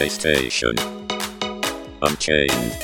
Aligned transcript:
PlayStation. 0.00 0.78
Unchained. 2.00 2.78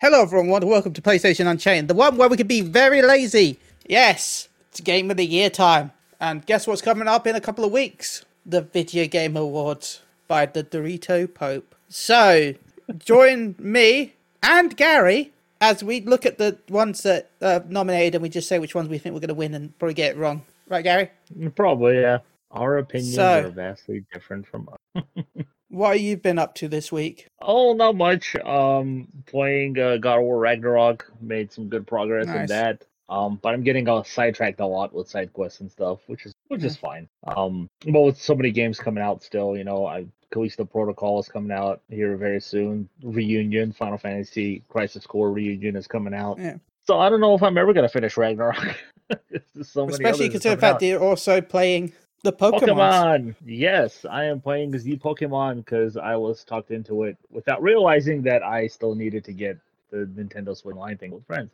Hello, 0.00 0.22
everyone. 0.22 0.66
Welcome 0.66 0.94
to 0.94 1.02
PlayStation 1.02 1.46
Unchained, 1.46 1.88
the 1.88 1.94
one 1.94 2.16
where 2.16 2.30
we 2.30 2.38
can 2.38 2.46
be 2.46 2.62
very 2.62 3.02
lazy. 3.02 3.58
Yes, 3.86 4.48
it's 4.70 4.80
Game 4.80 5.10
of 5.10 5.18
the 5.18 5.26
Year 5.26 5.50
time. 5.50 5.92
And 6.18 6.46
guess 6.46 6.66
what's 6.66 6.80
coming 6.80 7.06
up 7.06 7.26
in 7.26 7.36
a 7.36 7.40
couple 7.42 7.66
of 7.66 7.70
weeks? 7.70 8.24
The 8.46 8.62
Video 8.62 9.06
Game 9.06 9.36
Awards 9.36 10.00
by 10.26 10.46
the 10.46 10.64
Dorito 10.64 11.26
Pope. 11.32 11.74
So, 11.90 12.54
join 12.96 13.56
me 13.58 14.14
and 14.42 14.74
Gary 14.74 15.32
as 15.62 15.82
we 15.82 16.00
look 16.00 16.26
at 16.26 16.36
the 16.38 16.58
ones 16.68 17.04
that 17.04 17.30
are 17.40 17.64
nominated 17.68 18.16
and 18.16 18.22
we 18.22 18.28
just 18.28 18.48
say 18.48 18.58
which 18.58 18.74
ones 18.74 18.88
we 18.88 18.98
think 18.98 19.14
we're 19.14 19.20
going 19.20 19.28
to 19.28 19.34
win 19.34 19.54
and 19.54 19.78
probably 19.78 19.94
get 19.94 20.16
it 20.16 20.18
wrong. 20.18 20.42
Right, 20.68 20.82
Gary? 20.82 21.10
Probably, 21.54 22.00
yeah. 22.00 22.18
Our 22.50 22.78
opinions 22.78 23.14
So- 23.14 23.46
are 23.46 23.48
vastly 23.48 24.04
different 24.12 24.46
from 24.46 24.68
us. 24.68 25.04
What 25.68 25.92
have 25.94 26.02
you 26.02 26.18
been 26.18 26.38
up 26.38 26.54
to 26.56 26.68
this 26.68 26.92
week? 26.92 27.28
Oh, 27.40 27.72
not 27.72 27.96
much. 27.96 28.36
Um, 28.36 29.08
playing 29.24 29.78
uh, 29.78 29.96
God 29.96 30.18
of 30.18 30.24
War 30.24 30.38
Ragnarok 30.38 31.10
made 31.18 31.50
some 31.50 31.70
good 31.70 31.86
progress 31.86 32.26
in 32.26 32.44
that. 32.48 32.84
Um, 33.12 33.38
but 33.42 33.52
I'm 33.52 33.62
getting 33.62 33.86
uh, 33.90 34.02
sidetracked 34.04 34.60
a 34.60 34.66
lot 34.66 34.94
with 34.94 35.06
side 35.06 35.34
quests 35.34 35.60
and 35.60 35.70
stuff, 35.70 36.00
which 36.06 36.24
is 36.24 36.32
which 36.48 36.64
is 36.64 36.78
fine. 36.78 37.06
Um, 37.26 37.68
but 37.86 38.00
with 38.00 38.18
so 38.18 38.34
many 38.34 38.50
games 38.50 38.78
coming 38.78 39.04
out 39.04 39.22
still, 39.22 39.54
you 39.54 39.64
know, 39.64 39.84
I 39.84 40.06
Callisto 40.30 40.64
Protocol 40.64 41.20
is 41.20 41.28
coming 41.28 41.52
out 41.52 41.82
here 41.90 42.16
very 42.16 42.40
soon. 42.40 42.88
Reunion, 43.02 43.70
Final 43.70 43.98
Fantasy 43.98 44.62
Crisis 44.70 45.06
Core 45.06 45.30
Reunion 45.30 45.76
is 45.76 45.86
coming 45.86 46.14
out. 46.14 46.38
Yeah. 46.38 46.56
So 46.84 46.98
I 46.98 47.10
don't 47.10 47.20
know 47.20 47.34
if 47.34 47.42
I'm 47.42 47.58
ever 47.58 47.74
gonna 47.74 47.88
finish 47.88 48.16
Ragnarok. 48.16 48.76
So 49.62 49.84
many 49.84 49.92
Especially 49.92 50.30
considering 50.30 50.56
the 50.56 50.60
fact 50.62 50.74
out. 50.76 50.80
that 50.80 50.86
you're 50.86 51.02
also 51.02 51.42
playing 51.42 51.92
the 52.22 52.32
Pokemon. 52.32 52.62
Pokemon. 52.62 53.34
Yes, 53.44 54.06
I 54.10 54.24
am 54.24 54.40
playing 54.40 54.70
the 54.70 54.78
Pokemon 54.96 55.56
because 55.56 55.98
I 55.98 56.16
was 56.16 56.44
talked 56.44 56.70
into 56.70 57.02
it 57.02 57.18
without 57.30 57.62
realizing 57.62 58.22
that 58.22 58.42
I 58.42 58.68
still 58.68 58.94
needed 58.94 59.22
to 59.24 59.34
get 59.34 59.58
the 59.90 60.08
Nintendo 60.16 60.56
Switch 60.56 60.74
Online 60.74 60.96
thing 60.96 61.10
with 61.10 61.26
friends. 61.26 61.50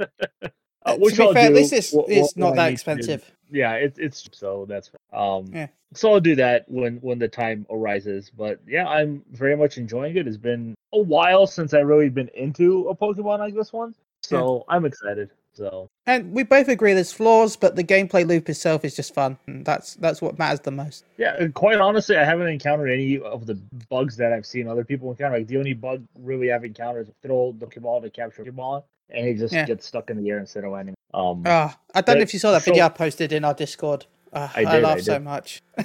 Uh, 0.94 0.96
which 0.98 1.14
to 1.14 1.20
be 1.20 1.26
I'll 1.26 1.32
fair, 1.34 1.44
at 1.44 1.48
do 1.48 1.54
least 1.54 1.72
it's, 1.72 1.92
wh- 1.92 2.08
it's 2.08 2.34
wh- 2.34 2.38
not 2.38 2.56
that 2.56 2.66
to 2.66 2.72
expensive. 2.72 3.30
Yeah, 3.50 3.72
it's 3.74 3.98
it's 3.98 4.28
so 4.32 4.66
that's 4.68 4.90
um. 5.12 5.46
Yeah. 5.52 5.68
So 5.94 6.12
I'll 6.12 6.20
do 6.20 6.34
that 6.36 6.64
when 6.68 6.96
when 6.98 7.18
the 7.18 7.28
time 7.28 7.66
arises. 7.70 8.30
But 8.36 8.60
yeah, 8.66 8.86
I'm 8.86 9.24
very 9.32 9.56
much 9.56 9.78
enjoying 9.78 10.16
it. 10.16 10.26
It's 10.26 10.36
been 10.36 10.74
a 10.92 10.98
while 10.98 11.46
since 11.46 11.72
I 11.72 11.78
really 11.80 12.10
been 12.10 12.28
into 12.34 12.88
a 12.88 12.94
Pokemon 12.94 13.38
like 13.38 13.54
this 13.54 13.72
one, 13.72 13.94
so 14.22 14.64
I'm 14.68 14.84
excited. 14.84 15.30
So 15.54 15.88
And 16.06 16.32
we 16.32 16.44
both 16.44 16.68
agree 16.68 16.94
there's 16.94 17.10
flaws, 17.10 17.56
but 17.56 17.74
the 17.74 17.82
gameplay 17.82 18.24
loop 18.24 18.48
itself 18.48 18.84
is 18.84 18.94
just 18.94 19.12
fun. 19.12 19.38
That's 19.48 19.94
that's 19.94 20.22
what 20.22 20.38
matters 20.38 20.60
the 20.60 20.70
most. 20.70 21.04
Yeah, 21.16 21.34
and 21.36 21.52
quite 21.52 21.80
honestly, 21.80 22.16
I 22.16 22.24
haven't 22.24 22.46
encountered 22.46 22.90
any 22.92 23.18
of 23.18 23.44
the 23.46 23.58
bugs 23.88 24.16
that 24.18 24.32
I've 24.32 24.46
seen 24.46 24.68
other 24.68 24.84
people 24.84 25.10
encounter. 25.10 25.38
Like 25.38 25.48
the 25.48 25.56
only 25.56 25.72
bug 25.72 26.04
really 26.16 26.52
I've 26.52 26.64
encountered 26.64 27.08
is 27.08 27.14
throw 27.22 27.56
the 27.58 27.66
Pokeball 27.66 28.02
to 28.02 28.10
capture 28.10 28.44
Pokemon, 28.44 28.84
and 29.10 29.26
he 29.26 29.34
just 29.34 29.52
Yeah. 29.54 29.64
gets 29.66 29.86
stuck 29.86 30.10
in 30.10 30.22
the 30.22 30.28
air 30.30 30.38
instead 30.38 30.64
of 30.64 30.72
landing. 30.72 30.94
Um, 31.14 31.42
Ah, 31.46 31.76
I 31.94 32.00
don't 32.00 32.16
know 32.16 32.22
if 32.22 32.32
you 32.34 32.38
saw 32.40 32.52
that 32.52 32.62
so- 32.62 32.70
video 32.70 32.86
I 32.86 32.88
posted 32.90 33.32
in 33.32 33.44
our 33.44 33.54
Discord. 33.54 34.06
Ah, 34.32 34.52
I 34.54 34.60
I, 34.60 34.64
did, 34.64 34.68
I 34.68 34.78
laughed 34.80 35.04
so 35.04 35.18
much. 35.18 35.62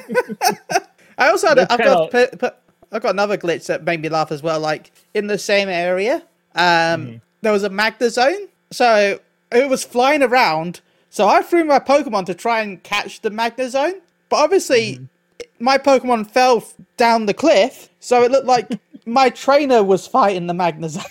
I 1.18 1.30
also 1.30 1.48
had, 1.50 1.60
a- 1.60 1.72
I've 1.72 1.80
got 1.80 2.12
kinda- 2.12 2.28
put, 2.30 2.40
put, 2.40 2.56
I've 2.92 3.02
got 3.02 3.12
another 3.12 3.38
glitch 3.38 3.68
that 3.68 3.84
made 3.84 4.02
me 4.02 4.10
laugh 4.10 4.32
as 4.32 4.44
well. 4.44 4.60
Like 4.60 4.92
in 5.14 5.28
the 5.28 5.38
same 5.38 5.70
area, 5.70 6.24
um, 6.56 6.62
Mhm. 6.62 7.22
there 7.42 7.52
was 7.52 7.64
a 7.64 7.70
Magnezone, 7.70 8.48
so 8.72 9.20
it 9.52 9.70
was 9.70 9.84
flying 9.84 10.22
around. 10.24 10.82
So 11.10 11.28
I 11.28 11.42
threw 11.44 11.64
my 11.64 11.80
Pokemon 11.80 12.26
to 12.28 12.34
try 12.34 12.62
and 12.62 12.82
catch 12.84 13.22
the 13.22 13.30
Magnezone, 13.32 14.02
but 14.30 14.38
obviously 14.38 14.96
Mm-hmm. 14.96 15.44
my 15.64 15.78
Pokemon 15.78 16.30
fell 16.30 16.64
down 16.98 17.26
the 17.28 17.34
cliff, 17.34 17.90
so 18.00 18.24
it 18.24 18.32
looked 18.32 18.48
like 18.48 18.68
my 19.06 19.30
trainer 19.30 19.84
was 19.84 20.06
fighting 20.08 20.48
the 20.48 20.54
Magnezone. 20.54 21.06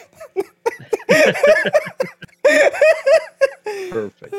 Perfect. 3.91 4.35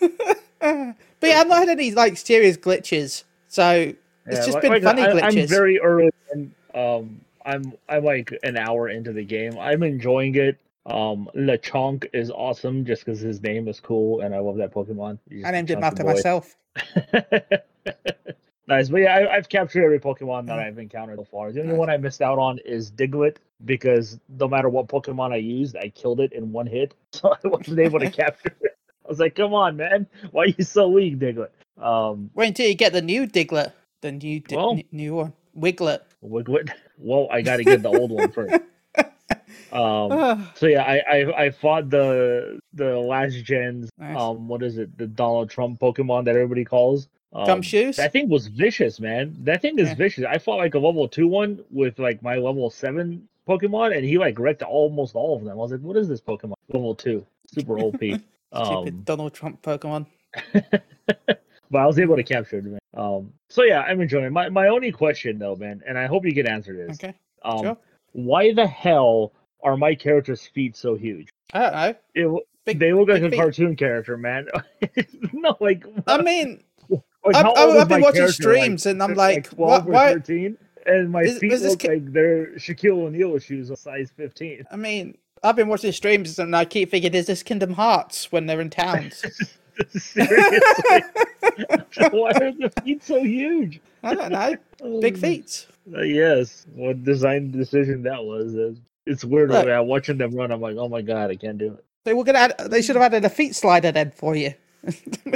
But 1.18 1.30
yeah, 1.30 1.40
I've 1.40 1.48
not 1.48 1.58
had 1.60 1.68
any 1.70 1.92
like 1.92 2.16
serious 2.18 2.56
glitches, 2.56 3.24
so 3.48 3.70
it's 3.72 3.96
Yeah, 4.26 4.34
just 4.36 4.52
like- 4.52 4.62
been 4.62 4.70
like, 4.72 4.82
funny 4.82 5.02
I, 5.02 5.08
glitches. 5.12 5.42
I'm 5.42 5.46
very 5.48 5.78
early, 5.80 6.10
and 6.32 6.52
um, 6.74 7.20
I'm 7.44 7.72
I'm 7.88 8.04
like 8.04 8.32
an 8.42 8.56
hour 8.58 8.88
into 8.90 9.12
the 9.12 9.24
game. 9.24 9.56
I'm 9.58 9.82
enjoying 9.82 10.34
it. 10.34 10.58
Um, 10.84 11.28
Lechonk 11.34 12.06
is 12.12 12.30
awesome 12.30 12.84
just 12.84 13.04
because 13.04 13.20
his 13.20 13.42
name 13.42 13.66
is 13.68 13.80
cool, 13.80 14.20
and 14.20 14.34
I 14.34 14.38
love 14.40 14.56
that 14.56 14.72
Pokemon. 14.74 15.18
He's 15.30 15.44
I 15.44 15.50
named 15.52 15.70
him 15.70 15.82
after 15.82 16.02
boy. 16.04 16.12
myself. 16.14 16.54
nice, 18.68 18.88
but 18.88 18.98
yeah, 18.98 19.14
I, 19.16 19.34
I've 19.36 19.48
captured 19.48 19.84
every 19.84 19.98
Pokemon 20.00 20.46
that. 20.46 20.58
I've 20.58 20.78
encountered 20.78 21.18
so 21.18 21.24
far. 21.24 21.52
The 21.52 21.60
only 21.60 21.72
Nice. 21.72 21.78
one 21.78 21.90
I 21.90 21.96
missed 21.96 22.22
out 22.22 22.38
on 22.38 22.58
is 22.64 22.90
Diglett 22.90 23.36
because 23.64 24.18
no 24.28 24.48
matter 24.48 24.68
what 24.68 24.88
Pokemon 24.88 25.32
I 25.32 25.36
used, 25.36 25.76
I 25.76 25.88
killed 25.90 26.20
it 26.20 26.32
in 26.32 26.52
one 26.52 26.66
hit, 26.66 26.94
so 27.12 27.32
I 27.32 27.48
wasn't 27.48 27.78
able 27.80 28.00
to 28.00 28.10
capture 28.22 28.56
it. 28.60 28.76
I 29.04 29.08
was 29.08 29.18
like, 29.20 29.34
"Come 29.36 29.54
on, 29.54 29.76
man, 29.76 30.06
why 30.32 30.42
are 30.44 30.46
you 30.46 30.64
so 30.64 30.88
weak, 30.88 31.18
Diglett?" 31.18 31.50
Um, 31.80 32.30
Wait 32.34 32.48
until 32.48 32.66
you 32.68 32.74
get 32.74 32.92
the 32.92 33.02
new 33.02 33.26
Diglett, 33.26 33.72
the 34.02 34.12
new 34.12 34.40
di- 34.40 34.56
Well- 34.56 34.72
n- 34.72 34.84
new 34.92 35.14
one, 35.14 35.32
Wiglett. 35.56 36.00
Wiglett. 36.24 36.70
Well, 36.98 37.28
I 37.30 37.42
got 37.42 37.58
to 37.58 37.64
get 37.64 37.82
the 37.82 37.88
old 37.90 38.10
one 38.10 38.32
first. 38.32 38.54
Um, 39.72 40.48
so 40.54 40.66
yeah, 40.66 40.82
I, 40.84 41.02
I 41.10 41.44
I 41.46 41.50
fought 41.50 41.90
the 41.90 42.60
the 42.72 42.96
last 42.96 43.42
gens. 43.44 43.90
Nice. 43.98 44.16
Um, 44.16 44.48
what 44.48 44.62
is 44.62 44.78
it? 44.78 44.96
The 44.96 45.06
Donald 45.06 45.50
Trump 45.50 45.80
Pokemon 45.80 46.24
that 46.26 46.30
everybody 46.36 46.64
calls. 46.64 47.08
Um, 47.32 47.46
Gumshoos? 47.46 47.96
That 47.96 48.12
thing 48.12 48.28
was 48.28 48.46
vicious, 48.46 48.98
man. 49.00 49.36
That 49.40 49.60
thing 49.62 49.78
is 49.78 49.88
Yeah. 49.88 49.94
vicious. 49.94 50.24
I 50.24 50.38
fought 50.38 50.56
like 50.56 50.74
a 50.74 50.78
level 50.78 51.06
two 51.08 51.28
one 51.28 51.62
with 51.70 51.98
like 51.98 52.22
my 52.22 52.36
level 52.36 52.70
seven 52.70 53.28
Pokemon, 53.48 53.96
and 53.96 54.04
he 54.04 54.18
like 54.18 54.38
wrecked 54.38 54.62
almost 54.62 55.14
all 55.14 55.36
of 55.36 55.42
them. 55.44 55.52
I 55.52 55.54
was 55.54 55.72
like, 55.72 55.80
what 55.80 55.96
is 55.96 56.08
this 56.08 56.20
Pokemon? 56.20 56.54
Level 56.72 56.94
two, 56.94 57.24
super 57.52 57.78
OP. 57.80 57.96
Stupid 57.96 58.22
um, 58.52 59.02
Donald 59.04 59.34
Trump 59.34 59.60
Pokemon. 59.62 60.06
but 61.70 61.78
I 61.78 61.86
was 61.86 61.98
able 61.98 62.16
to 62.16 62.22
capture 62.22 62.58
it. 62.58 62.64
Man. 62.64 62.78
Um, 62.94 63.32
so 63.48 63.62
yeah, 63.64 63.80
I'm 63.82 64.00
enjoying. 64.00 64.24
It. 64.26 64.32
My 64.32 64.48
my 64.48 64.68
only 64.68 64.92
question 64.92 65.38
though, 65.38 65.56
man, 65.56 65.82
and 65.86 65.98
I 65.98 66.06
hope 66.06 66.24
you 66.24 66.32
can 66.34 66.46
answer 66.46 66.74
this. 66.74 66.96
Okay, 66.96 67.14
Um, 67.42 67.62
sure. 67.62 67.76
why 68.12 68.52
the 68.52 68.66
hell 68.66 69.32
are 69.62 69.76
my 69.76 69.94
character's 69.94 70.46
feet 70.46 70.76
so 70.76 70.94
huge? 70.94 71.28
I 71.52 71.58
don't 71.60 71.72
know. 71.72 71.94
It, 72.38 72.46
Big- 72.64 72.78
they 72.80 72.92
look 72.92 73.08
like 73.08 73.22
a 73.22 73.30
feet. 73.30 73.36
cartoon 73.38 73.76
character, 73.76 74.16
man. 74.16 74.48
no, 75.32 75.56
like, 75.60 75.84
I 76.08 76.20
mean, 76.20 76.64
like, 77.32 77.44
I've- 77.44 77.48
I've- 77.56 77.78
is 77.78 77.84
been 77.88 78.00
watching 78.00 78.28
streams 78.28 78.86
and 78.86 79.02
I'm 79.02 79.14
like, 79.14 79.50
12 79.50 79.86
what- 79.86 79.92
why- 79.92 80.12
13, 80.14 80.56
and 80.86 81.10
my 81.10 81.22
Is- 81.22 81.38
feet 81.38 81.50
this 81.50 81.62
look 81.62 81.78
ki- 81.80 81.88
like 81.88 82.12
they're 82.12 82.46
Shaquille 82.56 83.06
O'Neal 83.06 83.38
shoes, 83.38 83.70
a 83.70 83.76
size 83.76 84.10
15. 84.16 84.64
I 84.70 84.76
mean, 84.76 85.16
I've 85.42 85.56
been 85.56 85.68
watching 85.68 85.92
streams 85.92 86.38
and 86.38 86.54
I 86.56 86.64
keep 86.64 86.90
thinking, 86.90 87.14
is 87.14 87.26
this 87.26 87.42
Kingdom 87.42 87.72
Hearts 87.74 88.30
when 88.32 88.46
they're 88.46 88.60
in 88.60 88.70
towns? 88.70 89.22
Seriously, 89.90 91.02
why 92.10 92.30
are 92.30 92.52
the 92.52 92.72
feet 92.82 93.04
so 93.04 93.22
huge? 93.22 93.80
I 94.02 94.14
don't 94.14 94.32
know. 94.32 94.56
Big 95.00 95.18
feet. 95.18 95.66
Uh, 95.94 96.00
yes, 96.02 96.66
what 96.74 97.04
design 97.04 97.50
decision 97.50 98.02
that 98.04 98.24
was. 98.24 98.54
It's 99.06 99.24
weird. 99.24 99.50
Look. 99.50 99.66
man. 99.66 99.86
watching 99.86 100.18
them 100.18 100.34
run, 100.34 100.50
I'm 100.50 100.60
like, 100.60 100.76
oh 100.76 100.88
my 100.88 101.02
god, 101.02 101.30
I 101.30 101.36
can't 101.36 101.58
do 101.58 101.74
it. 101.74 101.84
They 102.04 102.14
were 102.14 102.24
gonna. 102.24 102.38
Add, 102.38 102.54
they 102.70 102.82
should 102.82 102.96
have 102.96 103.02
added 103.04 103.24
a 103.24 103.28
feet 103.28 103.54
slider 103.54 103.92
then 103.92 104.10
for 104.12 104.34
you. 104.34 104.54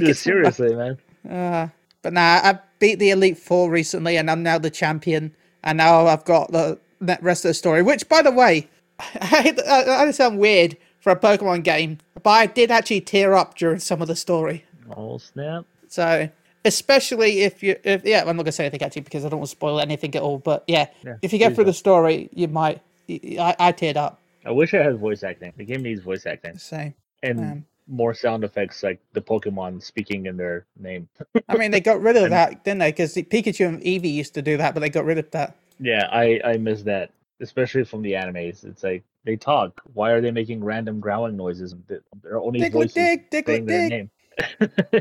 Yeah, 0.00 0.12
seriously, 0.12 0.74
man. 0.74 0.98
Uh, 1.28 1.68
but 2.02 2.12
nah, 2.12 2.40
I 2.42 2.58
beat 2.78 2.98
the 2.98 3.10
Elite 3.10 3.38
Four 3.38 3.70
recently, 3.70 4.16
and 4.16 4.30
I'm 4.30 4.42
now 4.42 4.58
the 4.58 4.70
champion. 4.70 5.34
And 5.62 5.78
now 5.78 6.06
I've 6.06 6.24
got 6.24 6.52
the 6.52 6.78
rest 7.20 7.44
of 7.44 7.50
the 7.50 7.54
story. 7.54 7.82
Which, 7.82 8.08
by 8.08 8.22
the 8.22 8.30
way, 8.30 8.68
I, 8.98 9.54
I, 9.68 10.06
I 10.06 10.10
sound 10.10 10.38
weird 10.38 10.76
for 11.00 11.12
a 11.12 11.16
Pokemon 11.16 11.64
game, 11.64 11.98
but 12.22 12.30
I 12.30 12.46
did 12.46 12.70
actually 12.70 13.02
tear 13.02 13.34
up 13.34 13.56
during 13.56 13.78
some 13.78 14.00
of 14.02 14.08
the 14.08 14.16
story. 14.16 14.64
Oh 14.96 15.18
snap! 15.18 15.64
So, 15.88 16.28
especially 16.64 17.42
if 17.42 17.62
you, 17.62 17.76
if 17.84 18.04
yeah, 18.04 18.20
I'm 18.26 18.36
not 18.36 18.44
gonna 18.44 18.52
say 18.52 18.64
anything 18.64 18.82
actually 18.82 19.02
because 19.02 19.24
I 19.24 19.28
don't 19.28 19.40
want 19.40 19.50
to 19.50 19.56
spoil 19.56 19.80
anything 19.80 20.14
at 20.14 20.22
all. 20.22 20.38
But 20.38 20.64
yeah, 20.66 20.86
Yeah, 21.04 21.16
if 21.22 21.32
you 21.32 21.38
get 21.38 21.54
through 21.54 21.64
don't. 21.64 21.72
the 21.72 21.74
story, 21.74 22.28
you 22.32 22.48
might. 22.48 22.80
I, 23.08 23.56
I 23.58 23.72
teared 23.72 23.96
up. 23.96 24.20
I 24.44 24.52
wish 24.52 24.72
I 24.72 24.78
had 24.78 24.98
voice 24.98 25.22
acting. 25.22 25.52
The 25.56 25.64
game 25.64 25.82
needs 25.82 26.00
voice 26.00 26.24
acting 26.26 26.56
So, 26.58 26.92
and 27.22 27.40
um, 27.40 27.64
more 27.90 28.14
sound 28.14 28.44
effects, 28.44 28.82
like 28.82 29.00
the 29.12 29.20
Pokemon 29.20 29.82
speaking 29.82 30.26
in 30.26 30.36
their 30.36 30.64
name. 30.78 31.08
I 31.48 31.56
mean, 31.56 31.70
they 31.72 31.80
got 31.80 32.00
rid 32.00 32.16
of 32.16 32.22
And- 32.24 32.32
that, 32.32 32.64
didn't 32.64 32.78
they? 32.78 32.92
Because 32.92 33.14
Pikachu 33.14 33.66
and 33.68 33.82
Eevee 33.82 34.12
used 34.14 34.32
to 34.34 34.42
do 34.42 34.56
that, 34.56 34.72
but 34.74 34.80
they 34.80 34.88
got 34.88 35.04
rid 35.04 35.18
of 35.18 35.30
that. 35.32 35.56
Yeah, 35.80 36.08
I 36.12 36.40
I 36.44 36.56
miss 36.58 36.82
that, 36.84 37.10
especially 37.40 37.84
from 37.84 38.02
the 38.02 38.12
animes. 38.12 38.64
It's 38.64 38.82
like 38.84 39.02
they 39.24 39.36
talk. 39.36 39.80
Why 39.94 40.10
are 40.12 40.20
they 40.20 40.30
making 40.30 40.62
random 40.62 41.00
growling 41.00 41.36
noises? 41.36 41.74
They're 42.22 42.38
only 42.40 42.60
Diglett 42.60 42.72
voices 42.72 42.94
dig, 42.94 43.26
saying 43.46 43.64
Diglett 43.64 43.66
their 43.66 43.88
dig, 43.88 44.10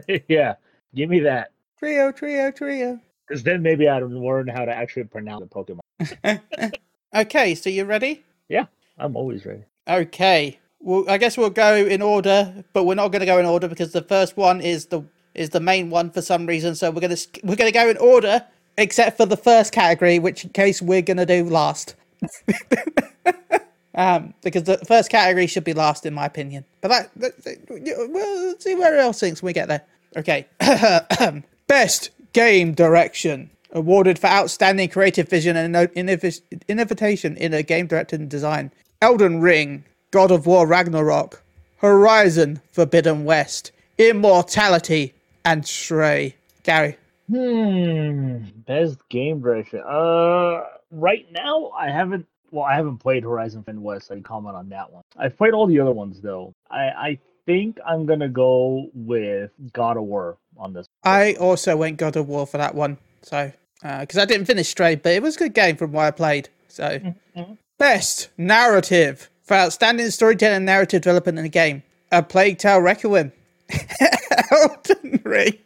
name. 0.07 0.21
yeah, 0.29 0.55
give 0.95 1.09
me 1.09 1.19
that. 1.19 1.51
trio, 1.77 2.11
trio, 2.11 2.49
trio. 2.51 2.99
Because 3.27 3.43
then 3.43 3.61
maybe 3.61 3.87
I'd 3.87 4.01
learn 4.03 4.47
how 4.47 4.65
to 4.65 4.73
actually 4.75 5.03
pronounce 5.03 5.43
the 5.43 5.47
Pokemon. 5.47 6.73
okay, 7.15 7.55
so 7.55 7.69
you 7.69 7.85
ready? 7.85 8.23
Yeah, 8.47 8.65
I'm 8.97 9.15
always 9.15 9.45
ready. 9.45 9.63
Okay, 9.87 10.59
well, 10.79 11.05
I 11.09 11.17
guess 11.17 11.37
we'll 11.37 11.49
go 11.49 11.75
in 11.75 12.01
order, 12.01 12.63
but 12.73 12.85
we're 12.85 12.95
not 12.95 13.09
going 13.09 13.19
to 13.21 13.25
go 13.25 13.37
in 13.37 13.45
order 13.45 13.67
because 13.67 13.91
the 13.91 14.01
first 14.01 14.37
one 14.37 14.61
is 14.61 14.87
the 14.87 15.03
is 15.35 15.49
the 15.49 15.59
main 15.59 15.89
one 15.89 16.09
for 16.11 16.21
some 16.21 16.45
reason. 16.45 16.75
So 16.75 16.91
we're 16.91 17.01
gonna 17.01 17.17
we're 17.43 17.55
gonna 17.55 17.71
go 17.71 17.89
in 17.89 17.97
order, 17.97 18.43
except 18.77 19.17
for 19.17 19.25
the 19.25 19.37
first 19.37 19.71
category, 19.73 20.19
which 20.19 20.43
in 20.45 20.51
case 20.51 20.81
we're 20.81 21.01
gonna 21.01 21.25
do 21.25 21.43
last. 21.43 21.95
um, 23.95 24.33
because 24.41 24.63
the 24.63 24.77
first 24.87 25.09
category 25.09 25.47
should 25.47 25.63
be 25.63 25.73
last, 25.73 26.05
in 26.05 26.13
my 26.13 26.25
opinion. 26.25 26.65
But 26.81 26.87
that, 26.89 27.11
that, 27.17 27.43
that- 27.43 28.09
well, 28.09 28.55
see 28.59 28.75
where 28.75 28.97
else 28.97 29.19
things 29.19 29.41
when 29.41 29.49
we 29.49 29.53
get 29.53 29.67
there. 29.67 29.83
Okay, 30.17 30.47
best 31.67 32.09
game 32.33 32.73
direction 32.73 33.49
awarded 33.71 34.17
for 34.17 34.27
outstanding 34.27 34.89
creative 34.89 35.29
vision 35.29 35.55
and 35.55 35.75
innovation 35.95 37.37
in 37.37 37.53
a 37.53 37.63
game 37.63 37.87
directed 37.87 38.27
design. 38.29 38.71
Elden 39.01 39.39
Ring, 39.41 39.85
God 40.11 40.31
of 40.31 40.47
War 40.47 40.65
Ragnarok, 40.65 41.43
Horizon 41.77 42.61
Forbidden 42.71 43.25
West, 43.25 43.71
Immortality, 43.97 45.13
and 45.45 45.65
Stray. 45.65 46.35
Gary. 46.63 46.97
Hmm. 47.29 48.43
Best 48.65 48.97
game 49.09 49.39
direction. 49.41 49.81
Uh, 49.87 50.63
right 50.91 51.25
now 51.31 51.69
I 51.77 51.89
haven't. 51.89 52.25
Well, 52.51 52.65
I 52.65 52.75
haven't 52.75 52.97
played 52.97 53.23
Horizon 53.23 53.61
Forbidden 53.61 53.83
West. 53.83 54.09
I 54.11 54.15
can 54.15 54.23
comment 54.23 54.55
on 54.55 54.69
that 54.69 54.91
one. 54.91 55.03
I've 55.17 55.37
played 55.37 55.53
all 55.53 55.67
the 55.67 55.79
other 55.79 55.91
ones 55.91 56.21
though. 56.21 56.53
I 56.71 56.79
I 56.79 57.19
think 57.45 57.77
I'm 57.85 58.05
gonna 58.07 58.29
go 58.29 58.89
with 58.93 59.51
God 59.73 59.97
of 59.97 60.03
War 60.03 60.37
on 60.57 60.73
this. 60.73 60.87
I 61.03 61.33
also 61.35 61.77
went 61.77 61.97
God 61.97 62.15
of 62.15 62.27
War 62.27 62.47
for 62.47 62.57
that 62.57 62.73
one. 62.73 62.97
So, 63.21 63.51
because 63.81 64.17
I 64.17 64.25
didn't 64.25 64.45
finish 64.45 64.69
Stray, 64.69 64.95
but 64.95 65.11
it 65.11 65.21
was 65.21 65.35
a 65.35 65.39
good 65.39 65.53
game 65.53 65.77
from 65.77 65.91
what 65.91 66.05
I 66.05 66.11
played. 66.11 66.49
So, 66.67 67.13
best 67.77 68.29
narrative 68.37 69.29
for 69.49 69.55
outstanding 69.55 70.11
storytelling 70.11 70.57
and 70.57 70.65
narrative 70.67 71.01
development 71.01 71.39
in 71.39 71.45
a 71.45 71.49
game. 71.49 71.81
A 72.11 72.21
Plague 72.21 72.59
Tale 72.59 72.81
Requiem. 72.81 73.31
Elden 74.51 75.21
Ring. 75.23 75.57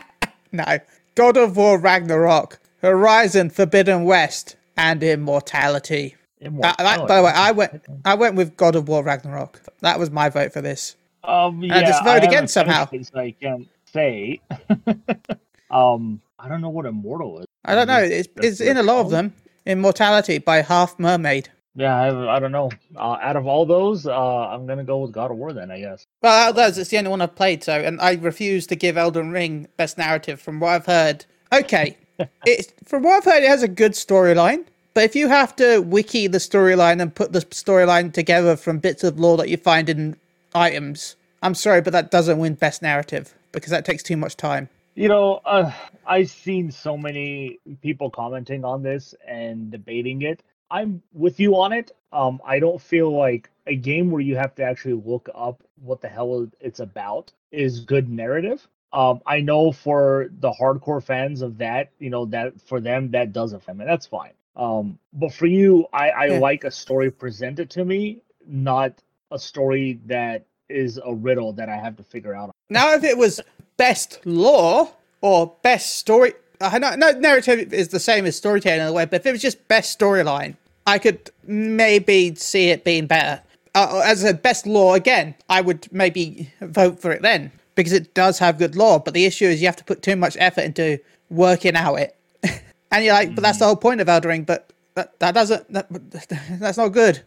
no. 0.52 0.78
God 1.14 1.36
of 1.36 1.56
War 1.56 1.78
Ragnarok. 1.78 2.58
Horizon 2.82 3.50
Forbidden 3.50 4.04
West. 4.04 4.56
And 4.76 5.04
Immortality. 5.04 6.16
Immortal- 6.40 6.72
Uh, 6.80 6.82
that, 6.82 7.06
by 7.06 7.16
the 7.18 7.22
way, 7.22 7.32
I 7.32 7.52
went. 7.52 7.84
I 8.04 8.14
went 8.14 8.34
with 8.34 8.56
God 8.56 8.74
of 8.74 8.88
War 8.88 9.04
Ragnarok. 9.04 9.62
That 9.82 10.00
was 10.00 10.10
my 10.10 10.28
vote 10.28 10.52
for 10.52 10.60
this. 10.60 10.96
Um, 11.22 11.62
yeah, 11.62 11.80
just 11.82 12.02
vote 12.02 12.10
I 12.10 12.14
haven't 12.14 12.28
against 12.30 12.54
somehow. 12.54 12.88
So 12.90 13.20
I 13.20 13.30
can't 13.40 13.68
say. 13.92 14.40
um, 15.70 16.20
I 16.40 16.48
don't 16.48 16.60
know 16.60 16.70
what 16.70 16.86
Immortal 16.86 17.40
is. 17.40 17.46
I 17.64 17.76
don't 17.76 17.86
know. 17.86 18.02
It's, 18.02 18.28
it's 18.38 18.60
in 18.60 18.76
a 18.78 18.82
lot 18.82 19.00
of 19.00 19.10
them. 19.10 19.32
Immortality 19.64 20.38
by 20.38 20.62
Half 20.62 20.98
Mermaid. 20.98 21.50
Yeah, 21.78 21.96
I, 21.96 22.36
I 22.36 22.38
don't 22.40 22.50
know. 22.50 22.72
Uh, 22.96 23.18
out 23.22 23.36
of 23.36 23.46
all 23.46 23.64
those, 23.64 24.04
uh, 24.04 24.12
I'm 24.12 24.66
gonna 24.66 24.82
go 24.82 24.98
with 24.98 25.12
God 25.12 25.30
of 25.30 25.36
War 25.36 25.52
then. 25.52 25.70
I 25.70 25.78
guess. 25.78 26.04
Well, 26.22 26.52
that's 26.52 26.76
it's 26.76 26.90
the 26.90 26.98
only 26.98 27.10
one 27.10 27.20
I've 27.20 27.36
played. 27.36 27.62
So, 27.62 27.72
and 27.80 28.00
I 28.00 28.14
refuse 28.14 28.66
to 28.66 28.74
give 28.76 28.96
Elden 28.96 29.30
Ring 29.30 29.68
best 29.76 29.96
narrative 29.96 30.40
from 30.40 30.58
what 30.58 30.70
I've 30.70 30.86
heard. 30.86 31.24
Okay, 31.52 31.96
it's 32.44 32.72
from 32.84 33.04
what 33.04 33.12
I've 33.18 33.24
heard, 33.32 33.44
it 33.44 33.48
has 33.48 33.62
a 33.62 33.68
good 33.68 33.92
storyline. 33.92 34.64
But 34.92 35.04
if 35.04 35.14
you 35.14 35.28
have 35.28 35.54
to 35.56 35.78
wiki 35.78 36.26
the 36.26 36.38
storyline 36.38 37.00
and 37.00 37.14
put 37.14 37.32
the 37.32 37.42
storyline 37.42 38.12
together 38.12 38.56
from 38.56 38.80
bits 38.80 39.04
of 39.04 39.20
lore 39.20 39.36
that 39.36 39.48
you 39.48 39.56
find 39.56 39.88
in 39.88 40.16
items, 40.56 41.14
I'm 41.44 41.54
sorry, 41.54 41.80
but 41.80 41.92
that 41.92 42.10
doesn't 42.10 42.38
win 42.38 42.54
best 42.54 42.82
narrative 42.82 43.32
because 43.52 43.70
that 43.70 43.84
takes 43.84 44.02
too 44.02 44.16
much 44.16 44.36
time. 44.36 44.68
You 44.96 45.06
know, 45.06 45.40
uh, 45.44 45.70
I've 46.04 46.28
seen 46.28 46.72
so 46.72 46.96
many 46.96 47.60
people 47.82 48.10
commenting 48.10 48.64
on 48.64 48.82
this 48.82 49.14
and 49.28 49.70
debating 49.70 50.22
it. 50.22 50.42
I'm 50.70 51.02
with 51.12 51.40
you 51.40 51.56
on 51.56 51.72
it. 51.72 51.92
Um, 52.12 52.40
I 52.44 52.58
don't 52.58 52.80
feel 52.80 53.10
like 53.10 53.50
a 53.66 53.76
game 53.76 54.10
where 54.10 54.20
you 54.22 54.36
have 54.36 54.54
to 54.56 54.62
actually 54.62 54.94
look 55.04 55.28
up 55.34 55.62
what 55.82 56.00
the 56.00 56.08
hell 56.08 56.48
it's 56.60 56.80
about 56.80 57.32
is 57.52 57.80
good 57.80 58.08
narrative. 58.08 58.66
Um, 58.92 59.20
I 59.26 59.40
know 59.40 59.70
for 59.72 60.30
the 60.40 60.50
hardcore 60.50 61.02
fans 61.02 61.42
of 61.42 61.58
that, 61.58 61.90
you 61.98 62.08
know, 62.10 62.24
that 62.26 62.60
for 62.62 62.80
them 62.80 63.10
that 63.10 63.32
does 63.32 63.50
them, 63.52 63.60
and 63.80 63.88
that's 63.88 64.06
fine. 64.06 64.32
Um, 64.56 64.98
but 65.12 65.32
for 65.32 65.46
you, 65.46 65.86
I, 65.92 66.10
I 66.10 66.24
Yeah. 66.26 66.38
like 66.38 66.64
a 66.64 66.70
story 66.70 67.10
presented 67.10 67.68
to 67.70 67.84
me, 67.84 68.22
not 68.46 68.92
a 69.30 69.38
story 69.38 70.00
that 70.06 70.44
is 70.68 70.98
a 71.04 71.14
riddle 71.14 71.52
that 71.52 71.68
I 71.68 71.76
have 71.76 71.96
to 71.96 72.02
figure 72.02 72.34
out. 72.34 72.50
Now, 72.70 72.94
if 72.94 73.04
it 73.04 73.16
was 73.16 73.40
best 73.76 74.20
lore 74.24 74.90
or 75.20 75.54
best 75.62 75.96
story, 75.96 76.32
I 76.60 76.78
know 76.78 76.94
no 76.96 77.12
narrative 77.12 77.72
is 77.72 77.88
the 77.88 78.00
same 78.00 78.26
as 78.26 78.36
storytelling 78.36 78.80
in 78.80 78.86
a 78.86 78.92
way, 78.92 79.04
but 79.04 79.20
if 79.20 79.26
it 79.26 79.32
was 79.32 79.42
just 79.42 79.66
best 79.68 79.98
storyline, 79.98 80.56
I 80.86 80.98
could 80.98 81.30
maybe 81.46 82.34
see 82.34 82.70
it 82.70 82.84
being 82.84 83.06
better. 83.06 83.42
Uh, 83.74 84.02
as 84.04 84.24
I 84.24 84.28
said, 84.28 84.42
best 84.42 84.66
law 84.66 84.94
again, 84.94 85.34
I 85.48 85.60
would 85.60 85.86
maybe 85.92 86.52
vote 86.60 86.98
for 87.00 87.12
it 87.12 87.22
then 87.22 87.52
because 87.74 87.92
it 87.92 88.12
does 88.14 88.38
have 88.40 88.58
good 88.58 88.74
law. 88.74 88.98
But 88.98 89.14
the 89.14 89.24
issue 89.24 89.44
is 89.44 89.60
you 89.60 89.68
have 89.68 89.76
to 89.76 89.84
put 89.84 90.02
too 90.02 90.16
much 90.16 90.36
effort 90.40 90.62
into 90.62 90.98
working 91.30 91.76
out 91.76 91.96
it, 91.96 92.16
and 92.90 93.04
you're 93.04 93.14
like, 93.14 93.34
but 93.34 93.42
that's 93.42 93.58
the 93.58 93.66
whole 93.66 93.76
point 93.76 94.00
of 94.00 94.08
Elden 94.08 94.28
Ring. 94.28 94.42
But 94.44 94.72
that, 94.94 95.18
that 95.20 95.34
doesn't 95.34 95.72
that, 95.72 95.86
that's 96.58 96.78
not 96.78 96.88
good. 96.88 97.22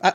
Uh, 0.00 0.12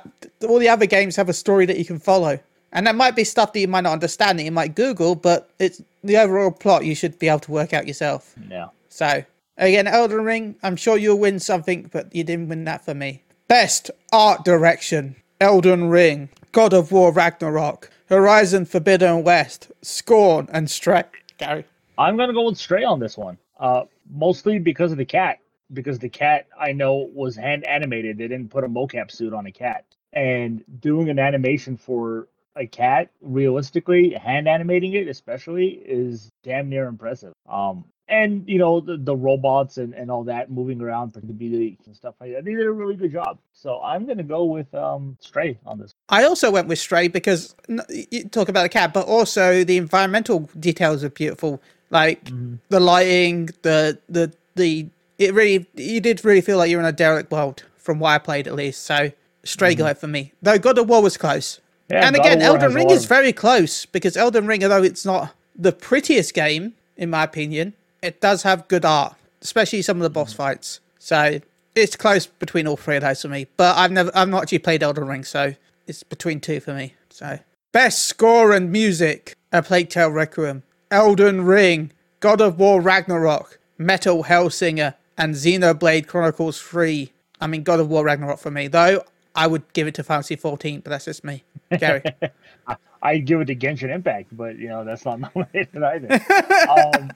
all 0.47 0.59
the 0.59 0.69
other 0.69 0.85
games 0.85 1.15
have 1.15 1.29
a 1.29 1.33
story 1.33 1.65
that 1.65 1.77
you 1.77 1.85
can 1.85 1.99
follow, 1.99 2.39
and 2.75 2.85
that 2.85 2.95
might 2.95 3.15
be 3.15 3.23
stuff 3.23 3.53
that 3.53 3.59
you 3.59 3.67
might 3.67 3.81
not 3.81 3.93
understand 3.93 4.37
that 4.37 4.43
you 4.43 4.51
might 4.51 4.75
Google, 4.75 5.15
but 5.15 5.49
it's 5.59 5.81
the 6.03 6.17
overall 6.17 6.51
plot 6.51 6.85
you 6.85 6.93
should 6.93 7.17
be 7.17 7.29
able 7.29 7.39
to 7.39 7.51
work 7.51 7.73
out 7.73 7.87
yourself. 7.87 8.35
Yeah. 8.49 8.67
So 8.89 9.23
again, 9.57 9.87
Elden 9.87 10.23
Ring, 10.25 10.55
I'm 10.61 10.75
sure 10.75 10.97
you'll 10.97 11.17
win 11.17 11.39
something, 11.39 11.89
but 11.91 12.13
you 12.13 12.23
didn't 12.23 12.49
win 12.49 12.65
that 12.65 12.83
for 12.83 12.93
me. 12.93 13.23
Best 13.47 13.89
art 14.11 14.43
direction: 14.43 15.15
Elden 15.39 15.89
Ring, 15.89 16.29
God 16.51 16.73
of 16.73 16.91
War 16.91 17.11
Ragnarok, 17.13 17.89
Horizon 18.09 18.65
Forbidden 18.65 19.23
West, 19.23 19.71
Scorn, 19.81 20.49
and 20.51 20.69
Stray. 20.69 21.03
Gary. 21.37 21.65
I'm 21.97 22.17
gonna 22.17 22.33
go 22.33 22.45
with 22.45 22.57
Stray 22.57 22.83
on 22.83 22.99
this 22.99 23.17
one. 23.17 23.37
Uh, 23.57 23.85
mostly 24.11 24.59
because 24.59 24.91
of 24.91 24.97
the 24.97 25.05
cat. 25.05 25.39
Because 25.73 25.97
the 25.97 26.09
cat 26.09 26.47
I 26.59 26.73
know 26.73 27.09
was 27.13 27.35
hand 27.35 27.65
animated. 27.65 28.17
They 28.17 28.27
didn't 28.27 28.49
put 28.49 28.63
a 28.63 28.67
mocap 28.67 29.11
suit 29.11 29.33
on 29.33 29.45
a 29.45 29.51
cat. 29.51 29.85
And 30.13 30.63
doing 30.79 31.09
an 31.09 31.19
animation 31.19 31.75
for 31.77 32.27
a 32.55 32.65
cat, 32.67 33.09
realistically, 33.21 34.11
hand 34.11 34.47
animating 34.47 34.93
it 34.93 35.07
especially 35.07 35.81
is 35.85 36.29
damn 36.43 36.69
near 36.69 36.87
impressive. 36.87 37.33
Um, 37.49 37.85
and 38.07 38.47
you 38.47 38.59
know 38.59 38.79
the, 38.81 38.97
the 38.97 39.15
robots 39.15 39.77
and, 39.77 39.93
and 39.93 40.11
all 40.11 40.23
that 40.25 40.51
moving 40.51 40.81
around 40.81 41.11
for 41.11 41.21
the 41.21 41.33
beauty 41.33 41.77
and 41.85 41.95
stuff 41.95 42.15
like 42.19 42.33
that. 42.33 42.45
They 42.45 42.53
did 42.53 42.65
a 42.65 42.71
really 42.71 42.95
good 42.95 43.11
job. 43.11 43.39
So 43.53 43.81
I'm 43.81 44.05
gonna 44.05 44.23
go 44.23 44.45
with 44.45 44.73
um 44.75 45.17
Stray 45.19 45.57
on 45.65 45.79
this. 45.79 45.93
I 46.09 46.23
also 46.25 46.51
went 46.51 46.67
with 46.67 46.79
Stray 46.79 47.07
because 47.07 47.55
you 47.89 48.25
talk 48.29 48.49
about 48.49 48.63
the 48.63 48.69
cat, 48.69 48.93
but 48.93 49.07
also 49.07 49.63
the 49.63 49.77
environmental 49.77 50.49
details 50.59 51.03
are 51.03 51.09
beautiful. 51.09 51.61
Like 51.89 52.31
the 52.69 52.79
lighting, 52.79 53.47
the 53.63 53.99
the 54.07 54.31
the 54.55 54.87
it 55.17 55.33
really 55.33 55.67
you 55.75 55.99
did 56.01 56.23
really 56.23 56.41
feel 56.41 56.57
like 56.57 56.69
you're 56.69 56.79
in 56.79 56.85
a 56.85 56.91
derelict 56.91 57.31
world 57.31 57.63
from 57.77 57.99
what 57.99 58.11
I 58.11 58.17
played 58.19 58.47
at 58.47 58.55
least. 58.55 58.83
So 58.83 59.11
Stray 59.43 59.75
got 59.75 59.91
it 59.91 59.97
for 59.97 60.07
me. 60.07 60.33
Though 60.41 60.59
God 60.59 60.77
of 60.77 60.89
War 60.89 61.01
was 61.01 61.17
close. 61.17 61.59
Yeah, 61.89 62.07
and 62.07 62.15
God 62.15 62.25
again, 62.25 62.41
Elden 62.41 62.73
Ring 62.73 62.89
is 62.89 63.05
very 63.05 63.31
close 63.31 63.85
because 63.85 64.17
Elden 64.17 64.47
Ring, 64.47 64.63
although 64.63 64.83
it's 64.83 65.05
not 65.05 65.33
the 65.55 65.71
prettiest 65.71 66.33
game 66.33 66.73
in 66.97 67.09
my 67.09 67.23
opinion, 67.23 67.73
it 68.01 68.21
does 68.21 68.43
have 68.43 68.67
good 68.67 68.85
art, 68.85 69.15
especially 69.41 69.81
some 69.81 69.97
of 69.97 70.03
the 70.03 70.09
boss 70.09 70.33
fights. 70.33 70.79
So 70.99 71.39
it's 71.75 71.95
close 71.95 72.25
between 72.25 72.67
all 72.67 72.77
three 72.77 72.95
of 72.95 73.03
those 73.03 73.21
for 73.21 73.27
me. 73.27 73.47
But 73.57 73.77
I've 73.77 73.91
never, 73.91 74.11
I've 74.15 74.29
not 74.29 74.43
actually 74.43 74.59
played 74.59 74.81
Elden 74.81 75.07
Ring, 75.07 75.23
so 75.23 75.53
it's 75.87 76.03
between 76.03 76.39
two 76.39 76.59
for 76.59 76.73
me. 76.73 76.93
So 77.09 77.39
best 77.71 78.05
score 78.05 78.51
and 78.51 78.71
music: 78.71 79.35
A 79.51 79.61
Plague 79.61 79.89
Tale 79.89 80.09
Requiem, 80.09 80.63
Elden 80.89 81.45
Ring, 81.45 81.91
God 82.19 82.41
of 82.41 82.57
War 82.57 82.81
Ragnarok, 82.81 83.59
Metal 83.77 84.23
Hellsinger, 84.23 84.95
and 85.17 85.35
Xenoblade 85.35 86.07
Chronicles 86.07 86.61
3. 86.61 87.11
I 87.39 87.47
mean, 87.47 87.63
God 87.63 87.79
of 87.79 87.89
War 87.89 88.03
Ragnarok 88.05 88.39
for 88.39 88.51
me, 88.51 88.67
though. 88.67 89.03
I 89.35 89.47
would 89.47 89.71
give 89.73 89.87
it 89.87 89.95
to 89.95 90.03
Fantasy 90.03 90.37
14, 90.37 90.79
but 90.79 90.89
that's 90.91 91.05
just 91.05 91.23
me. 91.23 91.43
Gary. 91.77 92.01
I'd 93.01 93.25
give 93.25 93.39
it 93.41 93.45
to 93.45 93.55
Genshin 93.55 93.93
Impact, 93.93 94.35
but 94.35 94.57
you 94.57 94.67
know 94.67 94.83
that's 94.83 95.05
not 95.05 95.19
nominated 95.35 95.83
either. 95.83 96.19
um, 96.69 97.11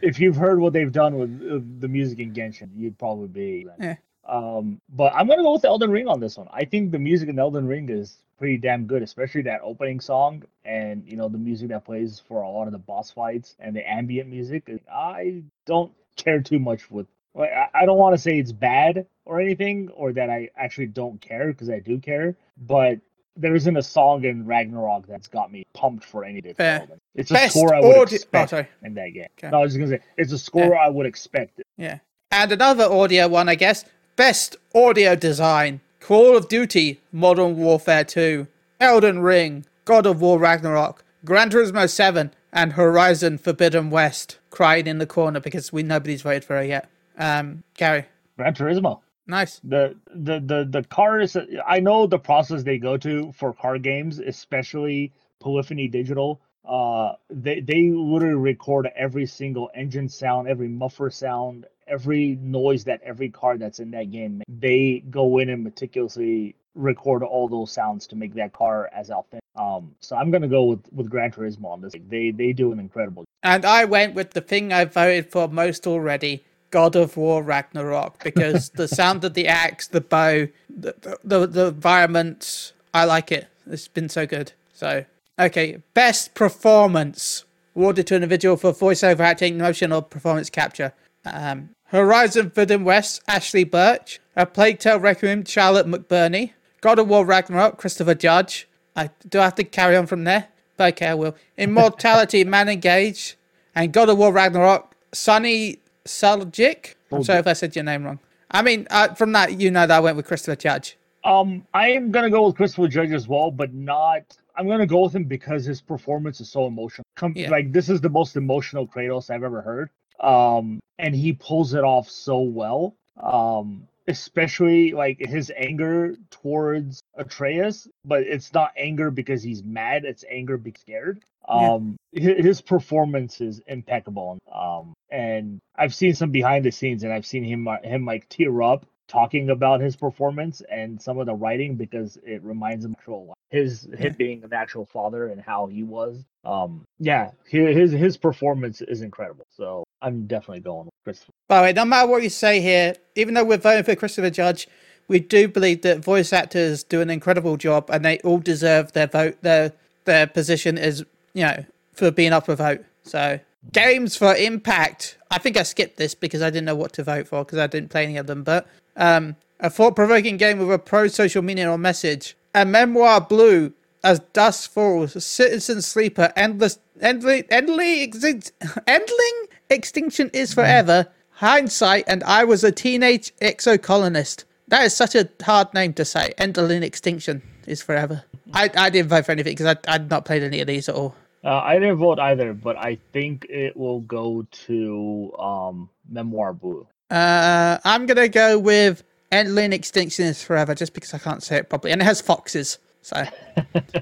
if 0.00 0.18
you've 0.18 0.36
heard 0.36 0.58
what 0.60 0.72
they've 0.72 0.92
done 0.92 1.16
with 1.18 1.42
uh, 1.42 1.60
the 1.80 1.88
music 1.88 2.18
in 2.18 2.32
Genshin, 2.32 2.70
you'd 2.76 2.98
probably 2.98 3.28
be. 3.28 3.66
Yeah. 3.80 3.96
Um, 4.26 4.80
but 4.88 5.12
I'm 5.14 5.26
gonna 5.28 5.42
go 5.42 5.52
with 5.52 5.64
Elden 5.64 5.90
Ring 5.90 6.08
on 6.08 6.18
this 6.20 6.38
one. 6.38 6.48
I 6.52 6.64
think 6.64 6.92
the 6.92 6.98
music 6.98 7.28
in 7.28 7.38
Elden 7.38 7.66
Ring 7.66 7.88
is 7.90 8.16
pretty 8.38 8.56
damn 8.56 8.86
good, 8.86 9.02
especially 9.02 9.42
that 9.42 9.60
opening 9.62 10.00
song 10.00 10.42
and 10.64 11.04
you 11.06 11.16
know 11.16 11.28
the 11.28 11.38
music 11.38 11.68
that 11.68 11.84
plays 11.84 12.22
for 12.26 12.40
a 12.42 12.48
lot 12.50 12.66
of 12.66 12.72
the 12.72 12.78
boss 12.78 13.10
fights 13.10 13.54
and 13.60 13.76
the 13.76 13.86
ambient 13.88 14.28
music. 14.30 14.70
I 14.90 15.42
don't 15.66 15.92
care 16.16 16.40
too 16.40 16.58
much 16.58 16.90
with. 16.90 17.06
Like, 17.34 17.50
I- 17.50 17.68
I 17.82 17.84
don't 17.86 17.98
want 17.98 18.14
to 18.14 18.22
say 18.22 18.38
it's 18.38 18.52
bad 18.52 19.06
or 19.26 19.40
anything, 19.40 19.88
or 19.90 20.12
that 20.14 20.30
I 20.30 20.48
actually 20.56 20.86
don't 20.86 21.20
care 21.20 21.48
because 21.48 21.68
I 21.68 21.80
do 21.80 21.98
care. 21.98 22.34
But 22.56 23.00
there 23.36 23.54
isn't 23.54 23.76
a 23.76 23.82
song 23.82 24.24
in 24.24 24.46
Ragnarok 24.46 25.06
that's 25.06 25.26
got 25.26 25.50
me 25.50 25.64
pumped 25.74 26.04
for 26.04 26.24
any 26.24 26.38
of 26.38 26.56
Fair. 26.56 26.82
it. 26.82 27.00
It's 27.14 27.30
a 27.30 27.34
Best 27.34 27.54
score 27.54 27.74
I 27.74 27.80
would 27.80 27.96
oh, 27.96 28.02
expect 28.02 28.50
sorry. 28.50 28.68
in 28.82 28.94
that 28.94 29.10
game. 29.10 29.26
Okay. 29.38 29.50
No, 29.50 29.58
I 29.58 29.62
was 29.62 29.74
just 29.74 29.78
gonna 29.78 29.98
say 29.98 30.04
it's 30.16 30.32
a 30.32 30.38
score 30.38 30.78
I 30.78 30.88
would 30.88 31.06
expect. 31.06 31.60
Yeah. 31.76 31.98
And 32.30 32.52
another 32.52 32.84
audio 32.84 33.28
one, 33.28 33.48
I 33.48 33.54
guess. 33.54 33.84
Best 34.16 34.56
audio 34.74 35.16
design. 35.16 35.80
Call 36.00 36.36
of 36.36 36.48
Duty 36.48 37.00
Modern 37.12 37.56
Warfare 37.56 38.04
2, 38.04 38.46
Elden 38.78 39.20
Ring, 39.20 39.64
God 39.86 40.04
of 40.04 40.20
War 40.20 40.38
Ragnarok, 40.38 41.02
Gran 41.24 41.48
Turismo 41.48 41.88
7, 41.88 42.30
and 42.52 42.74
Horizon 42.74 43.38
Forbidden 43.38 43.88
West 43.88 44.38
crying 44.50 44.86
in 44.86 44.98
the 44.98 45.06
corner 45.06 45.40
because 45.40 45.72
we 45.72 45.82
nobody's 45.82 46.22
voted 46.22 46.44
for 46.44 46.58
it 46.58 46.68
yet. 46.68 46.90
Um, 47.18 47.64
Gary, 47.76 48.04
Gran 48.36 48.54
Turismo. 48.54 49.00
Nice. 49.26 49.60
The 49.64 49.96
the 50.14 50.40
the 50.40 50.66
the 50.68 50.82
cars. 50.84 51.36
I 51.66 51.80
know 51.80 52.06
the 52.06 52.18
process 52.18 52.62
they 52.62 52.78
go 52.78 52.96
to 52.98 53.32
for 53.32 53.52
car 53.52 53.78
games, 53.78 54.18
especially 54.18 55.12
Polyphony 55.40 55.88
Digital. 55.88 56.40
Uh, 56.64 57.12
they 57.28 57.60
they 57.60 57.90
literally 57.90 58.34
record 58.34 58.88
every 58.96 59.26
single 59.26 59.70
engine 59.74 60.08
sound, 60.08 60.48
every 60.48 60.68
muffler 60.68 61.10
sound, 61.10 61.66
every 61.86 62.38
noise 62.40 62.84
that 62.84 63.00
every 63.02 63.28
car 63.28 63.58
that's 63.58 63.80
in 63.80 63.90
that 63.90 64.10
game. 64.10 64.42
They 64.48 65.04
go 65.10 65.38
in 65.38 65.50
and 65.50 65.62
meticulously 65.62 66.56
record 66.74 67.22
all 67.22 67.48
those 67.48 67.70
sounds 67.70 68.06
to 68.08 68.16
make 68.16 68.34
that 68.34 68.52
car 68.52 68.90
as 68.92 69.10
authentic. 69.10 69.44
Um, 69.56 69.94
so 70.00 70.16
I'm 70.16 70.30
gonna 70.30 70.48
go 70.48 70.64
with 70.64 70.92
with 70.92 71.10
Gran 71.10 71.30
Turismo 71.30 71.66
on 71.66 71.80
this. 71.80 71.92
They 72.08 72.30
they 72.30 72.52
do 72.52 72.72
an 72.72 72.80
incredible. 72.80 73.24
And 73.42 73.64
I 73.64 73.84
went 73.84 74.14
with 74.14 74.30
the 74.30 74.40
thing 74.40 74.72
I 74.72 74.86
voted 74.86 75.30
for 75.30 75.48
most 75.48 75.86
already, 75.86 76.44
God 76.74 76.96
of 76.96 77.16
War 77.16 77.40
Ragnarok, 77.40 78.24
because 78.24 78.70
the 78.70 78.88
sound 78.88 79.24
of 79.24 79.34
the 79.34 79.46
axe, 79.46 79.86
the 79.86 80.00
bow, 80.00 80.48
the, 80.68 81.20
the 81.22 81.46
the 81.46 81.66
environment, 81.68 82.72
I 82.92 83.04
like 83.04 83.30
it. 83.30 83.46
It's 83.64 83.86
been 83.86 84.08
so 84.08 84.26
good. 84.26 84.50
So 84.72 85.04
okay, 85.38 85.78
best 85.94 86.34
performance 86.34 87.44
awarded 87.76 88.08
to 88.08 88.16
an 88.16 88.24
individual 88.24 88.56
for 88.56 88.72
voiceover 88.72 89.20
acting, 89.20 89.56
motion, 89.56 89.92
or 89.92 90.02
performance 90.02 90.50
capture. 90.50 90.92
Um, 91.24 91.68
Horizon 91.90 92.50
Forbidden 92.50 92.82
West, 92.82 93.22
Ashly 93.28 93.62
Burch. 93.62 94.18
A 94.34 94.44
Plague 94.44 94.80
Tale 94.80 94.98
Requiem, 94.98 95.44
Charlotte 95.44 95.86
McBurney. 95.86 96.54
God 96.80 96.98
of 96.98 97.06
War 97.06 97.24
Ragnarok, 97.24 97.78
Christopher 97.78 98.16
Judge. 98.16 98.66
I 98.96 99.10
do 99.28 99.38
I 99.38 99.44
have 99.44 99.54
to 99.54 99.64
carry 99.64 99.94
on 99.94 100.08
from 100.08 100.24
there? 100.24 100.48
But 100.76 100.94
okay, 100.94 101.06
I 101.06 101.14
will. 101.14 101.36
Immortality, 101.56 102.42
Manon 102.42 102.80
Gage, 102.80 103.36
and 103.76 103.92
God 103.92 104.08
of 104.08 104.18
War 104.18 104.32
Ragnarok, 104.32 104.96
Sunny 105.12 105.78
Suljic. 106.06 106.94
I'm 107.12 107.24
sorry 107.24 107.38
if 107.40 107.46
I 107.46 107.52
said 107.52 107.74
your 107.74 107.84
name 107.84 108.04
wrong. 108.04 108.18
I 108.50 108.62
mean, 108.62 108.86
uh, 108.90 109.14
from 109.14 109.32
that, 109.32 109.60
you 109.60 109.70
know 109.70 109.86
that 109.86 109.96
I 109.96 110.00
went 110.00 110.16
with 110.16 110.26
Christopher 110.26 110.56
Judge. 110.56 110.96
Um, 111.24 111.66
I 111.72 111.90
am 111.90 112.10
gonna 112.10 112.30
go 112.30 112.46
with 112.46 112.56
Christopher 112.56 112.88
Judge 112.88 113.12
as 113.12 113.26
well, 113.26 113.50
but 113.50 113.72
not. 113.72 114.22
I'm 114.56 114.68
gonna 114.68 114.86
go 114.86 115.04
with 115.04 115.14
him 115.14 115.24
because 115.24 115.64
his 115.64 115.80
performance 115.80 116.40
is 116.40 116.50
so 116.50 116.66
emotional. 116.66 117.04
Com- 117.16 117.32
Yeah. 117.34 117.50
Like 117.50 117.72
this 117.72 117.88
is 117.88 118.00
the 118.00 118.10
most 118.10 118.36
emotional 118.36 118.86
Kratos 118.86 119.30
I've 119.30 119.42
ever 119.42 119.62
heard. 119.62 119.90
Um, 120.20 120.80
and 120.98 121.14
he 121.14 121.32
pulls 121.32 121.74
it 121.74 121.82
off 121.84 122.08
so 122.08 122.38
well. 122.40 122.94
Um, 123.20 123.88
especially 124.06 124.92
like 124.92 125.18
his 125.18 125.50
anger 125.56 126.16
towards 126.30 127.00
Atreus, 127.14 127.88
but 128.04 128.22
it's 128.22 128.52
not 128.52 128.72
anger 128.76 129.10
because 129.10 129.42
he's 129.42 129.62
mad. 129.62 130.04
It's 130.04 130.24
anger 130.30 130.56
because 130.58 130.80
scared. 130.82 131.22
Um, 131.48 131.96
hi- 132.16 132.34
his 132.40 132.60
performance 132.60 133.40
is 133.40 133.60
impeccable. 133.66 134.38
Um, 134.52 134.94
and 135.10 135.60
I've 135.76 135.94
seen 135.94 136.14
some 136.14 136.30
behind 136.30 136.64
the 136.64 136.70
scenes, 136.72 137.04
and 137.04 137.12
I've 137.12 137.26
seen 137.26 137.44
him 137.44 137.68
uh, 137.68 137.78
him 137.82 138.04
like 138.04 138.28
tear 138.28 138.62
up 138.62 138.86
talking 139.06 139.50
about 139.50 139.80
his 139.80 139.96
performance 139.96 140.62
and 140.70 141.00
some 141.00 141.18
of 141.18 141.26
the 141.26 141.34
writing 141.34 141.76
because 141.76 142.18
it 142.24 142.42
reminds 142.42 142.84
him 142.84 142.92
of 142.92 142.98
actual 142.98 143.34
his 143.50 143.86
Yeah. 143.90 143.96
him 144.08 144.14
being 144.18 144.42
an 144.44 144.52
actual 144.54 144.86
father 144.86 145.28
and 145.28 145.40
how 145.40 145.66
he 145.66 145.82
was. 145.82 146.24
Um, 146.44 146.84
yeah, 146.98 147.30
his 147.46 147.92
his 147.92 148.16
performance 148.16 148.80
is 148.80 149.02
incredible. 149.02 149.44
So 149.50 149.83
I'm 150.04 150.26
definitely 150.26 150.60
going 150.60 150.84
with 150.84 150.94
Christopher. 151.02 151.32
By 151.48 151.58
the 151.58 151.62
way, 151.62 151.72
no 151.72 151.84
matter 151.86 152.06
what 152.06 152.22
you 152.22 152.28
say 152.28 152.60
here, 152.60 152.94
even 153.16 153.32
though 153.32 153.44
we're 153.44 153.56
voting 153.56 153.84
for 153.84 153.96
Christopher 153.96 154.28
Judge, 154.28 154.68
we 155.08 155.18
do 155.18 155.48
believe 155.48 155.80
that 155.82 156.04
voice 156.04 156.32
actors 156.32 156.84
do 156.84 157.00
an 157.00 157.08
incredible 157.08 157.56
job 157.56 157.88
and 157.90 158.04
they 158.04 158.18
all 158.18 158.38
deserve 158.38 158.92
their 158.92 159.06
vote. 159.06 159.38
Their 159.40 159.72
their 160.04 160.26
position 160.26 160.76
is, 160.76 161.04
you 161.32 161.44
know, 161.44 161.64
for 161.94 162.10
being 162.10 162.34
up 162.34 162.46
for 162.46 162.54
vote. 162.54 162.84
So 163.04 163.40
games 163.72 164.14
for 164.14 164.34
impact. 164.36 165.16
I 165.30 165.38
think 165.38 165.56
I 165.56 165.62
skipped 165.62 165.96
this 165.96 166.14
because 166.14 166.42
I 166.42 166.50
didn't 166.50 166.66
know 166.66 166.74
what 166.74 166.92
to 166.94 167.02
vote 167.02 167.26
for 167.26 167.42
because 167.42 167.58
I 167.58 167.66
didn't 167.66 167.90
play 167.90 168.04
any 168.04 168.18
of 168.18 168.26
them. 168.26 168.42
But 168.42 168.66
um, 168.96 169.36
a 169.58 169.70
thought-provoking 169.70 170.36
game 170.36 170.58
with 170.58 170.70
a 170.70 170.78
pro-social 170.78 171.42
meaning 171.42 171.66
or 171.66 171.78
message. 171.78 172.36
A 172.54 172.66
memoir 172.66 173.22
blue 173.22 173.72
as 174.02 174.20
dusk 174.34 174.70
falls. 174.70 175.16
A 175.16 175.20
citizen 175.22 175.80
sleeper. 175.80 176.30
Endless. 176.36 176.78
Endly. 177.00 177.48
Endly. 177.48 178.06
Exin- 178.06 178.52
endling. 178.86 179.48
Extinction 179.70 180.30
is 180.32 180.54
forever. 180.54 181.08
Hindsight. 181.30 182.04
And 182.06 182.22
I 182.24 182.44
was 182.44 182.64
a 182.64 182.72
teenage 182.72 183.34
exocolonist. 183.36 184.44
That 184.68 184.84
is 184.84 184.94
such 184.94 185.14
a 185.14 185.28
hard 185.42 185.72
name 185.74 185.92
to 185.94 186.04
say. 186.04 186.32
Endling 186.38 186.82
extinction 186.82 187.42
is 187.66 187.82
forever. 187.82 188.24
I, 188.52 188.70
I 188.76 188.90
didn't 188.90 189.08
vote 189.08 189.26
for 189.26 189.32
anything 189.32 189.52
because 189.54 189.76
I 189.86 189.94
I'd 189.94 190.10
not 190.10 190.24
played 190.24 190.42
any 190.42 190.60
of 190.60 190.66
these 190.66 190.88
at 190.88 190.94
all. 190.94 191.14
Uh, 191.42 191.58
I 191.58 191.78
didn't 191.78 191.96
vote 191.96 192.18
either, 192.18 192.54
but 192.54 192.76
I 192.76 192.98
think 193.12 193.46
it 193.50 193.76
will 193.76 194.00
go 194.00 194.46
to 194.66 195.32
um, 195.38 195.90
Memoir 196.08 196.54
Blue. 196.54 196.86
Uh, 197.10 197.78
I'm 197.84 198.06
gonna 198.06 198.28
go 198.28 198.58
with 198.58 199.02
Endling 199.30 199.72
Extinction 199.72 200.24
is 200.26 200.42
Forever, 200.42 200.74
just 200.74 200.94
because 200.94 201.12
I 201.12 201.18
can't 201.18 201.42
say 201.42 201.56
it 201.56 201.68
properly, 201.68 201.92
and 201.92 202.00
it 202.00 202.04
has 202.04 202.20
foxes. 202.20 202.78
So 203.02 203.24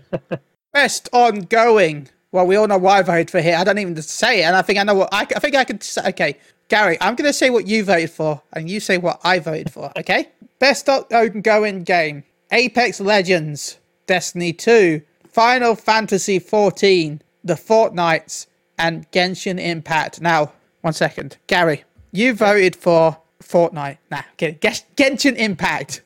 best 0.72 1.08
ongoing. 1.12 2.08
Well, 2.32 2.46
we 2.46 2.56
all 2.56 2.66
know 2.66 2.78
why 2.78 2.98
I 2.98 3.02
voted 3.02 3.30
for 3.30 3.42
here. 3.42 3.56
I 3.56 3.62
don't 3.62 3.78
even 3.78 4.00
say 4.00 4.40
it, 4.40 4.44
and 4.44 4.56
I 4.56 4.62
think 4.62 4.78
I 4.78 4.82
know 4.84 4.94
what 4.94 5.10
I, 5.12 5.20
I 5.20 5.38
think 5.38 5.54
I 5.54 5.64
could 5.64 5.82
say. 5.82 6.02
Okay, 6.08 6.38
Gary, 6.68 6.96
I'm 7.00 7.14
gonna 7.14 7.32
say 7.32 7.50
what 7.50 7.66
you 7.66 7.84
voted 7.84 8.10
for, 8.10 8.40
and 8.54 8.70
you 8.70 8.80
say 8.80 8.96
what 8.96 9.20
I 9.22 9.38
voted 9.38 9.70
for. 9.70 9.92
Okay, 9.98 10.30
best 10.58 10.88
ongoing 10.88 11.84
game: 11.84 12.24
Apex 12.50 13.00
Legends, 13.00 13.76
Destiny 14.06 14.54
2, 14.54 15.02
Final 15.28 15.74
Fantasy 15.74 16.38
14, 16.38 17.20
The 17.44 17.54
Fortnites, 17.54 18.46
and 18.78 19.10
Genshin 19.10 19.60
Impact. 19.60 20.22
Now, 20.22 20.52
one 20.80 20.94
second, 20.94 21.36
Gary, 21.48 21.84
you 22.12 22.32
voted 22.32 22.74
for 22.74 23.18
Fortnite. 23.42 23.98
Nah, 24.10 24.22
kidding. 24.38 24.58
Genshin 24.96 25.36
Impact. 25.36 26.00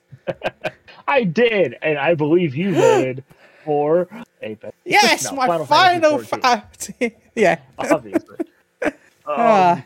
I 1.09 1.23
did, 1.23 1.76
and 1.83 1.99
I 1.99 2.14
believe 2.14 2.56
you 2.56 2.75
voted 2.75 3.23
for 3.64 4.09
Apex. 4.43 4.76
Yes, 4.85 5.25
No, 5.25 5.33
my 5.37 5.47
final. 5.64 6.19
Fantasy 6.19 7.00
Fa- 7.00 7.12
yeah. 7.35 7.59
obviously. 7.78 8.37
Um, 9.28 9.35
Ah. 9.38 9.85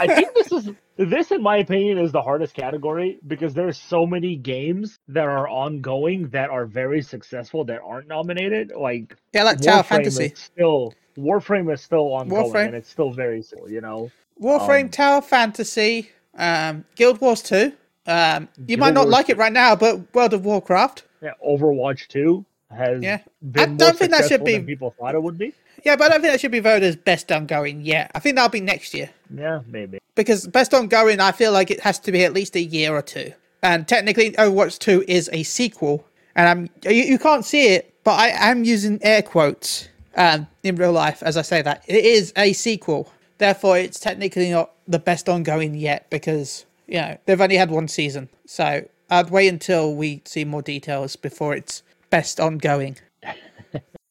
I 0.00 0.06
think 0.14 0.32
this 0.34 0.50
is 0.50 0.70
this, 0.96 1.30
in 1.30 1.42
my 1.42 1.58
opinion, 1.58 1.98
is 1.98 2.10
the 2.10 2.22
hardest 2.22 2.54
category 2.54 3.18
because 3.26 3.52
there's 3.54 3.76
so 3.78 4.06
many 4.06 4.34
games 4.36 4.98
that 5.08 5.24
are 5.24 5.46
ongoing 5.46 6.28
that 6.30 6.48
are 6.50 6.64
very 6.64 7.02
successful 7.02 7.64
that 7.66 7.80
aren't 7.84 8.08
nominated. 8.08 8.72
Like 8.74 9.14
yeah, 9.34 9.42
like 9.44 9.60
Tower 9.60 9.82
Fantasy. 9.82 10.32
still 10.34 10.94
Warframe 11.18 11.72
is 11.72 11.82
still 11.82 12.14
ongoing, 12.14 12.50
Warframe. 12.52 12.66
and 12.68 12.74
it's 12.74 12.88
still 12.88 13.10
very 13.12 13.42
cool. 13.54 13.70
You 13.70 13.82
know, 13.82 14.10
Warframe, 14.40 14.84
um, 14.84 14.88
Tower 14.88 15.20
Fantasy, 15.20 16.10
um, 16.36 16.84
Guild 16.94 17.20
Wars 17.20 17.42
2. 17.42 17.72
Um, 18.06 18.48
you 18.66 18.78
might 18.78 18.94
not 18.94 19.02
Wars 19.04 19.12
like 19.12 19.28
it 19.28 19.36
right 19.36 19.52
now, 19.52 19.76
but 19.76 20.12
World 20.14 20.32
of 20.34 20.44
Warcraft. 20.44 21.04
yeah, 21.22 21.32
Overwatch 21.46 22.08
Two 22.08 22.44
has 22.76 23.02
Yeah. 23.02 23.18
been 23.42 23.62
I 23.62 23.66
don't 23.76 23.96
think 23.96 24.10
that 24.10 24.28
should 24.28 24.44
be- 24.44 24.58
people 24.60 24.94
thought 24.98 25.14
it 25.14 25.22
would 25.22 25.38
be. 25.38 25.52
Yeah, 25.84 25.96
but 25.96 26.04
I 26.06 26.08
don't 26.10 26.20
think 26.22 26.32
that 26.32 26.40
should 26.40 26.52
be 26.52 26.60
voted 26.60 26.84
as 26.84 26.96
best 26.96 27.32
ongoing 27.32 27.80
yet. 27.80 28.10
I 28.14 28.18
think 28.20 28.36
that'll 28.36 28.50
be 28.50 28.60
next 28.60 28.94
year. 28.94 29.10
Yeah, 29.34 29.60
maybe. 29.66 29.98
Because 30.14 30.46
best 30.46 30.72
ongoing, 30.74 31.18
I 31.20 31.32
feel 31.32 31.50
like 31.52 31.70
it 31.70 31.80
has 31.80 31.98
to 32.00 32.12
be 32.12 32.24
at 32.24 32.32
least 32.32 32.54
a 32.56 32.60
year 32.62 32.94
or 32.94 33.02
two. 33.02 33.32
And 33.62 33.86
technically, 33.88 34.32
Overwatch 34.32 34.78
2 34.78 35.04
is 35.08 35.28
a 35.32 35.42
sequel. 35.42 36.04
And 36.34 36.48
I'm 36.48 36.70
you, 36.90 37.02
you 37.02 37.18
can't 37.18 37.44
see 37.44 37.68
it, 37.74 37.94
but 38.04 38.12
I 38.18 38.28
am 38.50 38.64
using 38.64 38.98
air 39.02 39.22
quotes 39.22 39.88
um, 40.16 40.46
in 40.62 40.76
real 40.76 40.92
life 40.92 41.22
as 41.22 41.36
I 41.36 41.42
say 41.42 41.62
that. 41.62 41.82
It 41.86 42.04
is 42.04 42.32
a 42.36 42.52
sequel. 42.52 43.10
Therefore, 43.38 43.76
it's 43.78 43.98
technically 43.98 44.50
not 44.50 44.70
the 44.86 44.98
best 44.98 45.28
ongoing 45.28 45.74
yet 45.74 46.08
because, 46.10 46.64
you 46.86 46.96
know, 46.98 47.16
they've 47.26 47.40
only 47.40 47.56
had 47.56 47.70
one 47.70 47.88
season. 47.88 48.28
So 48.46 48.84
I'd 49.10 49.30
wait 49.30 49.48
until 49.48 49.94
we 49.94 50.22
see 50.24 50.44
more 50.44 50.62
details 50.62 51.16
before 51.16 51.54
it's 51.54 51.82
best 52.12 52.38
ongoing. 52.38 52.96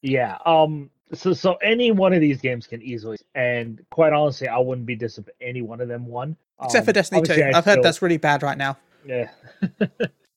Yeah. 0.03 0.39
Um. 0.47 0.89
So 1.13 1.31
so 1.33 1.53
any 1.61 1.91
one 1.91 2.11
of 2.11 2.21
these 2.21 2.41
games 2.41 2.65
can 2.65 2.81
easily, 2.81 3.17
and 3.35 3.79
quite 3.91 4.13
honestly, 4.13 4.47
I 4.47 4.57
wouldn't 4.57 4.87
be 4.87 4.95
disappointed 4.95 5.35
any 5.39 5.61
one 5.61 5.79
of 5.79 5.87
them 5.87 6.07
won. 6.07 6.35
Except 6.63 6.85
for 6.85 6.89
Um, 6.89 6.93
Destiny 6.93 7.21
2. 7.21 7.33
I 7.33 7.57
I've 7.57 7.65
heard 7.65 7.83
that's 7.83 8.01
really 8.01 8.17
bad 8.17 8.41
right 8.41 8.57
now. 8.57 8.77
Yeah. 9.05 9.29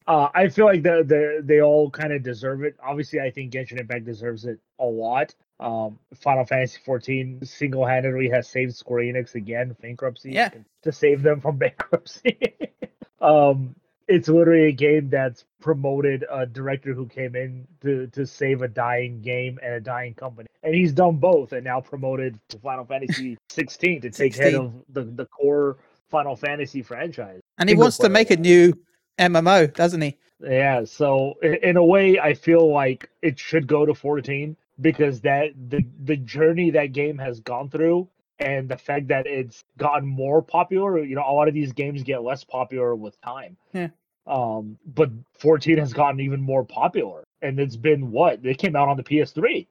uh, 0.06 0.28
I 0.35 0.49
feel 0.49 0.66
like 0.66 0.83
the, 0.83 1.02
the 1.02 1.42
they 1.42 1.62
all 1.62 1.88
kind 1.90 2.12
of 2.12 2.23
deserve 2.23 2.62
it. 2.62 2.76
Obviously, 2.83 3.21
I 3.21 3.30
think 3.30 3.54
Genshin 3.54 3.80
Impact 3.80 4.04
deserves 4.04 4.44
it 4.44 4.59
a 4.78 4.85
lot. 4.85 5.35
Um, 5.61 5.99
Final 6.14 6.44
Fantasy 6.44 6.78
14 6.85 7.40
single 7.44 7.87
handedly 7.87 8.28
has 8.28 8.49
saved 8.49 8.75
Square 8.75 9.04
Enix 9.04 9.35
again, 9.35 9.75
bankruptcy. 9.80 10.33
Yeah. 10.33 10.50
To 10.83 10.92
save 10.92 11.23
them 11.23 11.40
from 11.40 11.56
bankruptcy. 11.64 12.38
um, 13.23 13.75
it's 14.09 14.29
literally 14.29 14.69
a 14.69 14.73
game 14.73 15.09
that's 15.09 15.45
promoted 15.61 16.25
a 16.31 16.47
director 16.47 16.93
who 16.93 17.07
came 17.07 17.35
in 17.35 17.67
to, 17.81 18.07
to 18.09 18.27
save 18.27 18.63
a 18.63 18.69
dying 18.69 19.21
game 19.21 19.59
and 19.63 19.75
a 19.75 19.81
dying 19.81 20.15
company. 20.15 20.49
And 20.63 20.75
he's 20.75 20.93
done 20.93 21.17
both 21.17 21.53
and 21.53 21.65
now 21.65 21.81
promoted 21.81 22.39
to 22.51 22.59
Final 22.59 22.85
Fantasy 22.85 23.39
16 23.51 24.03
to 24.03 24.11
take 24.11 24.37
head 24.37 24.55
of 24.55 24.73
the, 24.91 25.05
the 25.05 25.27
core 25.27 25.79
Final 26.09 26.37
Fantasy 26.37 26.83
franchise. 26.83 27.41
And 27.59 27.69
he 27.69 27.75
wants 27.75 27.99
to 27.99 28.09
make 28.09 28.31
a 28.31 28.37
new 28.37 28.75
MMO, 29.19 29.73
doesn't 29.75 30.01
he? 30.01 30.19
Yeah, 30.41 30.85
so 30.85 31.35
in 31.43 31.77
a 31.77 31.85
way, 31.85 32.19
I 32.19 32.35
feel 32.35 32.71
like 32.71 33.09
it 33.23 33.39
should 33.39 33.67
go 33.67 33.87
to 33.87 33.95
14 33.95 34.57
because 34.81 35.21
that 35.21 35.53
the 35.69 35.87
the 36.03 36.17
journey 36.17 36.71
that 36.71 36.93
game 36.93 37.17
has 37.19 37.41
gone 37.41 37.71
through 37.71 38.09
and 38.38 38.69
the 38.69 38.76
fact 38.76 39.09
that 39.09 39.26
it's 39.26 39.62
gotten 39.79 40.09
more 40.09 40.43
popular. 40.43 41.03
You 41.03 41.17
know, 41.17 41.25
a 41.26 41.33
lot 41.33 41.49
of 41.49 41.55
these 41.55 41.73
games 41.73 42.03
get 42.03 42.23
less 42.23 42.45
popular 42.45 42.95
with 42.95 43.21
time. 43.21 43.57
Yeah. 43.73 43.88
Um, 44.26 44.79
but 44.87 45.11
14 45.38 45.79
has 45.79 45.93
gotten 45.93 46.21
even 46.21 46.41
more 46.41 46.64
popular, 46.64 47.25
and 47.43 47.61
it's 47.61 47.76
been 47.76 48.11
what 48.11 48.43
they 48.43 48.55
came 48.55 48.75
out 48.75 48.88
on 48.88 48.97
the 48.97 49.03
PS3. 49.03 49.67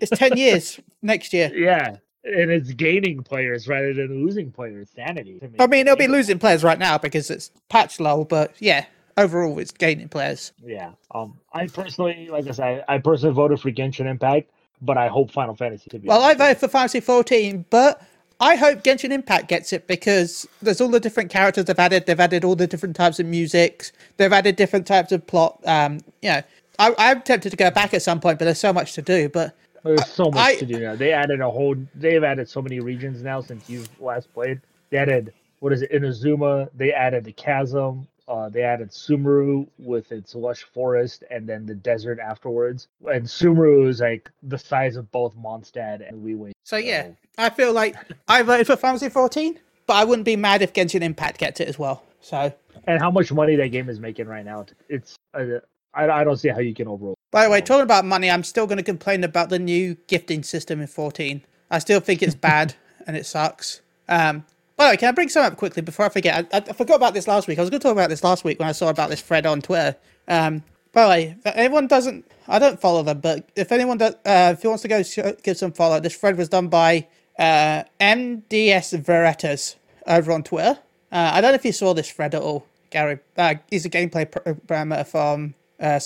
It's 0.00 0.10
10 0.18 0.36
years 0.38 0.80
next 1.02 1.32
year. 1.34 1.50
Yeah, 1.54 1.96
and 2.24 2.50
it's 2.50 2.72
gaining 2.72 3.22
players 3.22 3.68
rather 3.68 3.92
than 3.92 4.24
losing 4.24 4.50
players. 4.50 4.88
Sanity. 4.94 5.38
to 5.38 5.48
me. 5.48 5.56
I 5.58 5.66
mean, 5.66 5.86
it'll 5.86 5.96
be 5.96 6.08
losing 6.08 6.38
players 6.38 6.64
right 6.64 6.78
now 6.78 6.96
because 6.96 7.30
it's 7.30 7.50
patch 7.68 8.00
low, 8.00 8.24
but 8.24 8.54
yeah, 8.58 8.86
overall 9.18 9.58
it's 9.58 9.72
gaining 9.72 10.08
players. 10.08 10.52
Yeah. 10.64 10.92
Um, 11.10 11.38
I 11.52 11.66
personally, 11.66 12.28
like 12.30 12.46
I 12.46 12.52
said, 12.52 12.84
I 12.88 12.98
personally 12.98 13.34
voted 13.34 13.60
for 13.60 13.70
Genshin 13.70 14.06
Impact, 14.06 14.50
but 14.84 14.96
I 14.98 15.08
hope 15.08 15.30
Final 15.30 15.54
Fantasy 15.56 15.90
to 15.90 15.98
be. 15.98 16.08
Well, 16.08 16.22
I 16.22 16.34
voted 16.34 16.58
for 16.58 16.68
Fantasy 16.68 17.00
14, 17.00 17.64
but 17.70 18.02
I 18.40 18.56
hope 18.56 18.82
Genshin 18.82 19.10
Impact 19.10 19.48
gets 19.48 19.72
it 19.72 19.86
because 19.86 20.46
there's 20.60 20.80
all 20.80 20.88
the 20.88 21.00
different 21.00 21.30
characters 21.30 21.64
they've 21.64 21.78
added. 21.78 22.06
They've 22.06 22.18
added 22.18 22.44
all 22.44 22.56
the 22.56 22.66
different 22.66 22.96
types 22.96 23.18
of 23.20 23.26
music. 23.26 23.90
They've 24.16 24.32
added 24.32 24.56
different 24.56 24.86
types 24.86 25.12
of 25.12 25.26
plot. 25.26 25.60
Um, 25.66 26.00
you 26.22 26.30
know, 26.30 26.42
I, 26.78 26.94
I'm 26.98 27.22
tempted 27.22 27.50
to 27.50 27.56
go 27.56 27.70
back 27.70 27.94
at 27.94 28.02
some 28.02 28.20
point, 28.20 28.38
but 28.38 28.44
there's 28.44 28.58
so 28.60 28.72
much 28.72 28.92
to 28.94 29.02
do. 29.02 29.28
But 29.28 29.56
There's 29.82 30.06
so 30.06 30.30
much 30.30 30.36
I- 30.38 30.56
to 30.56 30.66
do 30.66 30.80
now. 30.80 30.96
They 30.96 31.12
added 31.12 31.40
a 31.40 31.50
whole. 31.50 31.76
They've 31.94 32.24
added 32.24 32.48
so 32.48 32.60
many 32.60 32.80
regions 32.80 33.22
now 33.22 33.40
since 33.40 33.68
you've 33.70 33.88
last 34.00 34.32
played. 34.34 34.60
They 34.90 34.98
added 34.98 35.32
what 35.60 35.72
is 35.72 35.80
it, 35.80 35.92
Inazuma? 35.92 36.68
They 36.74 36.92
added 36.92 37.24
the 37.24 37.32
chasm. 37.32 38.06
Uh, 38.26 38.48
they 38.48 38.62
added 38.62 38.90
Sumeru 38.90 39.68
with 39.78 40.10
its 40.12 40.34
lush 40.34 40.62
forest, 40.62 41.24
and 41.30 41.46
then 41.46 41.66
the 41.66 41.74
desert 41.74 42.18
afterwards. 42.18 42.88
And 43.06 43.24
Sumeru 43.24 43.88
is 43.88 44.00
like 44.00 44.30
the 44.42 44.58
size 44.58 44.96
of 44.96 45.10
both 45.12 45.36
Mondstadt 45.36 46.06
and 46.08 46.24
Wii 46.24 46.54
so 46.64 46.78
yeah, 46.78 47.08
I 47.36 47.50
feel 47.50 47.72
like 47.72 47.94
I 48.26 48.42
voted 48.42 48.66
for 48.66 48.76
Fantasy 48.76 49.10
14, 49.10 49.60
but 49.86 49.94
I 49.94 50.04
wouldn't 50.04 50.24
be 50.24 50.34
mad 50.34 50.62
if 50.62 50.72
Genshin 50.72 51.02
Impact 51.02 51.38
gets 51.38 51.60
it 51.60 51.68
as 51.68 51.78
well. 51.78 52.02
So, 52.20 52.52
And 52.86 53.00
how 53.00 53.10
much 53.10 53.30
money 53.30 53.54
that 53.56 53.68
game 53.68 53.90
is 53.90 54.00
making 54.00 54.26
right 54.26 54.44
now? 54.44 54.66
It's. 54.88 55.16
Uh, 55.34 55.60
I, 55.92 56.08
I 56.08 56.24
don't 56.24 56.38
see 56.38 56.48
how 56.48 56.58
you 56.58 56.74
can 56.74 56.88
overrule. 56.88 57.14
by 57.30 57.44
the 57.44 57.50
way, 57.50 57.60
talking 57.60 57.84
about 57.84 58.04
money, 58.04 58.28
I'm 58.28 58.42
still 58.42 58.66
going 58.66 58.78
to 58.78 58.82
complain 58.84 59.22
about 59.22 59.48
the 59.48 59.60
new 59.60 59.94
gifting 60.08 60.42
system 60.42 60.80
in 60.80 60.88
14. 60.88 61.44
I 61.70 61.78
still 61.78 62.00
think 62.00 62.20
it's 62.20 62.34
bad 62.50 62.74
and 63.06 63.16
it 63.16 63.26
sucks. 63.26 63.80
Um, 64.08 64.44
by 64.76 64.84
the 64.84 64.90
way, 64.90 64.96
can 64.96 65.08
I 65.08 65.12
bring 65.12 65.28
something 65.28 65.52
up 65.52 65.58
quickly 65.58 65.82
before 65.82 66.06
I 66.06 66.08
forget? 66.08 66.48
I, 66.52 66.56
I 66.56 66.72
forgot 66.72 66.96
about 66.96 67.14
this 67.14 67.28
last 67.28 67.46
week. 67.46 67.58
I 67.58 67.62
was 67.62 67.70
going 67.70 67.80
to 67.80 67.84
talk 67.84 67.92
about 67.92 68.10
this 68.10 68.24
last 68.24 68.44
week 68.44 68.58
when 68.58 68.68
I 68.68 68.72
saw 68.72 68.88
about 68.88 69.10
this 69.10 69.20
thread 69.20 69.46
on 69.46 69.60
Twitter. 69.60 69.96
Um, 70.26 70.64
by 70.92 71.02
the 71.04 71.08
way, 71.08 71.36
if 71.44 71.56
anyone 71.56 71.86
doesn't, 71.86 72.24
I 72.48 72.58
don't 72.58 72.80
follow 72.80 73.02
them, 73.02 73.20
but 73.20 73.48
if 73.56 73.72
anyone 73.72 73.98
does, 73.98 74.14
uh, 74.24 74.54
if 74.56 74.62
he 74.62 74.68
wants 74.68 74.82
to 74.82 74.88
go 74.88 75.02
sh- 75.02 75.18
give 75.42 75.56
some 75.56 75.72
follow, 75.72 76.00
this 76.00 76.16
thread 76.16 76.36
was 76.36 76.48
done 76.48 76.68
by 76.68 77.06
uh, 77.38 77.84
MDS 78.00 79.00
Veretas 79.02 79.76
over 80.06 80.32
on 80.32 80.42
Twitter. 80.42 80.78
Uh, 81.10 81.30
I 81.32 81.40
don't 81.40 81.52
know 81.52 81.56
if 81.56 81.64
you 81.64 81.72
saw 81.72 81.94
this 81.94 82.10
thread 82.10 82.34
at 82.34 82.42
all, 82.42 82.66
Gary. 82.90 83.18
Uh, 83.36 83.56
he's 83.70 83.84
a 83.84 83.90
gameplay 83.90 84.30
programmer 84.30 85.04
from 85.04 85.54
uh, 85.80 86.00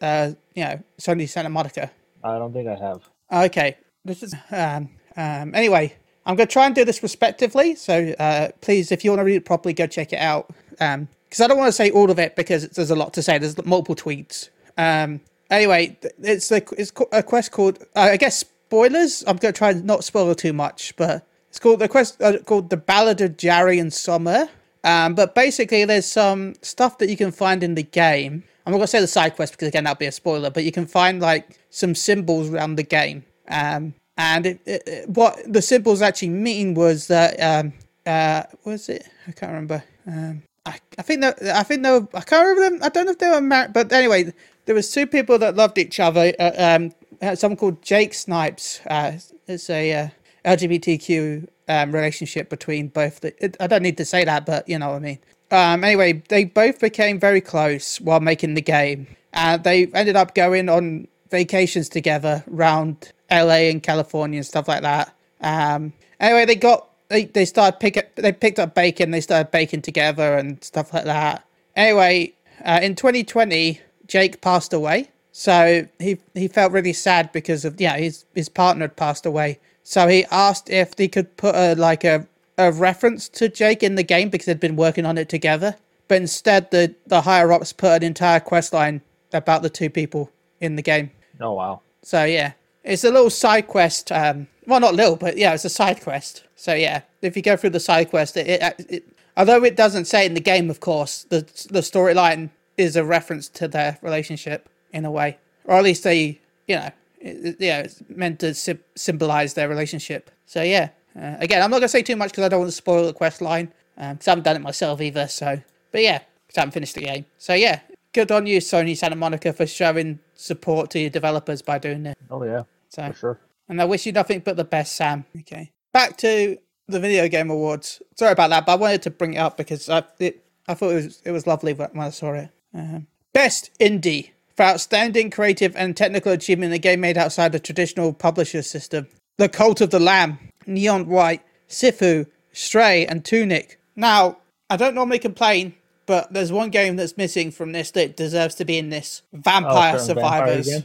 uh, 0.00 0.32
you 0.54 0.64
know 0.64 0.82
Sony 1.00 1.28
Santa 1.28 1.48
Monica. 1.48 1.90
I 2.24 2.38
don't 2.38 2.52
think 2.52 2.68
I 2.68 2.76
have. 2.76 3.00
Okay, 3.32 3.76
this 4.04 4.22
is 4.22 4.34
um, 4.50 4.90
um 5.16 5.54
anyway. 5.54 5.94
I'm 6.26 6.36
gonna 6.36 6.46
try 6.46 6.66
and 6.66 6.74
do 6.74 6.84
this 6.84 7.02
respectively. 7.02 7.74
So 7.74 8.14
uh, 8.18 8.48
please, 8.60 8.92
if 8.92 9.04
you 9.04 9.10
want 9.10 9.20
to 9.20 9.24
read 9.24 9.36
it 9.36 9.44
properly, 9.44 9.74
go 9.74 9.86
check 9.86 10.12
it 10.12 10.20
out. 10.20 10.50
Um, 10.80 11.08
because 11.32 11.40
I 11.40 11.46
don't 11.46 11.56
want 11.56 11.68
to 11.68 11.72
say 11.72 11.90
all 11.90 12.10
of 12.10 12.18
it 12.18 12.36
because 12.36 12.68
there's 12.68 12.90
a 12.90 12.94
lot 12.94 13.14
to 13.14 13.22
say. 13.22 13.38
There's 13.38 13.56
multiple 13.64 13.96
tweets. 13.96 14.50
Um, 14.76 15.22
anyway, 15.50 15.96
it's 16.22 16.52
a 16.52 16.62
it's 16.76 16.92
a 17.10 17.22
quest 17.22 17.52
called 17.52 17.78
uh, 17.96 18.10
I 18.12 18.18
guess 18.18 18.40
spoilers. 18.40 19.24
I'm 19.26 19.38
gonna 19.38 19.52
try 19.52 19.70
and 19.70 19.84
not 19.84 20.04
spoil 20.04 20.34
too 20.34 20.52
much, 20.52 20.94
but 20.96 21.26
it's 21.48 21.58
called 21.58 21.78
the 21.78 21.88
quest 21.88 22.20
uh, 22.20 22.38
called 22.40 22.68
the 22.68 22.76
Ballad 22.76 23.22
of 23.22 23.38
Jarry 23.38 23.78
and 23.78 23.90
Summer. 23.92 24.48
Um, 24.84 25.14
but 25.14 25.34
basically, 25.34 25.86
there's 25.86 26.04
some 26.06 26.54
stuff 26.60 26.98
that 26.98 27.08
you 27.08 27.16
can 27.16 27.32
find 27.32 27.62
in 27.62 27.76
the 27.76 27.82
game. 27.82 28.44
I'm 28.66 28.72
not 28.72 28.78
gonna 28.78 28.86
say 28.86 29.00
the 29.00 29.06
side 29.06 29.34
quest 29.34 29.54
because 29.54 29.68
again 29.68 29.84
that'd 29.84 29.98
be 29.98 30.06
a 30.06 30.12
spoiler. 30.12 30.50
But 30.50 30.64
you 30.64 30.72
can 30.72 30.86
find 30.86 31.18
like 31.20 31.58
some 31.70 31.94
symbols 31.94 32.50
around 32.50 32.76
the 32.76 32.82
game. 32.82 33.24
Um, 33.48 33.94
and 34.16 34.46
it, 34.46 34.60
it, 34.66 35.08
what 35.08 35.40
the 35.50 35.62
symbols 35.62 36.02
actually 36.02 36.28
mean 36.28 36.74
was 36.74 37.06
that 37.08 37.40
um, 37.40 37.72
uh, 38.06 38.44
was 38.64 38.88
it? 38.88 39.08
I 39.26 39.32
can't 39.32 39.52
remember. 39.52 39.82
Um, 40.06 40.42
I, 40.66 40.78
I 40.98 41.02
think 41.02 41.22
that 41.22 41.42
I 41.42 41.62
think 41.62 41.82
they 41.82 41.90
were, 41.90 42.06
I 42.14 42.20
can't 42.20 42.46
remember 42.46 42.78
them. 42.78 42.84
I 42.84 42.88
don't 42.88 43.06
know 43.06 43.12
if 43.12 43.18
they 43.18 43.30
were 43.30 43.40
married, 43.40 43.72
but 43.72 43.92
anyway, 43.92 44.32
there 44.66 44.74
was 44.74 44.92
two 44.92 45.06
people 45.06 45.38
that 45.38 45.56
loved 45.56 45.78
each 45.78 45.98
other. 45.98 46.32
Uh, 46.38 46.52
um, 46.56 46.92
uh, 47.20 47.34
someone 47.34 47.56
called 47.56 47.82
Jake 47.82 48.14
Snipes. 48.14 48.80
Uh, 48.86 49.12
it's 49.46 49.70
a 49.70 49.92
uh, 49.92 50.08
LGBTQ 50.44 51.48
um, 51.68 51.92
relationship 51.92 52.48
between 52.48 52.88
both. 52.88 53.20
The, 53.20 53.44
it, 53.44 53.56
I 53.60 53.66
don't 53.66 53.82
need 53.82 53.96
to 53.98 54.04
say 54.04 54.24
that, 54.24 54.46
but 54.46 54.68
you 54.68 54.78
know 54.78 54.90
what 54.90 54.96
I 54.96 55.00
mean. 55.00 55.18
Um, 55.50 55.84
anyway, 55.84 56.22
they 56.28 56.44
both 56.44 56.80
became 56.80 57.20
very 57.20 57.40
close 57.40 58.00
while 58.00 58.20
making 58.20 58.54
the 58.54 58.62
game, 58.62 59.06
and 59.32 59.62
they 59.64 59.86
ended 59.88 60.16
up 60.16 60.34
going 60.34 60.68
on 60.68 61.08
vacations 61.30 61.88
together 61.88 62.44
around 62.52 63.12
LA 63.32 63.70
and 63.70 63.82
California 63.82 64.38
and 64.38 64.46
stuff 64.46 64.68
like 64.68 64.82
that. 64.82 65.14
Um, 65.40 65.92
anyway, 66.20 66.44
they 66.44 66.54
got 66.54 66.88
they, 67.08 67.24
they 67.24 67.44
started 67.44 67.78
pick 67.78 67.96
up, 67.96 68.14
they 68.14 68.32
picked 68.32 68.58
up 68.58 68.74
bacon. 68.74 69.10
They 69.10 69.20
started 69.20 69.50
baking 69.50 69.82
together 69.82 70.36
and 70.36 70.62
stuff 70.62 70.92
like 70.94 71.04
that. 71.04 71.44
Anyway, 71.74 72.32
uh, 72.64 72.80
in 72.82 72.94
2020, 72.94 73.80
Jake 74.06 74.40
passed 74.40 74.72
away, 74.72 75.10
so 75.32 75.86
he 75.98 76.18
he 76.34 76.48
felt 76.48 76.72
really 76.72 76.92
sad 76.92 77.32
because 77.32 77.64
of 77.64 77.80
yeah 77.80 77.96
his 77.96 78.24
his 78.34 78.48
partner 78.48 78.84
had 78.84 78.96
passed 78.96 79.26
away. 79.26 79.58
So 79.82 80.06
he 80.08 80.24
asked 80.30 80.70
if 80.70 80.96
they 80.96 81.08
could 81.08 81.36
put 81.36 81.54
a 81.54 81.74
like 81.74 82.04
a 82.04 82.26
a 82.58 82.70
reference 82.70 83.28
to 83.30 83.48
Jake 83.48 83.82
in 83.82 83.94
the 83.94 84.02
game 84.02 84.28
because 84.28 84.46
they'd 84.46 84.60
been 84.60 84.76
working 84.76 85.06
on 85.06 85.18
it 85.18 85.28
together. 85.28 85.76
But 86.08 86.16
instead, 86.16 86.70
the 86.70 86.94
the 87.06 87.22
higher 87.22 87.52
ups 87.52 87.72
put 87.72 87.92
an 87.92 88.02
entire 88.02 88.40
quest 88.40 88.72
line 88.72 89.00
about 89.32 89.62
the 89.62 89.70
two 89.70 89.90
people 89.90 90.30
in 90.60 90.76
the 90.76 90.82
game. 90.82 91.10
Oh 91.40 91.52
wow. 91.52 91.80
So 92.02 92.24
yeah, 92.24 92.52
it's 92.84 93.04
a 93.04 93.10
little 93.10 93.30
side 93.30 93.66
quest. 93.66 94.10
Um, 94.12 94.48
well, 94.66 94.80
not 94.80 94.94
little, 94.94 95.16
but 95.16 95.36
yeah, 95.36 95.54
it's 95.54 95.64
a 95.64 95.70
side 95.70 96.00
quest. 96.00 96.44
So 96.56 96.74
yeah, 96.74 97.02
if 97.20 97.36
you 97.36 97.42
go 97.42 97.56
through 97.56 97.70
the 97.70 97.80
side 97.80 98.10
quest, 98.10 98.36
it, 98.36 98.48
it, 98.48 98.86
it 98.88 99.16
although 99.36 99.64
it 99.64 99.76
doesn't 99.76 100.06
say 100.06 100.26
in 100.26 100.34
the 100.34 100.40
game, 100.40 100.70
of 100.70 100.80
course, 100.80 101.24
the 101.24 101.40
the 101.70 101.80
storyline 101.80 102.50
is 102.76 102.96
a 102.96 103.04
reference 103.04 103.48
to 103.48 103.68
their 103.68 103.98
relationship 104.02 104.68
in 104.92 105.04
a 105.04 105.10
way, 105.10 105.38
or 105.64 105.76
at 105.76 105.84
least 105.84 106.04
they, 106.04 106.40
you 106.66 106.76
know, 106.76 106.90
it, 107.20 107.56
yeah, 107.58 107.80
it's 107.80 108.02
meant 108.08 108.40
to 108.40 108.54
sy- 108.54 108.78
symbolize 108.94 109.54
their 109.54 109.68
relationship. 109.68 110.30
So 110.46 110.62
yeah, 110.62 110.90
uh, 111.20 111.36
again, 111.38 111.62
I'm 111.62 111.70
not 111.70 111.78
gonna 111.78 111.88
say 111.88 112.02
too 112.02 112.16
much 112.16 112.30
because 112.30 112.44
I 112.44 112.48
don't 112.48 112.60
want 112.60 112.70
to 112.70 112.76
spoil 112.76 113.06
the 113.06 113.12
quest 113.12 113.40
line, 113.40 113.72
because 113.96 114.28
I 114.28 114.30
haven't 114.32 114.44
done 114.44 114.56
it 114.56 114.62
myself 114.62 115.00
either. 115.00 115.26
So, 115.28 115.60
but 115.90 116.02
yeah, 116.02 116.20
I 116.56 116.60
haven't 116.60 116.72
finished 116.72 116.94
the 116.94 117.02
game. 117.02 117.26
So 117.38 117.54
yeah, 117.54 117.80
good 118.12 118.30
on 118.30 118.46
you, 118.46 118.58
Sony 118.58 118.96
Santa 118.96 119.16
Monica, 119.16 119.52
for 119.52 119.66
showing 119.66 120.18
support 120.34 120.90
to 120.90 120.98
your 120.98 121.10
developers 121.10 121.62
by 121.62 121.78
doing 121.78 122.02
this. 122.04 122.14
Oh 122.30 122.42
yeah, 122.44 122.64
So, 122.92 123.06
for 123.08 123.18
sure. 123.18 123.40
and 123.68 123.80
I 123.80 123.86
wish 123.86 124.04
you 124.04 124.12
nothing 124.12 124.40
but 124.40 124.56
the 124.56 124.64
best, 124.64 124.94
Sam. 124.96 125.24
Okay. 125.40 125.72
Back 125.92 126.18
to 126.18 126.58
the 126.88 127.00
video 127.00 127.26
game 127.28 127.50
awards. 127.50 128.02
Sorry 128.16 128.32
about 128.32 128.50
that, 128.50 128.66
but 128.66 128.72
I 128.72 128.76
wanted 128.76 129.02
to 129.02 129.10
bring 129.10 129.34
it 129.34 129.38
up 129.38 129.56
because 129.56 129.88
I 129.88 130.04
it, 130.18 130.44
I 130.68 130.74
thought 130.74 130.90
it 130.90 130.94
was 130.96 131.22
it 131.24 131.30
was 131.30 131.46
lovely 131.46 131.72
when 131.72 131.90
I 131.96 132.10
saw 132.10 132.34
it. 132.34 132.50
Um, 132.74 133.06
best 133.32 133.70
indie 133.78 134.30
for 134.56 134.64
outstanding 134.64 135.30
creative 135.30 135.74
and 135.76 135.96
technical 135.96 136.32
achievement 136.32 136.72
in 136.72 136.76
a 136.76 136.78
game 136.78 137.00
made 137.00 137.16
outside 137.16 137.52
the 137.52 137.60
traditional 137.60 138.12
publisher 138.12 138.62
system. 138.62 139.06
The 139.38 139.48
Cult 139.48 139.80
of 139.80 139.90
the 139.90 139.98
Lamb, 139.98 140.38
Neon 140.66 141.06
White, 141.08 141.42
Sifu, 141.68 142.26
Stray, 142.52 143.06
and 143.06 143.24
Tunic. 143.24 143.80
Now, 143.96 144.38
I 144.68 144.76
don't 144.76 144.94
normally 144.94 145.18
complain, 145.18 145.74
but 146.04 146.32
there's 146.32 146.52
one 146.52 146.68
game 146.68 146.96
that's 146.96 147.16
missing 147.16 147.50
from 147.50 147.72
this 147.72 147.90
that 147.92 148.16
deserves 148.16 148.54
to 148.56 148.66
be 148.66 148.76
in 148.76 148.90
this. 148.90 149.22
Vampire 149.32 149.94
Oh, 149.94 149.98
certain 149.98 150.22
vampire 150.22 150.62
Survivors. 150.62 150.82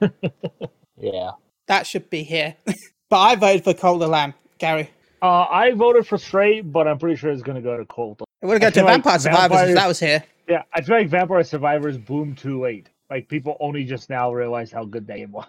yeah. 0.96 1.30
That 1.70 1.86
should 1.86 2.10
be 2.10 2.24
here. 2.24 2.56
but 3.08 3.18
I 3.18 3.36
voted 3.36 3.64
for 3.64 3.96
the 3.96 4.08
Lamb, 4.08 4.34
Gary. 4.58 4.90
Uh, 5.22 5.46
I 5.48 5.70
voted 5.70 6.04
for 6.04 6.18
Stray, 6.18 6.62
but 6.62 6.88
I'm 6.88 6.98
pretty 6.98 7.14
sure 7.14 7.30
it's 7.30 7.42
gonna 7.42 7.60
go 7.62 7.76
to 7.76 7.84
Colt. 7.84 8.22
We're 8.42 8.58
gonna 8.58 8.60
go 8.60 8.66
I 8.66 8.70
to 8.70 8.74
feel 8.74 8.84
like 8.86 8.94
Vampire 8.94 9.18
Survivors 9.20 9.44
if 9.44 9.50
Vampires- 9.50 9.74
that 9.76 9.86
was 9.86 10.00
here. 10.00 10.24
Yeah, 10.48 10.62
I 10.74 10.80
feel 10.80 10.96
like 10.96 11.08
Vampire 11.08 11.44
Survivors 11.44 11.96
boomed 11.96 12.38
too 12.38 12.60
late. 12.60 12.88
Like 13.08 13.28
people 13.28 13.56
only 13.60 13.84
just 13.84 14.10
now 14.10 14.32
realized 14.32 14.72
how 14.72 14.84
good 14.84 15.06
that 15.06 15.18
game 15.18 15.30
was. 15.32 15.46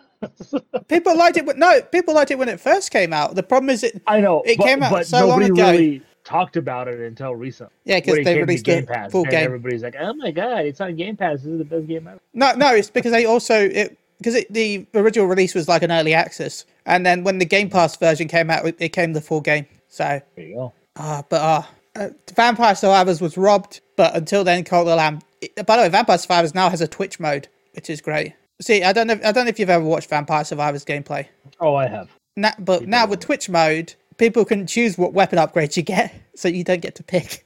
People 0.87 1.17
liked 1.17 1.37
it. 1.37 1.45
When, 1.45 1.57
no, 1.57 1.81
people 1.81 2.13
liked 2.13 2.29
it 2.29 2.37
when 2.37 2.49
it 2.49 2.59
first 2.59 2.91
came 2.91 3.11
out. 3.13 3.33
The 3.33 3.41
problem 3.43 3.71
is 3.71 3.83
it. 3.83 4.01
I 4.05 4.19
know 4.21 4.43
It 4.43 4.57
but, 4.59 4.65
came 4.67 4.83
out 4.83 4.91
but 4.91 5.07
so 5.07 5.25
long 5.27 5.39
nobody 5.39 5.51
ago. 5.61 5.71
really 5.71 6.01
talked 6.23 6.57
about 6.57 6.87
it 6.87 6.99
until 6.99 7.35
recent. 7.35 7.71
Yeah, 7.85 7.99
because 7.99 8.23
they 8.23 8.35
to 8.35 8.41
released 8.41 8.65
Game 8.65 8.85
Pass, 8.85 9.11
full 9.11 9.23
and 9.23 9.31
game. 9.31 9.45
everybody's 9.45 9.81
like, 9.81 9.95
"Oh 9.99 10.13
my 10.13 10.29
god, 10.31 10.65
it's 10.65 10.81
on 10.81 10.95
Game 10.95 11.17
Pass! 11.17 11.37
This 11.39 11.47
is 11.47 11.57
the 11.57 11.65
best 11.65 11.87
game 11.87 12.07
ever." 12.07 12.19
No, 12.33 12.53
no, 12.53 12.73
it's 12.75 12.89
because 12.91 13.11
they 13.11 13.25
also 13.25 13.59
it 13.59 13.97
because 14.21 14.43
the 14.49 14.85
original 14.93 15.27
release 15.27 15.55
was 15.55 15.67
like 15.67 15.83
an 15.83 15.91
early 15.91 16.13
access, 16.13 16.65
and 16.85 17.05
then 17.05 17.23
when 17.23 17.39
the 17.39 17.45
Game 17.45 17.69
Pass 17.69 17.95
version 17.97 18.27
came 18.27 18.49
out, 18.49 18.65
it, 18.65 18.75
it 18.79 18.89
came 18.89 19.13
the 19.13 19.21
full 19.21 19.41
game. 19.41 19.65
So 19.87 20.21
There 20.35 20.45
you 20.45 20.55
go. 20.55 20.73
ah, 20.95 21.23
but 21.29 21.41
ah, 21.41 21.69
uh, 21.95 22.09
Vampire 22.35 22.75
Survivors 22.75 23.19
was 23.21 23.37
robbed. 23.37 23.81
But 23.97 24.15
until 24.15 24.43
then, 24.43 24.63
Cult 24.63 24.81
of 24.81 24.87
the 24.87 24.95
Lamb 24.95 25.21
by 25.65 25.77
the 25.77 25.83
way, 25.83 25.89
Vampire 25.89 26.17
Survivors 26.17 26.53
now 26.53 26.69
has 26.69 26.81
a 26.81 26.87
Twitch 26.87 27.19
mode, 27.19 27.47
which 27.73 27.89
is 27.89 28.01
great. 28.01 28.33
See, 28.61 28.83
I 28.83 28.93
don't 28.93 29.07
know. 29.07 29.19
I 29.23 29.31
don't 29.31 29.45
know 29.45 29.49
if 29.49 29.59
you've 29.59 29.69
ever 29.69 29.83
watched 29.83 30.09
Vampire 30.09 30.43
Survivors 30.43 30.85
gameplay. 30.85 31.27
Oh, 31.59 31.75
I 31.75 31.87
have. 31.87 32.09
Now, 32.35 32.53
but 32.59 32.87
now 32.87 33.07
with 33.07 33.19
Twitch 33.19 33.49
mode, 33.49 33.93
people 34.17 34.45
can 34.45 34.67
choose 34.67 34.97
what 34.97 35.13
weapon 35.13 35.39
upgrades 35.39 35.75
you 35.75 35.83
get, 35.83 36.13
so 36.35 36.47
you 36.47 36.63
don't 36.63 36.81
get 36.81 36.95
to 36.95 37.03
pick. 37.03 37.45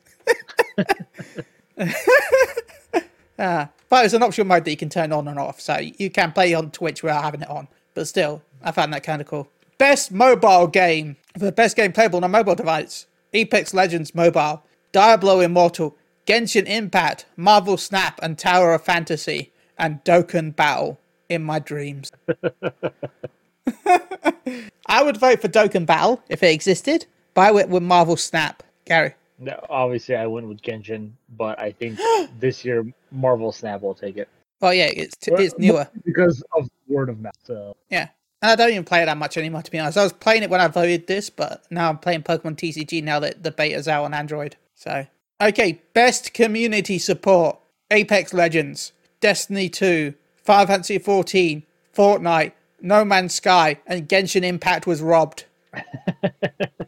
Ah, 3.38 3.70
but 3.90 4.06
it's 4.06 4.14
an 4.14 4.24
optional 4.24 4.48
mode 4.48 4.66
that 4.66 4.72
you 4.72 4.78
can 4.78 4.90
turn 4.90 5.12
on 5.12 5.28
and 5.28 5.38
off, 5.38 5.60
so 5.60 5.78
you 5.78 6.10
can 6.10 6.32
play 6.32 6.54
on 6.54 6.72
Twitch 6.72 7.04
without 7.04 7.24
having 7.24 7.42
it 7.42 7.50
on. 7.50 7.68
But 7.94 8.08
still, 8.08 8.42
I 8.64 8.72
found 8.72 8.94
that 8.94 9.04
kind 9.04 9.22
of 9.22 9.28
cool. 9.28 9.48
Best 9.78 10.12
mobile 10.12 10.68
game 10.68 11.18
for 11.38 11.46
the 11.46 11.52
best 11.52 11.76
game 11.76 11.92
playable 11.92 12.18
on 12.18 12.24
a 12.24 12.30
mobile 12.30 12.56
device: 12.56 13.08
Apex 13.34 13.74
Legends 13.74 14.16
Mobile, 14.16 14.64
Diablo 14.92 15.42
Immortal, 15.42 15.96
Genshin 16.26 16.66
Impact, 16.66 17.26
Marvel 17.36 17.78
Snap, 17.78 18.20
and 18.24 18.38
Tower 18.38 18.74
of 18.74 18.84
Fantasy, 18.84 19.52
and 19.78 20.04
Dokkan 20.04 20.56
Battle 20.56 21.00
in 21.30 21.44
my 21.44 21.60
dreams. 21.60 22.12
I 24.88 25.04
would 25.04 25.18
vote 25.18 25.42
for 25.42 25.48
Dokkan 25.48 25.86
Battle 25.86 26.22
if 26.30 26.42
it 26.44 26.54
existed, 26.54 27.06
but 27.34 27.42
I 27.42 27.52
went 27.52 27.70
with 27.70 27.84
Marvel 27.84 28.18
Snap. 28.18 28.64
Gary. 28.86 29.16
No, 29.38 29.60
obviously, 29.70 30.16
I 30.16 30.28
went 30.28 30.48
with 30.48 30.62
Genshin, 30.62 31.12
but 31.38 31.60
I 31.60 31.72
think 31.72 32.00
this 32.40 32.64
year 32.64 32.86
Marvel 33.12 33.52
Snap 33.52 33.82
will 33.82 33.96
take 33.96 34.18
it 34.18 34.30
Oh 34.62 34.70
yeah, 34.70 34.86
it's 34.86 35.16
t- 35.18 35.32
it's 35.34 35.58
newer. 35.58 35.88
because 36.04 36.44
of 36.56 36.70
word 36.88 37.10
of 37.10 37.20
mouth. 37.20 37.34
So 37.44 37.76
Yeah. 37.90 38.10
And 38.42 38.52
I 38.52 38.56
don't 38.56 38.72
even 38.72 38.84
play 38.84 39.02
it 39.02 39.06
that 39.06 39.18
much 39.18 39.38
anymore, 39.38 39.62
to 39.62 39.72
be 39.72 39.80
honest. 39.80 39.98
I 39.98 40.04
was 40.04 40.14
playing 40.14 40.44
it 40.44 40.50
when 40.50 40.62
I 40.62 40.68
voted 40.68 41.08
this, 41.08 41.30
but 41.30 41.64
now 41.72 41.90
I'm 41.90 41.98
playing 41.98 42.24
Pokemon 42.24 42.58
TCG 42.58 43.04
now 43.04 43.20
that 43.20 43.44
the 43.44 43.52
beta's 43.52 43.88
out 43.88 44.04
on 44.04 44.14
Android. 44.14 44.56
So, 44.76 45.08
okay, 45.42 45.82
best 45.94 46.34
community 46.34 47.00
support 47.00 47.58
Apex 47.92 48.34
Legends, 48.34 48.92
Destiny 49.20 49.70
2, 49.70 50.14
Final 50.44 50.68
Fantasy 50.68 51.00
14, 51.00 51.64
Fortnite, 51.96 52.52
No 52.82 53.06
Man's 53.06 53.34
Sky, 53.34 53.80
and 53.88 54.08
Genshin 54.08 54.44
Impact 54.44 54.86
was 54.86 55.02
robbed. 55.02 55.46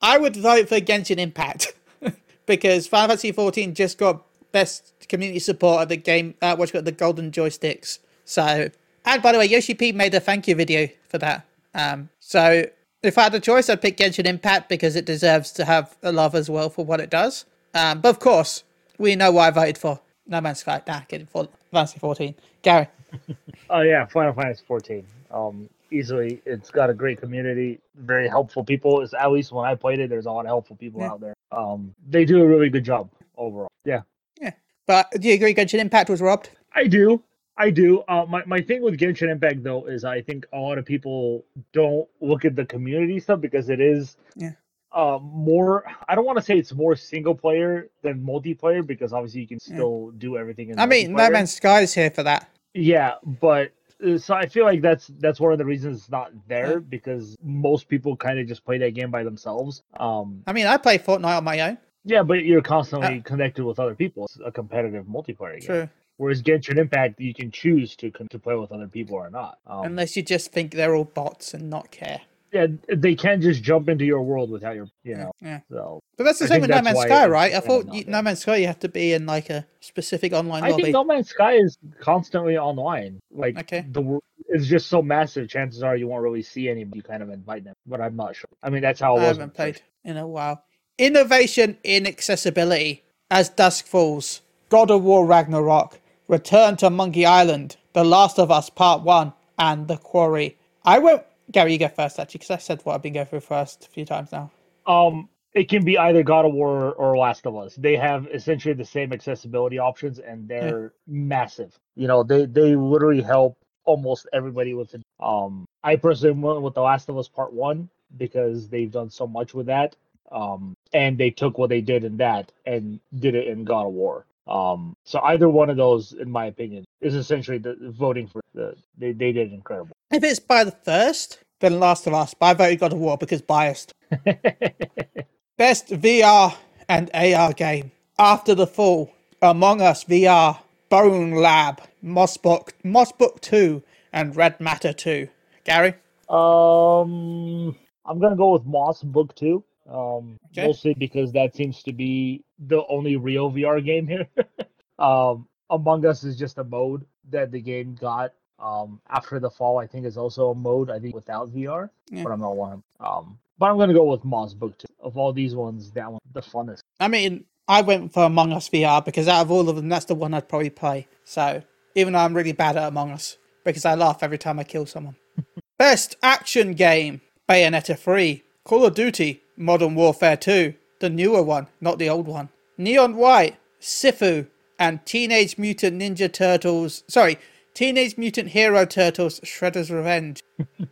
I 0.00 0.18
would 0.18 0.36
vote 0.36 0.68
for 0.68 0.80
Genshin 0.80 1.18
Impact 1.18 1.72
because 2.46 2.86
Final 2.86 3.08
Fantasy 3.08 3.32
14 3.32 3.74
just 3.74 3.98
got 3.98 4.22
best 4.52 4.92
community 5.08 5.38
support 5.38 5.82
of 5.82 5.88
the 5.88 5.96
game, 5.96 6.34
uh, 6.42 6.56
what's 6.56 6.72
got 6.72 6.84
the 6.84 6.92
golden 6.92 7.30
joysticks. 7.30 7.98
So, 8.24 8.68
and 9.04 9.22
by 9.22 9.32
the 9.32 9.38
way, 9.38 9.46
Yoshi 9.46 9.74
P 9.74 9.92
made 9.92 10.14
a 10.14 10.20
thank 10.20 10.46
you 10.48 10.54
video 10.54 10.88
for 11.08 11.18
that. 11.18 11.46
Um, 11.74 12.08
so 12.20 12.64
if 13.02 13.18
I 13.18 13.24
had 13.24 13.34
a 13.34 13.40
choice, 13.40 13.68
I'd 13.68 13.80
pick 13.82 13.96
Genshin 13.96 14.26
Impact 14.26 14.68
because 14.68 14.96
it 14.96 15.04
deserves 15.04 15.50
to 15.52 15.64
have 15.64 15.96
a 16.02 16.12
love 16.12 16.34
as 16.34 16.50
well 16.50 16.70
for 16.70 16.84
what 16.84 17.00
it 17.00 17.10
does. 17.10 17.44
Um, 17.74 18.00
but 18.00 18.10
of 18.10 18.18
course, 18.18 18.64
we 18.98 19.16
know 19.16 19.32
why 19.32 19.48
I 19.48 19.50
voted 19.50 19.78
for 19.78 20.00
No 20.26 20.40
Man's 20.40 20.60
Sky. 20.60 20.82
Nah, 20.86 21.00
getting 21.08 21.26
for 21.26 21.48
Fantasy 21.72 21.98
14. 21.98 22.34
Gary. 22.62 22.88
Oh 23.70 23.82
yeah, 23.82 24.06
Final 24.06 24.32
Fantasy 24.32 24.62
14. 24.66 25.06
Um, 25.30 25.68
easily, 25.90 26.40
it's 26.44 26.70
got 26.70 26.90
a 26.90 26.94
great 26.94 27.20
community, 27.20 27.80
very 27.96 28.28
helpful 28.28 28.64
people. 28.64 29.00
Is 29.00 29.14
at 29.14 29.30
least 29.30 29.52
when 29.52 29.64
I 29.66 29.74
played 29.74 29.98
it, 30.00 30.08
there's 30.10 30.26
a 30.26 30.30
lot 30.32 30.40
of 30.40 30.46
helpful 30.46 30.76
people 30.76 31.00
Yeah. 31.00 31.10
out 31.10 31.20
there. 31.20 31.34
Um, 31.52 31.94
they 32.08 32.24
do 32.24 32.42
a 32.42 32.46
really 32.46 32.68
good 32.70 32.84
job 32.84 33.10
overall. 33.36 33.68
Yeah, 33.84 34.02
Yeah. 34.40 34.52
But 34.86 35.10
do 35.12 35.28
you 35.28 35.34
agree 35.34 35.54
Genshin 35.54 35.78
Impact 35.80 36.10
was 36.10 36.20
robbed? 36.20 36.50
I 36.74 36.86
do. 36.86 37.22
I 37.56 37.70
do. 37.70 38.02
Uh, 38.08 38.24
my 38.28 38.42
my 38.46 38.60
thing 38.60 38.82
with 38.82 38.98
Genshin 38.98 39.30
Impact 39.30 39.62
though 39.64 39.86
is 39.86 40.04
I 40.04 40.22
think 40.22 40.46
a 40.52 40.58
lot 40.58 40.78
of 40.78 40.84
people 40.84 41.44
don't 41.72 42.08
look 42.20 42.44
at 42.44 42.54
the 42.54 42.64
community 42.64 43.18
stuff 43.18 43.40
because 43.40 43.68
it 43.68 43.80
is 43.80 44.16
Yeah. 44.36 44.52
uh, 44.92 45.18
more. 45.20 45.84
I 46.08 46.14
don't 46.14 46.24
want 46.24 46.38
to 46.38 46.42
say 46.44 46.56
it's 46.56 46.72
more 46.72 46.94
single 46.94 47.34
player 47.34 47.88
than 48.02 48.22
multiplayer 48.24 48.86
because 48.86 49.12
obviously 49.12 49.40
you 49.40 49.48
can 49.48 49.58
Yeah. 49.66 49.74
still 49.74 50.10
do 50.18 50.36
everything. 50.36 50.70
In 50.70 50.78
I 50.78 50.86
mean, 50.86 51.12
No. 51.12 51.28
Man's 51.30 51.52
Sky 51.52 51.80
is 51.80 51.94
here 51.94 52.10
for 52.10 52.22
that. 52.22 52.48
Yeah, 52.74 53.14
but 53.24 53.72
so 54.18 54.34
I 54.34 54.46
feel 54.46 54.64
like 54.64 54.80
that's 54.82 55.10
that's 55.18 55.40
one 55.40 55.52
of 55.52 55.58
the 55.58 55.64
reasons 55.64 55.98
it's 55.98 56.10
not 56.10 56.30
there 56.48 56.80
because 56.80 57.36
most 57.42 57.88
people 57.88 58.16
kind 58.16 58.38
of 58.38 58.46
just 58.46 58.64
play 58.64 58.78
that 58.78 58.94
game 58.94 59.10
by 59.10 59.24
themselves. 59.24 59.82
Um, 59.98 60.42
I 60.46 60.52
mean, 60.52 60.66
I 60.66 60.76
play 60.76 60.98
Fortnite 60.98 61.38
on 61.38 61.44
my 61.44 61.60
own. 61.60 61.78
yeah, 62.04 62.22
but 62.22 62.44
you're 62.44 62.62
constantly 62.62 63.20
connected 63.22 63.64
with 63.64 63.78
other 63.78 63.94
people. 63.94 64.26
It's 64.26 64.38
a 64.44 64.52
competitive 64.52 65.06
multiplayer 65.06 65.60
game. 65.60 65.66
True. 65.66 65.88
Whereas 66.16 66.42
Genshin 66.42 66.78
Impact, 66.78 67.20
you 67.20 67.32
can 67.32 67.50
choose 67.50 67.94
to 67.96 68.10
to 68.10 68.38
play 68.38 68.54
with 68.56 68.72
other 68.72 68.88
people 68.88 69.16
or 69.16 69.30
not. 69.30 69.58
Um, 69.66 69.84
Unless 69.84 70.16
you 70.16 70.22
just 70.22 70.52
think 70.52 70.72
they're 70.72 70.94
all 70.94 71.04
bots 71.04 71.54
and 71.54 71.70
not 71.70 71.90
care. 71.90 72.20
Yeah, 72.52 72.66
they 72.88 73.14
can 73.14 73.40
just 73.40 73.62
jump 73.62 73.88
into 73.88 74.04
your 74.04 74.22
world 74.22 74.50
without 74.50 74.74
your, 74.74 74.88
you 75.04 75.16
know. 75.16 75.32
Yeah. 75.40 75.60
So 75.70 76.00
But 76.16 76.24
that's 76.24 76.38
the 76.38 76.46
I 76.46 76.48
same 76.48 76.60
with 76.62 76.70
No 76.70 76.82
Man's 76.82 77.00
Sky, 77.00 77.26
right? 77.26 77.52
I 77.54 77.60
thought 77.60 77.92
you. 77.92 78.04
No 78.06 78.22
Man's 78.22 78.40
Sky 78.40 78.56
you 78.56 78.66
have 78.66 78.78
to 78.80 78.88
be 78.88 79.12
in 79.12 79.26
like 79.26 79.50
a 79.50 79.66
specific 79.80 80.32
online 80.32 80.64
I 80.64 80.70
lobby. 80.70 80.84
think 80.84 80.92
No 80.94 81.04
Man's 81.04 81.28
Sky 81.28 81.54
is 81.54 81.76
constantly 82.00 82.56
online. 82.56 83.20
Like 83.30 83.58
Okay. 83.58 83.84
the 83.90 84.20
it's 84.48 84.66
just 84.66 84.88
so 84.88 85.02
massive. 85.02 85.48
Chances 85.48 85.82
are 85.82 85.94
you 85.96 86.08
won't 86.08 86.22
really 86.22 86.42
see 86.42 86.68
anybody. 86.70 86.98
You 86.98 87.02
kind 87.02 87.22
of 87.22 87.28
invite 87.30 87.64
them, 87.64 87.74
but 87.86 88.00
I'm 88.00 88.16
not 88.16 88.34
sure. 88.34 88.48
I 88.62 88.70
mean, 88.70 88.80
that's 88.82 89.00
how 89.00 89.16
it 89.16 89.20
I 89.20 89.28
was. 89.28 89.36
haven't 89.36 89.54
played 89.54 89.82
in 90.04 90.16
a 90.16 90.26
while. 90.26 90.64
Innovation 90.96 91.76
in 91.84 92.06
accessibility 92.06 93.04
as 93.30 93.50
dusk 93.50 93.86
falls. 93.86 94.40
God 94.70 94.90
of 94.90 95.02
War 95.02 95.24
Ragnarok. 95.26 96.00
Return 96.28 96.76
to 96.78 96.90
Monkey 96.90 97.24
Island. 97.24 97.76
The 97.92 98.04
Last 98.04 98.38
of 98.38 98.50
Us 98.50 98.68
Part 98.70 99.02
One 99.02 99.32
and 99.58 99.86
The 99.88 99.96
Quarry. 99.96 100.56
I 100.84 100.98
won't. 100.98 101.22
Gary, 101.50 101.72
you 101.72 101.78
go 101.78 101.88
first 101.88 102.18
actually, 102.18 102.38
because 102.38 102.50
I 102.50 102.58
said 102.58 102.80
what 102.84 102.94
I've 102.94 103.02
been 103.02 103.14
going 103.14 103.26
through 103.26 103.40
first 103.40 103.86
a 103.86 103.88
few 103.88 104.04
times 104.04 104.32
now. 104.32 104.50
Um, 104.86 105.28
it 105.54 105.68
can 105.68 105.84
be 105.84 105.98
either 105.98 106.22
God 106.22 106.46
of 106.46 106.52
War 106.52 106.92
or 106.92 107.16
Last 107.16 107.46
of 107.46 107.56
Us. 107.56 107.74
They 107.76 107.96
have 107.96 108.26
essentially 108.32 108.74
the 108.74 108.84
same 108.84 109.12
accessibility 109.12 109.78
options, 109.78 110.18
and 110.18 110.48
they're 110.48 110.92
massive. 111.06 111.78
You 111.96 112.08
know, 112.08 112.22
they 112.22 112.46
they 112.46 112.76
literally 112.76 113.22
help 113.22 113.58
almost 113.84 114.28
everybody 114.32 114.74
with 114.74 114.94
it. 114.94 115.02
Um, 115.20 115.66
I 115.84 115.96
personally 115.96 116.40
went 116.40 116.62
with 116.62 116.74
The 116.74 116.82
Last 116.82 117.08
of 117.08 117.18
Us 117.18 117.28
Part 117.28 117.52
One 117.52 117.88
because 118.16 118.68
they've 118.68 118.90
done 118.90 119.10
so 119.10 119.26
much 119.26 119.54
with 119.54 119.66
that. 119.66 119.96
Um, 120.30 120.74
and 120.92 121.18
they 121.18 121.30
took 121.30 121.58
what 121.58 121.70
they 121.70 121.80
did 121.80 122.04
in 122.04 122.18
that 122.18 122.52
and 122.66 123.00
did 123.18 123.34
it 123.34 123.48
in 123.48 123.64
God 123.64 123.86
of 123.86 123.92
War. 123.92 124.26
Um, 124.48 124.96
so 125.04 125.20
either 125.20 125.48
one 125.48 125.70
of 125.70 125.76
those, 125.76 126.12
in 126.12 126.30
my 126.30 126.46
opinion, 126.46 126.84
is 127.00 127.14
essentially 127.14 127.58
the 127.58 127.76
voting 127.80 128.26
for 128.26 128.40
the 128.54 128.74
they 128.96 129.12
they 129.12 129.32
did 129.32 129.52
incredible. 129.52 129.94
If 130.10 130.24
it's 130.24 130.40
by 130.40 130.64
the 130.64 130.70
first, 130.70 131.38
then 131.60 131.80
Last 131.80 132.06
of 132.06 132.14
Us. 132.14 132.34
But 132.34 132.46
I 132.46 132.54
voted 132.54 132.80
God 132.80 132.92
of 132.92 132.98
War 132.98 133.18
because 133.18 133.42
biased. 133.42 133.92
Best 135.58 135.88
VR 135.88 136.54
and 136.88 137.10
AR 137.14 137.52
game. 137.52 137.90
After 138.18 138.54
the 138.54 138.66
Fall, 138.66 139.12
Among 139.42 139.80
Us 139.80 140.04
VR, 140.04 140.58
Bone 140.88 141.32
Lab, 141.32 141.82
Mossbook, 142.02 142.72
Mossbook 142.84 143.40
2, 143.40 143.82
and 144.12 144.34
Red 144.34 144.58
Matter 144.60 144.92
2. 144.92 145.28
Gary? 145.64 145.94
Um, 146.28 147.76
I'm 148.04 148.18
gonna 148.18 148.36
go 148.36 148.52
with 148.52 148.64
Moss 148.64 149.02
Book 149.02 149.34
Two. 149.34 149.64
Um, 149.88 150.38
Okay. 150.52 150.66
mostly 150.66 150.94
because 150.94 151.32
that 151.32 151.54
seems 151.54 151.82
to 151.84 151.92
be 151.92 152.42
the 152.58 152.84
only 152.88 153.16
real 153.16 153.50
VR 153.50 153.84
game 153.84 154.06
here. 154.06 154.26
um, 154.98 155.46
Among 155.70 156.04
Us 156.06 156.24
is 156.24 156.36
just 156.38 156.58
a 156.58 156.64
mode 156.64 157.04
that 157.30 157.50
the 157.52 157.60
game 157.60 157.94
got. 157.94 158.32
Um, 158.58 159.00
after 159.08 159.38
the 159.38 159.50
fall, 159.50 159.78
I 159.78 159.86
think 159.86 160.04
is 160.06 160.16
also 160.16 160.50
a 160.50 160.54
mode. 160.54 160.90
I 160.90 160.98
think 160.98 161.14
without 161.14 161.48
VR, 161.54 161.90
Yeah. 162.10 162.24
but 162.24 162.32
I'm 162.32 162.40
not 162.40 162.56
one. 162.56 162.82
Um, 163.00 163.38
but 163.58 163.66
I'm 163.70 163.78
gonna 163.78 163.92
go 163.94 164.04
with 164.04 164.24
Moss 164.24 164.52
Book 164.54 164.76
Two. 164.78 164.86
Of 165.00 165.16
all 165.16 165.32
these 165.32 165.54
ones, 165.54 165.90
that 165.92 166.10
one 166.10 166.20
the 166.32 166.40
funnest. 166.40 166.80
I 166.98 167.06
mean, 167.08 167.44
I 167.68 167.82
went 167.82 168.12
for 168.12 168.24
Among 168.24 168.52
Us 168.52 168.68
VR 168.68 169.04
because 169.04 169.28
out 169.28 169.42
of 169.42 169.50
all 169.52 169.68
of 169.68 169.76
them, 169.76 169.88
that's 169.88 170.06
the 170.06 170.14
one 170.16 170.34
I'd 170.34 170.48
probably 170.48 170.70
play. 170.70 171.06
So, 171.24 171.62
even 171.94 172.14
though 172.14 172.18
I'm 172.20 172.34
really 172.34 172.52
bad 172.52 172.76
at 172.76 172.88
Among 172.88 173.10
Us, 173.12 173.36
because 173.64 173.84
I 173.84 173.94
laugh 173.94 174.22
every 174.22 174.38
time 174.38 174.58
I 174.58 174.64
kill 174.64 174.86
someone. 174.86 175.16
Best 175.78 176.16
action 176.22 176.72
game 176.72 177.20
Bayonetta 177.48 177.96
3, 177.96 178.42
Call 178.68 178.84
of 178.84 178.94
Duty, 178.94 179.42
Modern 179.56 179.94
Warfare 179.94 180.36
2, 180.36 180.74
the 181.00 181.08
newer 181.08 181.42
one, 181.42 181.68
not 181.80 181.98
the 181.98 182.10
old 182.10 182.28
one, 182.28 182.50
Neon 182.76 183.16
White, 183.16 183.56
Sifu, 183.80 184.46
and 184.78 185.02
Teenage 185.06 185.56
Mutant 185.56 185.98
Ninja 185.98 186.30
Turtles. 186.30 187.02
Sorry, 187.08 187.38
Teenage 187.72 188.18
Mutant 188.18 188.48
Hero 188.48 188.84
Turtles 188.84 189.40
Shredder's 189.40 189.90
Revenge. 189.90 190.42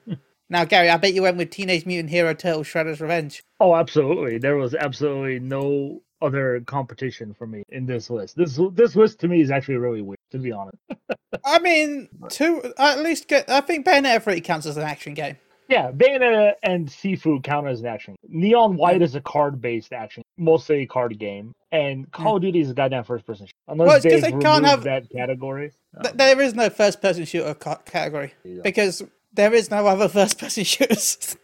now, 0.48 0.64
Gary, 0.64 0.88
I 0.88 0.96
bet 0.96 1.12
you 1.12 1.20
went 1.20 1.36
with 1.36 1.50
Teenage 1.50 1.84
Mutant 1.84 2.08
Hero 2.08 2.32
Turtles 2.32 2.66
Shredder's 2.66 3.02
Revenge. 3.02 3.42
Oh, 3.60 3.76
absolutely. 3.76 4.38
There 4.38 4.56
was 4.56 4.74
absolutely 4.74 5.38
no 5.38 6.00
other 6.22 6.62
competition 6.64 7.34
for 7.34 7.46
me 7.46 7.62
in 7.68 7.84
this 7.84 8.08
list. 8.08 8.36
This 8.38 8.58
this 8.72 8.96
list 8.96 9.20
to 9.20 9.28
me 9.28 9.42
is 9.42 9.50
actually 9.50 9.76
really 9.76 10.00
weird, 10.00 10.16
to 10.30 10.38
be 10.38 10.50
honest. 10.50 10.78
I 11.44 11.58
mean, 11.58 12.08
two 12.30 12.72
at 12.78 13.00
least 13.00 13.28
get. 13.28 13.50
I 13.50 13.60
think 13.60 13.84
Bayonetta 13.84 14.22
3 14.22 14.40
counts 14.40 14.64
as 14.64 14.78
an 14.78 14.84
action 14.84 15.12
game. 15.12 15.36
Yeah, 15.68 15.90
Bayonetta 15.90 16.52
and 16.62 16.88
Sifu 16.88 17.42
count 17.42 17.66
as 17.66 17.80
an 17.80 17.86
action. 17.86 18.14
Neon 18.28 18.76
White 18.76 19.02
is 19.02 19.14
a 19.16 19.20
card-based 19.20 19.92
action, 19.92 20.22
mostly 20.38 20.82
a 20.82 20.86
card 20.86 21.18
game, 21.18 21.52
and 21.72 22.10
Call 22.12 22.36
of 22.36 22.42
Duty 22.42 22.60
is 22.60 22.70
a 22.70 22.74
goddamn 22.74 23.02
first-person. 23.04 23.46
shooter. 23.46 23.52
Unless 23.68 24.04
Well, 24.04 24.20
they 24.20 24.30
can't 24.32 24.64
have- 24.64 24.84
that 24.84 25.10
category. 25.10 25.72
Th- 26.02 26.14
There 26.14 26.40
is 26.40 26.54
no 26.54 26.70
first 26.70 27.00
person 27.02 27.24
shooter 27.24 27.54
ca- 27.54 27.78
category 27.84 28.32
go. 28.44 28.62
because 28.62 29.02
there 29.32 29.52
is 29.52 29.70
no 29.70 29.86
other 29.86 30.08
first 30.08 30.38
person 30.38 30.62
shooters. 30.72 31.36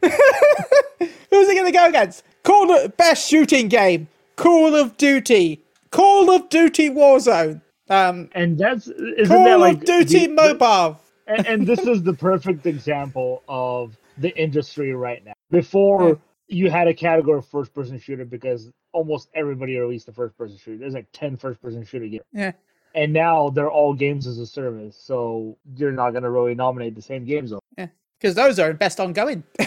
Who's 0.00 1.48
it 1.48 1.54
going 1.54 1.66
to 1.66 1.72
go 1.72 1.86
against? 1.86 2.22
Call 2.44 2.70
of 2.70 2.96
best 2.96 3.28
shooting 3.28 3.68
game 3.68 4.08
Call 4.36 4.74
of 4.76 4.96
Duty, 4.96 5.60
Call 5.90 6.30
of 6.30 6.48
Duty 6.48 6.88
Warzone. 6.90 7.62
Um, 7.88 8.28
And 8.34 8.58
that's 8.58 8.86
isn't 8.88 9.26
Call 9.28 9.44
that 9.44 9.58
like 9.58 9.78
of 9.78 9.84
Duty 9.84 10.20
the- 10.20 10.26
the- 10.26 10.32
Mobile. 10.34 11.00
And, 11.26 11.46
and 11.46 11.66
this 11.66 11.80
is 11.80 12.02
the 12.02 12.12
perfect 12.12 12.66
example 12.66 13.42
of 13.48 13.96
the 14.18 14.36
industry 14.36 14.94
right 14.94 15.24
now. 15.24 15.32
Before 15.50 16.18
you 16.48 16.70
had 16.70 16.88
a 16.88 16.94
category 16.94 17.38
of 17.38 17.46
first 17.46 17.74
person 17.74 17.98
shooter 17.98 18.24
because 18.24 18.70
almost 18.92 19.28
everybody 19.34 19.76
released 19.76 20.08
a 20.08 20.12
first 20.12 20.36
person 20.38 20.56
shooter. 20.56 20.78
There's 20.78 20.94
like 20.94 21.08
10 21.12 21.36
first 21.36 21.60
person 21.60 21.84
shooter 21.84 22.06
games. 22.06 22.24
Yeah. 22.32 22.52
And 22.94 23.12
now 23.12 23.50
they're 23.50 23.70
all 23.70 23.92
games 23.94 24.26
as 24.26 24.38
a 24.38 24.46
service. 24.46 24.96
So 24.98 25.58
you're 25.76 25.92
not 25.92 26.12
going 26.12 26.22
to 26.22 26.30
really 26.30 26.54
nominate 26.54 26.94
the 26.94 27.02
same 27.02 27.24
games. 27.24 27.50
though. 27.50 27.88
Because 28.18 28.34
those 28.34 28.58
are 28.58 28.72
best 28.72 29.00
ongoing. 29.00 29.44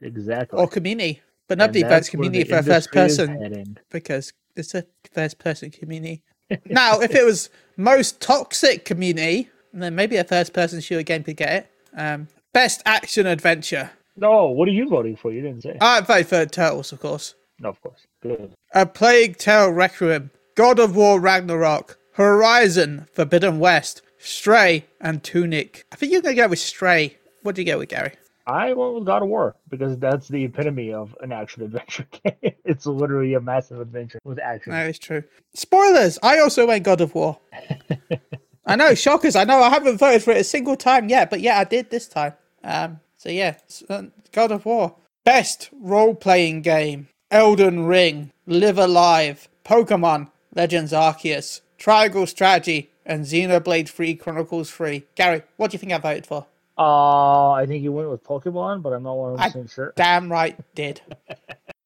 Exactly. 0.00 0.58
or 0.58 0.68
community. 0.68 1.22
But 1.48 1.56
nobody 1.56 1.82
votes 1.82 2.10
community 2.10 2.44
for 2.44 2.56
a 2.56 2.62
first 2.62 2.92
person 2.92 3.78
because 3.90 4.34
it's 4.54 4.74
a 4.74 4.84
first 5.10 5.38
person 5.38 5.70
community. 5.70 6.22
now, 6.66 7.00
if 7.00 7.14
it 7.14 7.24
was 7.24 7.48
most 7.78 8.20
toxic 8.20 8.84
community, 8.84 9.48
then 9.82 9.94
maybe 9.94 10.16
a 10.16 10.24
first 10.24 10.52
person 10.52 10.80
shooter 10.80 11.02
game 11.02 11.22
could 11.24 11.36
get 11.36 11.52
it. 11.52 11.70
Um, 11.96 12.28
best 12.52 12.82
action 12.86 13.26
adventure. 13.26 13.90
No, 14.16 14.46
what 14.46 14.68
are 14.68 14.72
you 14.72 14.88
voting 14.88 15.16
for? 15.16 15.32
You 15.32 15.42
didn't 15.42 15.62
say. 15.62 15.76
I 15.80 16.00
vote 16.00 16.26
for 16.26 16.46
Turtles, 16.46 16.92
of 16.92 17.00
course. 17.00 17.34
no, 17.58 17.68
of 17.68 17.80
course. 17.80 18.06
Good. 18.22 18.52
A 18.72 18.86
Plague 18.86 19.36
Tale 19.38 19.70
Requiem, 19.70 20.30
God 20.54 20.78
of 20.78 20.94
War 20.96 21.18
Ragnarok, 21.20 21.98
Horizon 22.12 23.06
Forbidden 23.12 23.58
West, 23.58 24.02
Stray, 24.18 24.84
and 25.00 25.22
Tunic. 25.22 25.84
I 25.92 25.96
think 25.96 26.12
you're 26.12 26.22
going 26.22 26.36
to 26.36 26.42
go 26.42 26.48
with 26.48 26.58
Stray. 26.60 27.16
What 27.42 27.54
do 27.56 27.62
you 27.62 27.66
go 27.66 27.78
with, 27.78 27.88
Gary? 27.88 28.12
I 28.46 28.72
went 28.74 28.94
with 28.94 29.04
God 29.06 29.22
of 29.22 29.28
War 29.28 29.56
because 29.68 29.98
that's 29.98 30.28
the 30.28 30.44
epitome 30.44 30.92
of 30.92 31.16
an 31.22 31.32
action 31.32 31.62
adventure 31.62 32.06
game. 32.24 32.54
it's 32.64 32.86
literally 32.86 33.34
a 33.34 33.40
massive 33.40 33.80
adventure 33.80 34.18
with 34.24 34.38
action. 34.38 34.72
That 34.72 34.88
is 34.90 34.98
true. 34.98 35.24
Spoilers. 35.54 36.18
I 36.22 36.38
also 36.38 36.66
went 36.66 36.84
God 36.84 37.00
of 37.00 37.14
War. 37.14 37.38
I 38.66 38.76
know, 38.76 38.94
shockers. 38.94 39.36
I 39.36 39.44
know 39.44 39.60
I 39.60 39.70
haven't 39.70 39.98
voted 39.98 40.22
for 40.22 40.30
it 40.32 40.38
a 40.38 40.44
single 40.44 40.76
time 40.76 41.08
yet, 41.08 41.30
but 41.30 41.40
yeah, 41.40 41.58
I 41.58 41.64
did 41.64 41.90
this 41.90 42.08
time. 42.08 42.32
Um, 42.62 43.00
so 43.16 43.28
yeah, 43.28 43.56
uh, 43.88 44.04
God 44.32 44.52
of 44.52 44.64
War. 44.64 44.96
Best 45.24 45.70
role 45.72 46.14
playing 46.14 46.62
game: 46.62 47.08
Elden 47.30 47.86
Ring, 47.86 48.32
Live 48.46 48.78
Alive, 48.78 49.48
Pokemon, 49.64 50.30
Legends 50.54 50.92
Arceus, 50.92 51.60
Triangle 51.78 52.26
Strategy, 52.26 52.90
and 53.06 53.24
Xenoblade 53.24 53.88
3 53.88 54.14
Chronicles 54.14 54.70
3. 54.70 55.04
Gary, 55.14 55.42
what 55.56 55.70
do 55.70 55.74
you 55.74 55.78
think 55.78 55.92
I 55.92 55.98
voted 55.98 56.26
for? 56.26 56.46
Uh, 56.76 57.52
I 57.52 57.66
think 57.66 57.82
you 57.82 57.92
went 57.92 58.10
with 58.10 58.24
Pokemon, 58.24 58.82
but 58.82 58.92
I'm 58.92 59.02
not 59.02 59.14
100% 59.14 59.72
sure. 59.72 59.92
Damn 59.96 60.30
right 60.30 60.58
did. 60.74 61.00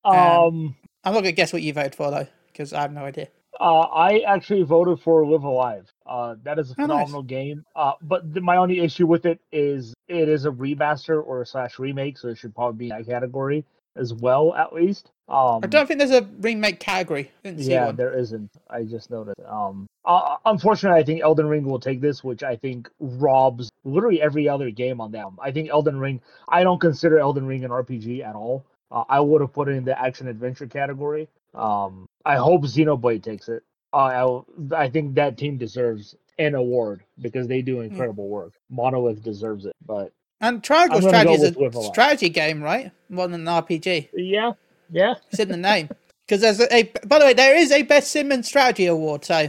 Um, 0.04 0.74
I'm 1.04 1.12
not 1.12 1.20
gonna 1.20 1.32
guess 1.32 1.52
what 1.52 1.60
you 1.60 1.74
voted 1.74 1.94
for 1.94 2.10
though, 2.10 2.26
because 2.46 2.72
I 2.72 2.80
have 2.80 2.92
no 2.92 3.04
idea. 3.04 3.28
Uh, 3.60 3.80
I 3.80 4.20
actually 4.20 4.62
voted 4.62 5.00
for 5.00 5.26
Live 5.26 5.44
Alive. 5.44 5.92
Uh, 6.06 6.36
that 6.44 6.58
is 6.58 6.70
a 6.70 6.74
Oh, 6.78 6.86
nice. 6.86 6.88
phenomenal 6.88 7.22
game. 7.22 7.64
Uh, 7.74 7.92
but 8.02 8.32
the, 8.32 8.40
my 8.40 8.56
only 8.56 8.80
issue 8.80 9.06
with 9.06 9.26
it 9.26 9.40
is 9.52 9.94
it 10.08 10.28
is 10.28 10.44
a 10.44 10.50
remaster 10.50 11.22
or 11.24 11.42
a 11.42 11.46
slash 11.46 11.78
remake, 11.78 12.18
so 12.18 12.28
it 12.28 12.38
should 12.38 12.54
probably 12.54 12.78
be 12.78 12.90
in 12.90 12.96
that 12.98 13.06
category 13.06 13.64
as 13.96 14.14
well, 14.14 14.54
at 14.54 14.72
least. 14.72 15.10
Um, 15.28 15.60
I 15.62 15.66
don't 15.66 15.86
think 15.86 15.98
there's 15.98 16.10
a 16.12 16.22
remake 16.40 16.78
category. 16.80 17.30
Didn't 17.42 17.62
see 17.64 17.72
yeah, 17.72 17.86
one. 17.86 17.96
there 17.96 18.16
isn't. 18.16 18.50
I 18.70 18.84
just 18.84 19.10
noticed. 19.10 19.40
Um, 19.46 19.86
uh, 20.04 20.36
unfortunately, 20.46 20.98
I 21.00 21.04
think 21.04 21.20
Elden 21.22 21.46
Ring 21.48 21.64
will 21.64 21.80
take 21.80 22.00
this, 22.00 22.22
which 22.24 22.42
I 22.42 22.56
think 22.56 22.88
robs 23.00 23.68
literally 23.84 24.22
every 24.22 24.48
other 24.48 24.70
game 24.70 25.00
on 25.00 25.10
them. 25.12 25.36
I 25.42 25.50
think 25.50 25.68
Elden 25.68 25.98
Ring. 25.98 26.20
I 26.48 26.62
don't 26.62 26.80
consider 26.80 27.18
Elden 27.18 27.46
Ring 27.46 27.64
an 27.64 27.70
RPG 27.70 28.24
at 28.24 28.34
all. 28.34 28.64
Uh, 28.90 29.04
I 29.08 29.20
would 29.20 29.42
have 29.42 29.52
put 29.52 29.68
it 29.68 29.72
in 29.72 29.84
the 29.84 30.00
action 30.00 30.28
adventure 30.28 30.66
category. 30.66 31.28
Um, 31.54 32.06
I 32.24 32.36
hope 32.36 32.62
Xenoblade 32.62 33.22
takes 33.22 33.48
it. 33.48 33.62
Uh, 33.92 34.42
I, 34.72 34.84
I 34.84 34.88
think 34.90 35.14
that 35.14 35.38
team 35.38 35.56
deserves 35.56 36.14
an 36.38 36.54
award 36.54 37.02
because 37.20 37.48
they 37.48 37.60
Hmm. 37.60 37.66
do 37.66 37.80
incredible 37.80 38.28
work. 38.28 38.52
Monolith 38.70 39.22
deserves 39.22 39.64
it, 39.66 39.74
but 39.84 40.12
And 40.40 40.62
Triangle 40.62 41.00
Strategy 41.02 41.34
is 41.34 41.42
a 41.56 41.82
strategy 41.82 42.28
game, 42.28 42.62
right? 42.62 42.92
More 43.08 43.26
than 43.28 43.46
an 43.48 43.62
RPG. 43.64 44.08
yeah, 44.14 44.52
yeah. 44.90 45.14
It's 45.30 45.40
in 45.40 45.48
the 45.48 45.56
name. 45.56 45.88
Because 46.26 46.42
there's 46.42 46.60
a, 46.60 46.72
a. 46.74 46.82
By 47.06 47.18
the 47.18 47.24
way, 47.24 47.32
there 47.32 47.56
is 47.56 47.72
a 47.72 47.82
Best 47.82 48.10
Sim 48.12 48.30
and 48.30 48.44
Strategy 48.44 48.84
Award. 48.86 49.24
So, 49.24 49.48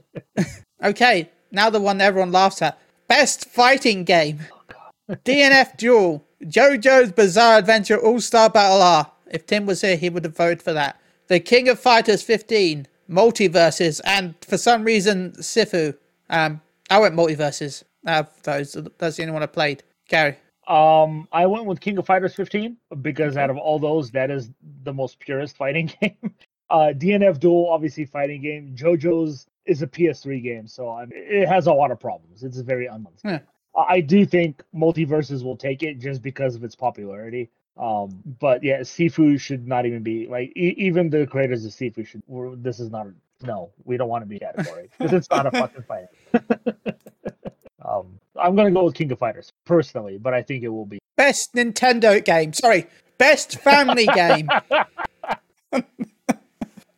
okay, 0.84 1.28
now 1.50 1.70
the 1.70 1.80
one 1.80 2.00
everyone 2.00 2.30
laughs 2.32 2.62
at: 2.62 2.78
Best 3.08 3.46
Fighting 3.50 4.04
Game. 4.04 4.38
DNF 5.10 5.76
Duel, 5.76 6.24
JoJo's 6.44 7.12
Bizarre 7.12 7.58
Adventure 7.58 7.98
All 7.98 8.20
Star 8.20 8.48
Battle 8.48 8.80
R. 8.82 9.10
If 9.30 9.46
Tim 9.46 9.66
was 9.66 9.80
here, 9.80 9.96
he 9.96 10.08
would 10.10 10.24
have 10.24 10.36
voted 10.36 10.62
for 10.62 10.72
that. 10.72 11.00
The 11.28 11.40
King 11.40 11.68
of 11.68 11.78
Fighters 11.78 12.22
15, 12.22 12.86
MultiVersus, 13.10 14.00
and 14.04 14.34
for 14.42 14.58
some 14.58 14.82
reason 14.84 15.32
Sifu. 15.32 15.96
Um, 16.30 16.60
I 16.90 16.98
went 16.98 17.14
MultiVersus. 17.14 17.84
Of 18.06 18.42
those, 18.42 18.76
that's 18.96 19.16
the 19.16 19.22
only 19.22 19.32
one 19.32 19.42
I 19.42 19.46
played. 19.46 19.82
Gary. 20.08 20.36
Um, 20.66 21.28
I 21.32 21.46
went 21.46 21.66
with 21.66 21.80
King 21.80 21.98
of 21.98 22.06
Fighters 22.06 22.34
15 22.34 22.76
because 23.02 23.36
out 23.36 23.50
of 23.50 23.58
all 23.58 23.78
those, 23.78 24.10
that 24.12 24.30
is 24.30 24.50
the 24.84 24.92
most 24.92 25.18
purest 25.18 25.56
fighting 25.56 25.92
game. 26.00 26.34
Uh, 26.70 26.92
DNF 26.94 27.40
Duel, 27.40 27.68
obviously 27.70 28.04
fighting 28.04 28.42
game. 28.42 28.74
JoJo's 28.76 29.46
is 29.66 29.82
a 29.82 29.86
PS3 29.86 30.42
game, 30.42 30.66
so 30.66 30.88
I 30.88 31.06
it 31.10 31.46
has 31.46 31.66
a 31.66 31.72
lot 31.72 31.90
of 31.90 32.00
problems. 32.00 32.42
It's 32.42 32.58
very 32.58 32.86
unbalanced. 32.86 33.24
Yeah. 33.24 33.40
I 33.76 33.94
I 33.94 34.00
do 34.00 34.26
think 34.26 34.62
MultiVersus 34.74 35.42
will 35.42 35.56
take 35.56 35.82
it 35.82 35.98
just 35.98 36.22
because 36.22 36.54
of 36.54 36.64
its 36.64 36.74
popularity. 36.74 37.50
Um, 37.78 38.22
but 38.40 38.64
yeah, 38.64 38.80
Sifu 38.80 39.40
should 39.40 39.68
not 39.68 39.86
even 39.86 40.02
be 40.02 40.26
like 40.26 40.52
e- 40.56 40.74
even 40.76 41.10
the 41.10 41.26
creators 41.26 41.64
of 41.64 41.70
Sifu 41.72 42.04
should. 42.06 42.22
This 42.62 42.80
is 42.80 42.90
not 42.90 43.06
a, 43.06 43.14
no, 43.46 43.70
we 43.84 43.96
don't 43.96 44.08
want 44.08 44.22
to 44.22 44.26
be 44.26 44.38
category 44.38 44.90
because 44.98 45.12
it's 45.12 45.30
not 45.30 45.46
a 45.46 45.50
fucking 45.52 45.84
fight. 45.84 46.06
um, 47.84 48.18
I'm 48.36 48.56
gonna 48.56 48.72
go 48.72 48.84
with 48.84 48.94
King 48.94 49.12
of 49.12 49.20
Fighters 49.20 49.52
personally, 49.64 50.18
but 50.18 50.34
I 50.34 50.42
think 50.42 50.64
it 50.64 50.68
will 50.68 50.86
be. 50.86 50.98
Best 51.16 51.54
Nintendo 51.54 52.24
game. 52.24 52.52
Sorry, 52.52 52.86
best 53.16 53.60
family 53.60 54.06
game. 54.06 54.48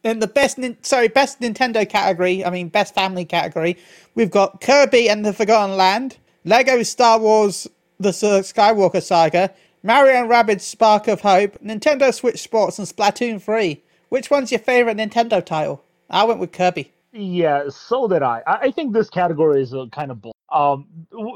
In 0.02 0.18
the 0.18 0.28
best, 0.28 0.58
sorry, 0.80 1.08
best 1.08 1.40
Nintendo 1.40 1.86
category. 1.86 2.42
I 2.42 2.48
mean, 2.48 2.68
best 2.68 2.94
family 2.94 3.26
category. 3.26 3.76
We've 4.14 4.30
got 4.30 4.62
Kirby 4.62 5.10
and 5.10 5.26
the 5.26 5.34
Forgotten 5.34 5.76
Land, 5.76 6.16
Lego 6.46 6.82
Star 6.84 7.18
Wars: 7.18 7.68
The 7.98 8.08
Skywalker 8.08 9.02
Saga, 9.02 9.52
Mario 9.82 10.14
and 10.22 10.30
Rabbids 10.30 10.60
Spark 10.60 11.08
of 11.08 11.22
Hope, 11.22 11.58
Nintendo 11.62 12.12
Switch 12.12 12.40
Sports, 12.40 12.78
and 12.78 12.86
Splatoon 12.86 13.40
3. 13.40 13.82
Which 14.10 14.30
one's 14.30 14.50
your 14.50 14.60
favorite 14.60 14.96
Nintendo 14.98 15.44
title? 15.44 15.82
I 16.10 16.24
went 16.24 16.40
with 16.40 16.52
Kirby. 16.52 16.92
Yeah, 17.12 17.68
so 17.70 18.06
did 18.08 18.22
I. 18.22 18.42
I, 18.46 18.52
I 18.66 18.70
think 18.70 18.92
this 18.92 19.08
category 19.10 19.62
is 19.62 19.72
a 19.72 19.86
kind 19.92 20.10
of 20.10 20.20
bull. 20.20 20.34
Um, 20.52 20.86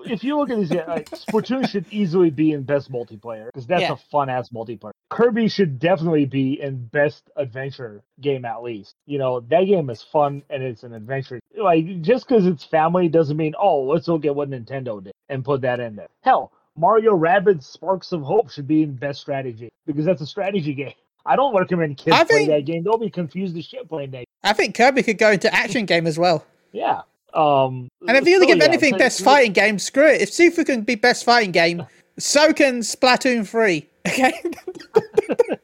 if 0.06 0.24
you 0.24 0.36
look 0.36 0.50
at 0.50 0.58
these, 0.58 0.70
yeah, 0.72 0.84
like, 0.86 1.08
Splatoon 1.10 1.68
should 1.68 1.86
easily 1.92 2.30
be 2.30 2.50
in 2.52 2.64
best 2.64 2.90
multiplayer 2.90 3.46
because 3.46 3.66
that's 3.66 3.82
Yeah. 3.82 3.92
a 3.92 3.96
fun 3.96 4.28
ass 4.28 4.48
multiplayer. 4.50 4.90
Kirby 5.10 5.48
should 5.48 5.78
definitely 5.78 6.24
be 6.26 6.60
in 6.60 6.86
best 6.86 7.22
adventure 7.36 8.02
game 8.20 8.44
at 8.44 8.62
least. 8.62 8.94
You 9.06 9.18
know 9.18 9.38
that 9.40 9.64
game 9.66 9.88
is 9.90 10.02
fun 10.02 10.42
and 10.50 10.62
it's 10.64 10.82
an 10.82 10.92
adventure. 10.92 11.38
Like 11.56 12.02
just 12.02 12.26
because 12.28 12.44
it's 12.46 12.64
family 12.64 13.08
doesn't 13.08 13.36
mean 13.36 13.54
oh 13.56 13.82
let's 13.84 14.08
look 14.08 14.24
at 14.24 14.34
what 14.34 14.50
Nintendo 14.50 15.02
did 15.02 15.12
and 15.28 15.44
put 15.44 15.60
that 15.60 15.78
in 15.78 15.94
there. 15.94 16.08
Hell, 16.22 16.50
Mario 16.76 17.16
Rabbids 17.16 17.64
Sparks 17.64 18.12
of 18.12 18.22
Hope 18.22 18.50
should 18.50 18.66
be 18.66 18.82
in 18.82 18.94
best 18.94 19.20
strategy 19.20 19.70
because 19.86 20.04
that's 20.04 20.20
a 20.20 20.26
strategy 20.26 20.74
game. 20.74 20.94
I 21.26 21.36
don't 21.36 21.56
recommend 21.56 21.96
kids 21.96 22.16
I 22.16 22.24
play 22.24 22.46
think- 22.46 22.48
that 22.50 22.64
game. 22.70 22.82
They'll 22.84 22.98
be 22.98 23.10
confused 23.10 23.56
as 23.56 23.64
shit 23.64 23.88
playing 23.88 24.10
that. 24.10 24.24
I 24.42 24.52
think 24.52 24.74
Kirby 24.76 25.02
could 25.02 25.18
go 25.18 25.30
into 25.30 25.52
action 25.54 25.86
game 25.86 26.06
as 26.06 26.18
well. 26.18 26.44
Yeah. 26.72 27.02
Um, 27.32 27.88
And 28.06 28.16
if 28.16 28.26
you're 28.26 28.40
so 28.40 28.46
gonna 28.46 28.54
give 28.54 28.58
yeah, 28.58 28.64
anything 28.68 28.92
so- 28.94 28.98
best 28.98 29.22
fighting 29.22 29.52
game, 29.52 29.78
screw 29.78 30.06
it. 30.06 30.20
If 30.20 30.30
Sifu 30.30 30.66
can 30.66 30.82
be 30.82 30.94
best 30.96 31.24
fighting 31.24 31.50
game, 31.52 31.86
so 32.18 32.52
can 32.52 32.80
Splatoon 32.80 33.46
3. 33.48 33.88
Okay? 34.06 34.32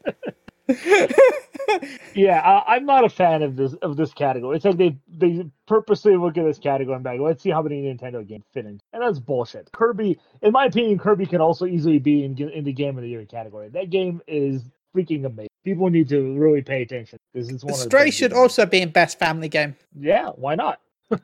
Yeah, 2.14 2.40
I, 2.40 2.74
I'm 2.74 2.84
not 2.84 3.04
a 3.04 3.08
fan 3.08 3.42
of 3.42 3.56
this 3.56 3.74
of 3.74 3.96
this 3.96 4.12
category. 4.12 4.56
It's 4.56 4.64
like 4.64 4.76
they 4.76 4.96
they 5.08 5.44
purposely 5.66 6.16
look 6.16 6.36
at 6.36 6.44
this 6.44 6.58
category 6.58 6.94
and 6.96 7.04
be 7.04 7.10
like, 7.10 7.20
let's 7.20 7.42
see 7.42 7.50
how 7.50 7.62
many 7.62 7.82
Nintendo 7.82 8.26
games 8.26 8.44
fit 8.52 8.66
in, 8.66 8.80
and 8.92 9.02
that's 9.02 9.20
bullshit. 9.20 9.70
Kirby, 9.72 10.18
in 10.42 10.52
my 10.52 10.66
opinion, 10.66 10.98
Kirby 10.98 11.26
can 11.26 11.40
also 11.40 11.66
easily 11.66 11.98
be 11.98 12.24
in 12.24 12.36
in 12.38 12.64
the 12.64 12.72
game 12.72 12.96
of 12.96 13.02
the 13.02 13.08
year 13.08 13.24
category. 13.24 13.68
That 13.68 13.90
game 13.90 14.20
is 14.26 14.62
freaking 14.94 15.24
amazing. 15.24 15.48
People 15.64 15.88
need 15.90 16.08
to 16.08 16.36
really 16.36 16.62
pay 16.62 16.82
attention 16.82 17.18
because 17.32 17.48
it's 17.50 17.62
one. 17.62 17.74
of 17.74 17.78
the 17.78 17.84
Stray 17.84 18.10
should 18.10 18.32
games. 18.32 18.40
also 18.40 18.66
be 18.66 18.80
in 18.80 18.90
best 18.90 19.18
family 19.18 19.48
game. 19.48 19.76
Yeah, 19.98 20.30
why 20.30 20.54
not? 20.56 20.80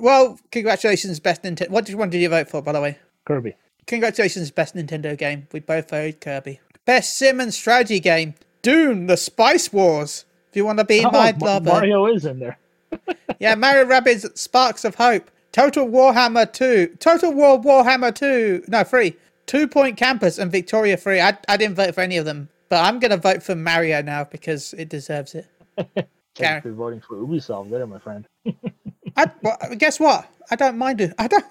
Well, 0.00 0.40
congratulations, 0.50 1.20
best 1.20 1.42
Nintendo. 1.42 1.68
What 1.68 1.84
did 1.84 1.94
one 1.96 2.08
did 2.08 2.22
you 2.22 2.30
vote 2.30 2.48
for, 2.48 2.62
by 2.62 2.72
the 2.72 2.80
way? 2.80 2.96
Kirby. 3.26 3.54
Congratulations, 3.86 4.50
best 4.50 4.74
Nintendo 4.74 5.16
game. 5.16 5.46
We 5.52 5.60
both 5.60 5.90
voted 5.90 6.22
Kirby. 6.22 6.58
Best 6.86 7.18
sim 7.18 7.38
and 7.38 7.52
strategy 7.52 8.00
game: 8.00 8.34
Dune: 8.62 9.06
The 9.06 9.16
Spice 9.16 9.72
Wars. 9.72 10.24
If 10.50 10.56
you 10.56 10.64
want 10.64 10.78
to 10.78 10.84
be 10.84 11.04
Oh, 11.04 11.10
my 11.10 11.32
lover, 11.40 11.70
Mario 11.70 12.06
is 12.06 12.24
in 12.24 12.40
there. 12.40 12.58
yeah, 13.38 13.54
Mario 13.54 13.84
Rabbids 13.84 14.36
Sparks 14.36 14.84
of 14.84 14.96
Hope, 14.96 15.30
Total 15.52 15.86
Warhammer 15.86 16.52
Two, 16.52 16.88
Total 16.98 17.32
War 17.32 17.60
Warhammer 17.60 18.14
Two, 18.14 18.64
no 18.68 18.82
three, 18.82 19.16
Two 19.46 19.68
Point 19.68 19.96
Campus, 19.96 20.38
and 20.38 20.50
Victoria 20.50 20.96
Three. 20.96 21.20
I 21.20 21.36
I 21.48 21.56
didn't 21.56 21.76
vote 21.76 21.94
for 21.94 22.00
any 22.00 22.16
of 22.16 22.24
them, 22.24 22.48
but 22.68 22.84
I'm 22.84 22.98
gonna 22.98 23.16
vote 23.16 23.42
for 23.42 23.54
Mario 23.54 24.02
now 24.02 24.24
because 24.24 24.72
it 24.74 24.88
deserves 24.88 25.34
it. 25.34 25.46
Gary. 26.34 26.62
You're 26.64 26.74
voting 26.74 27.00
for 27.00 27.16
Ubisoft 27.16 27.70
there, 27.70 27.86
my 27.86 27.98
friend. 27.98 28.26
I, 29.16 29.30
well, 29.42 29.58
guess 29.76 29.98
what? 29.98 30.28
I 30.50 30.56
don't 30.56 30.78
mind 30.78 31.00
it. 31.00 31.14
I 31.18 31.26
don't 31.26 31.44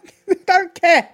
don't 0.45 0.73
care. 0.75 1.09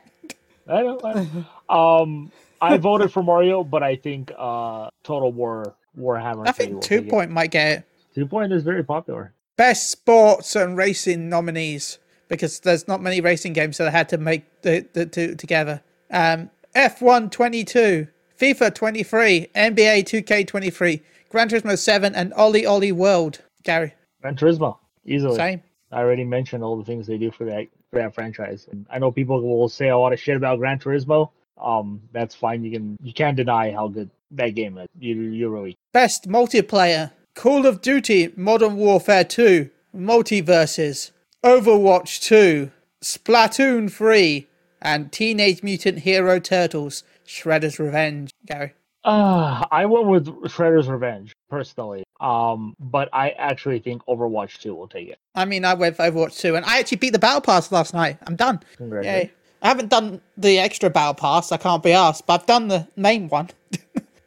I 0.68 0.82
don't. 0.82 1.04
I, 1.06 2.02
um, 2.02 2.32
I 2.62 2.78
voted 2.78 3.12
for 3.12 3.22
Mario, 3.24 3.64
but 3.64 3.84
I 3.84 3.96
think 3.96 4.32
uh, 4.38 4.90
Total 5.04 5.32
War 5.32 5.76
Warhammer. 5.98 6.48
I 6.48 6.52
think 6.52 6.82
Two. 6.82 7.02
Point 7.04 7.32
might 7.32 7.52
get 7.52 7.80
it. 7.80 7.84
Two 8.14 8.26
Point 8.26 8.54
is 8.54 8.64
very 8.64 8.84
popular. 8.84 9.34
Best 9.58 9.90
sports 9.90 10.56
and 10.56 10.78
racing 10.78 11.30
nominees 11.30 12.00
because 12.28 12.60
there's 12.62 12.88
not 12.88 13.02
many 13.02 13.22
racing 13.22 13.54
games, 13.54 13.78
so 13.78 13.86
they 13.86 13.92
had 13.92 14.10
to 14.10 14.18
make 14.18 14.62
the, 14.62 14.86
the 14.94 15.06
two 15.06 15.36
together. 15.36 15.82
Um, 16.12 16.50
F1 16.76 17.32
22, 17.32 18.08
FIFA 18.40 18.76
23, 18.76 19.48
NBA 19.56 20.04
2K 20.04 20.48
23, 20.48 21.02
Gran 21.30 21.50
Turismo 21.50 21.78
7, 21.78 22.16
and 22.16 22.34
OlliOlli 22.34 22.92
World. 22.92 23.42
Gary, 23.64 23.94
Gran 24.22 24.36
Turismo, 24.36 24.78
easily. 25.06 25.36
same. 25.36 25.62
I 25.92 26.00
already 26.00 26.24
mentioned 26.24 26.64
all 26.64 26.78
the 26.78 26.84
things 26.84 27.08
they 27.08 27.18
do 27.18 27.32
for 27.32 27.46
that 27.46 27.68
for 27.90 28.00
that 28.00 28.14
franchise, 28.14 28.68
and 28.72 28.86
I 28.90 29.00
know 29.00 29.12
people 29.12 29.42
will 29.42 29.70
say 29.70 29.90
a 29.90 29.98
lot 29.98 30.14
of 30.14 30.20
shit 30.20 30.36
about 30.36 30.60
Gran 30.60 30.80
Turismo. 30.80 31.32
Um, 31.58 32.02
that's 32.12 32.36
fine. 32.36 32.64
You 32.64 32.72
can 32.72 32.98
you 33.02 33.14
can't 33.14 33.38
deny 33.38 33.72
how 33.72 33.88
good 33.88 34.10
that 34.32 34.56
game 34.56 34.78
is. 34.78 34.88
Really 35.00 35.78
Best 35.94 36.28
multiplayer 36.28 37.12
Call 37.36 37.66
of 37.66 37.82
Duty 37.82 38.32
Modern 38.36 38.78
Warfare 38.78 39.24
2, 39.26 39.70
MultiVersus, 39.96 41.12
Overwatch 41.44 42.22
2, 42.22 42.72
Splatoon 43.04 43.92
3, 43.92 44.48
and 44.82 45.12
Teenage 45.12 45.62
Mutant 45.62 46.00
Hero 46.00 46.40
Turtles 46.40 47.04
Shredder's 47.28 47.80
Revenge. 47.80 48.32
Gary. 48.46 48.74
Uh, 49.04 49.66
I 49.72 49.86
went 49.86 50.08
with 50.08 50.28
Shredder's 50.46 50.88
Revenge 50.88 51.34
personally. 51.50 52.04
Um, 52.22 52.76
but 52.80 53.10
I 53.12 53.32
actually 53.32 53.80
think 53.80 54.04
Overwatch 54.06 54.60
2 54.60 54.74
will 54.74 54.88
take 54.88 55.10
it. 55.10 55.18
I 55.36 55.46
mean, 55.46 55.66
I 55.66 55.74
went 55.74 55.98
for 55.98 56.04
Overwatch 56.04 56.40
2, 56.40 56.56
and 56.56 56.66
I 56.66 56.80
actually 56.80 56.98
beat 56.98 57.12
the 57.12 57.20
Battle 57.20 57.42
Pass 57.42 57.72
last 57.72 57.94
night. 57.94 58.18
I'm 58.26 58.36
done. 58.36 58.62
Yay. 58.80 59.32
I 59.62 59.68
haven't 59.68 59.90
done 59.90 60.22
the 60.38 60.60
extra 60.60 60.90
Battle 60.90 61.14
Pass, 61.16 61.52
I 61.52 61.58
can't 61.58 61.84
be 61.84 61.92
asked, 61.92 62.26
but 62.26 62.42
I've 62.42 62.48
done 62.48 62.68
the 62.68 62.88
main 62.96 63.28
one. 63.30 63.50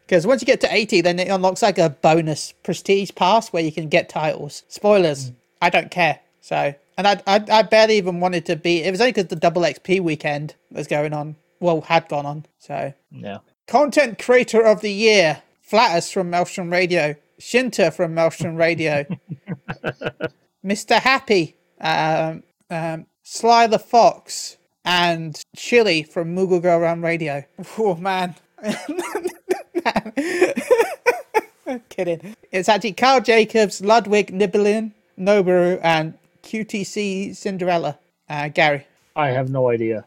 Because 0.08 0.26
once 0.26 0.40
you 0.40 0.46
get 0.46 0.62
to 0.62 0.74
80, 0.74 1.02
then 1.02 1.18
it 1.18 1.28
unlocks 1.28 1.60
like 1.60 1.76
a 1.76 1.90
bonus 1.90 2.52
prestige 2.62 3.10
pass 3.14 3.52
where 3.52 3.62
you 3.62 3.70
can 3.70 3.90
get 3.90 4.08
titles. 4.08 4.62
Spoilers, 4.68 5.32
I 5.60 5.68
don't 5.68 5.90
care. 5.90 6.18
So, 6.40 6.74
and 6.96 7.06
I, 7.06 7.20
I, 7.26 7.44
I 7.50 7.60
barely 7.62 7.98
even 7.98 8.18
wanted 8.18 8.46
to 8.46 8.56
be. 8.56 8.82
It 8.82 8.90
was 8.90 9.02
only 9.02 9.12
because 9.12 9.26
the 9.28 9.36
double 9.36 9.60
XP 9.60 10.00
weekend 10.00 10.54
was 10.70 10.86
going 10.86 11.12
on. 11.12 11.36
Well, 11.60 11.82
had 11.82 12.08
gone 12.08 12.24
on. 12.24 12.46
So, 12.58 12.94
Yeah. 13.12 13.38
content 13.66 14.18
creator 14.18 14.62
of 14.64 14.80
the 14.80 14.90
year: 14.90 15.42
Flatters 15.60 16.10
from 16.10 16.30
Maelstrom 16.30 16.70
Radio, 16.72 17.14
Shinta 17.38 17.92
from 17.92 18.14
Maelstrom 18.14 18.56
Radio, 18.56 19.04
Mr. 20.64 20.98
Happy, 20.98 21.54
um, 21.82 22.42
um, 22.70 23.04
Sly 23.24 23.66
the 23.66 23.78
Fox, 23.78 24.56
and 24.86 25.38
Chili 25.54 26.02
from 26.02 26.34
Moogle 26.34 26.62
Girl 26.62 26.78
Around 26.80 27.02
Radio. 27.02 27.44
Oh 27.76 27.94
man. 27.96 28.34
Kidding. 31.88 32.34
It's 32.50 32.68
actually 32.68 32.92
Karl 32.92 33.20
Jacobs, 33.20 33.80
Ludwig 33.80 34.32
Nibellion, 34.32 34.92
Nobru, 35.18 35.78
and 35.82 36.14
QTCinderella. 36.42 37.98
Uh, 38.28 38.48
Gary. 38.48 38.86
I 39.16 39.28
have 39.28 39.50
no 39.50 39.68
idea. 39.70 40.04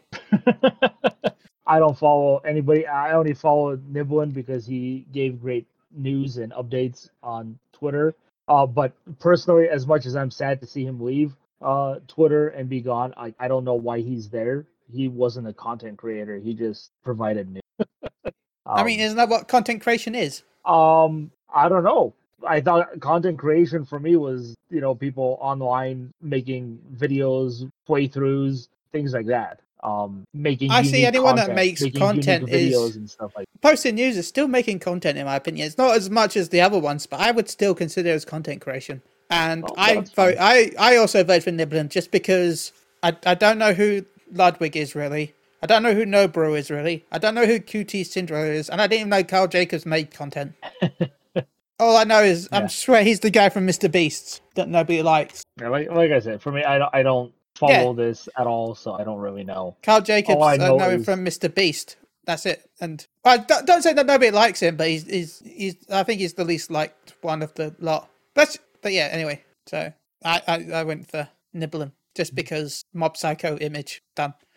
I 1.66 1.78
don't 1.78 1.96
follow 1.96 2.38
anybody. 2.38 2.86
I 2.86 3.12
only 3.12 3.34
follow 3.34 3.76
Nibellion 3.76 4.32
because 4.32 4.66
he 4.66 5.06
gave 5.12 5.40
great 5.40 5.66
news 5.92 6.38
and 6.38 6.52
updates 6.52 7.10
on 7.22 7.58
Twitter. 7.72 8.14
Uh, 8.48 8.66
but 8.66 8.92
personally, 9.20 9.68
as 9.68 9.86
much 9.86 10.06
as 10.06 10.16
I'm 10.16 10.30
sad 10.30 10.60
to 10.60 10.66
see 10.66 10.84
him 10.84 11.00
leave 11.00 11.34
uh, 11.60 11.96
Twitter 12.08 12.48
and 12.48 12.68
be 12.68 12.80
gone, 12.80 13.14
I, 13.16 13.34
I 13.38 13.48
don't 13.48 13.64
know 13.64 13.74
why 13.74 14.00
he's 14.00 14.28
there. 14.28 14.66
He 14.92 15.08
wasn't 15.08 15.48
a 15.48 15.52
content 15.52 15.96
creator. 15.96 16.36
He 16.38 16.54
just 16.54 16.90
provided 17.04 17.48
news. 17.50 17.62
I 18.66 18.84
mean, 18.84 19.00
isn't 19.00 19.16
that 19.16 19.28
what 19.28 19.48
content 19.48 19.82
creation 19.82 20.14
is? 20.14 20.42
Um, 20.64 21.30
I 21.54 21.68
don't 21.68 21.84
know. 21.84 22.14
I 22.46 22.60
thought 22.60 22.98
content 23.00 23.38
creation 23.38 23.84
for 23.84 24.00
me 24.00 24.16
was, 24.16 24.56
you 24.70 24.80
know, 24.80 24.94
people 24.94 25.38
online 25.40 26.12
making 26.20 26.78
videos, 26.96 27.70
playthroughs, 27.88 28.68
things 28.90 29.12
like 29.12 29.26
that. 29.26 29.60
Um, 29.82 30.24
making. 30.32 30.70
I 30.70 30.82
see 30.82 31.04
anyone 31.04 31.34
that 31.36 31.54
makes 31.54 31.82
content 31.96 32.46
videos 32.48 32.90
is- 32.90 32.96
and 32.96 33.10
stuff 33.10 33.32
like. 33.36 33.48
Posting 33.60 33.96
news 33.96 34.16
is 34.16 34.28
still 34.28 34.46
making 34.48 34.78
content, 34.78 35.18
in 35.18 35.26
my 35.26 35.36
opinion. 35.36 35.66
It's 35.66 35.78
not 35.78 35.96
as 35.96 36.08
much 36.08 36.36
as 36.36 36.48
the 36.50 36.60
other 36.60 36.78
ones, 36.78 37.06
but 37.06 37.20
I 37.20 37.30
would 37.32 37.48
still 37.48 37.74
consider 37.74 38.10
it 38.10 38.12
as 38.12 38.24
content 38.24 38.60
creation. 38.60 39.02
And 39.30 39.64
Oh, 39.64 39.74
I 39.76 40.00
vote. 40.14 40.36
I 40.38 40.72
I 40.78 40.96
also 40.96 41.24
vote 41.24 41.42
for 41.44 41.50
Nibellion 41.50 41.88
just 41.88 42.10
because 42.10 42.72
I 43.02 43.16
I 43.26 43.34
don't 43.34 43.58
know 43.58 43.72
who 43.72 44.04
Ludwig 44.32 44.76
is 44.76 44.94
really. 44.94 45.34
I 45.62 45.66
don't 45.66 45.82
know 45.82 45.94
who 45.94 46.04
Nobru 46.04 46.58
is 46.58 46.70
really. 46.70 47.04
I 47.12 47.18
don't 47.18 47.34
know 47.34 47.46
who 47.46 47.60
QTCinderella 47.60 48.54
is, 48.54 48.68
and 48.68 48.80
I 48.80 48.86
didn't 48.86 49.00
even 49.00 49.10
know 49.10 49.22
Karl 49.24 49.46
Jacobs 49.46 49.86
made 49.86 50.10
content. 50.10 50.54
All 51.78 51.96
I 51.96 52.04
know 52.04 52.22
is 52.22 52.48
I'm 52.52 52.62
Yeah. 52.62 52.68
swear 52.68 53.02
he's 53.04 53.20
the 53.20 53.30
guy 53.30 53.48
from 53.48 53.66
Mr. 53.66 53.90
Beast 53.90 54.40
that 54.54 54.68
nobody 54.68 55.02
likes. 55.02 55.42
Yeah, 55.60 55.68
like 55.68 55.90
like 55.90 56.10
I 56.12 56.20
said, 56.20 56.42
for 56.42 56.52
me, 56.52 56.62
I 56.64 56.78
don't 56.78 56.90
I 56.94 57.02
don't 57.02 57.32
follow 57.56 57.92
this 57.94 58.28
at 58.38 58.46
all, 58.46 58.74
so 58.74 58.92
I 58.94 59.04
don't 59.04 59.18
really 59.18 59.44
know. 59.44 59.76
Karl 59.82 60.00
Jacobs, 60.00 60.36
All 60.36 60.42
I 60.44 60.54
I 60.54 60.56
know 60.56 60.76
know, 60.76 60.90
him 60.90 61.00
is- 61.00 61.04
from 61.06 61.24
Mr. 61.24 61.52
Beast. 61.52 61.96
That's 62.24 62.46
it. 62.46 62.68
And 62.80 63.04
I 63.24 63.38
don't, 63.38 63.66
don't 63.66 63.82
say 63.82 63.92
that 63.94 64.06
nobody 64.06 64.30
likes 64.30 64.60
him, 64.60 64.76
but 64.76 64.86
he's, 64.88 65.04
he's 65.08 65.42
he's 65.44 65.76
I 65.90 66.04
think 66.04 66.20
he's 66.20 66.34
the 66.34 66.44
least 66.44 66.70
liked 66.70 67.14
one 67.20 67.42
of 67.42 67.52
the 67.54 67.74
lot. 67.80 68.08
But 68.34 68.56
but 68.80 68.92
yeah, 68.92 69.08
anyway. 69.10 69.42
So 69.66 69.92
I 70.24 70.42
I, 70.46 70.66
I 70.72 70.84
went 70.84 71.10
for 71.10 71.28
Nibellion 71.54 71.90
just 72.14 72.34
because 72.34 72.84
Mob 72.92 73.16
Psycho 73.16 73.56
image 73.58 74.02
done. 74.14 74.34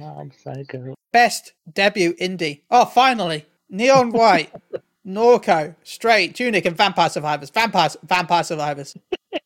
I'm 0.00 0.30
psycho. 0.32 0.94
Best 1.12 1.54
debut 1.72 2.14
indie. 2.14 2.62
Oh, 2.70 2.84
finally, 2.84 3.46
Neon 3.70 4.10
White, 4.10 4.52
Norco, 5.06 5.74
Stray, 5.82 6.28
Tunic, 6.28 6.64
and 6.64 6.76
Vampire 6.76 7.10
Survivors. 7.10 7.50
Vampire 7.50 7.90
Vampire 8.02 8.44
Survivors. 8.44 8.96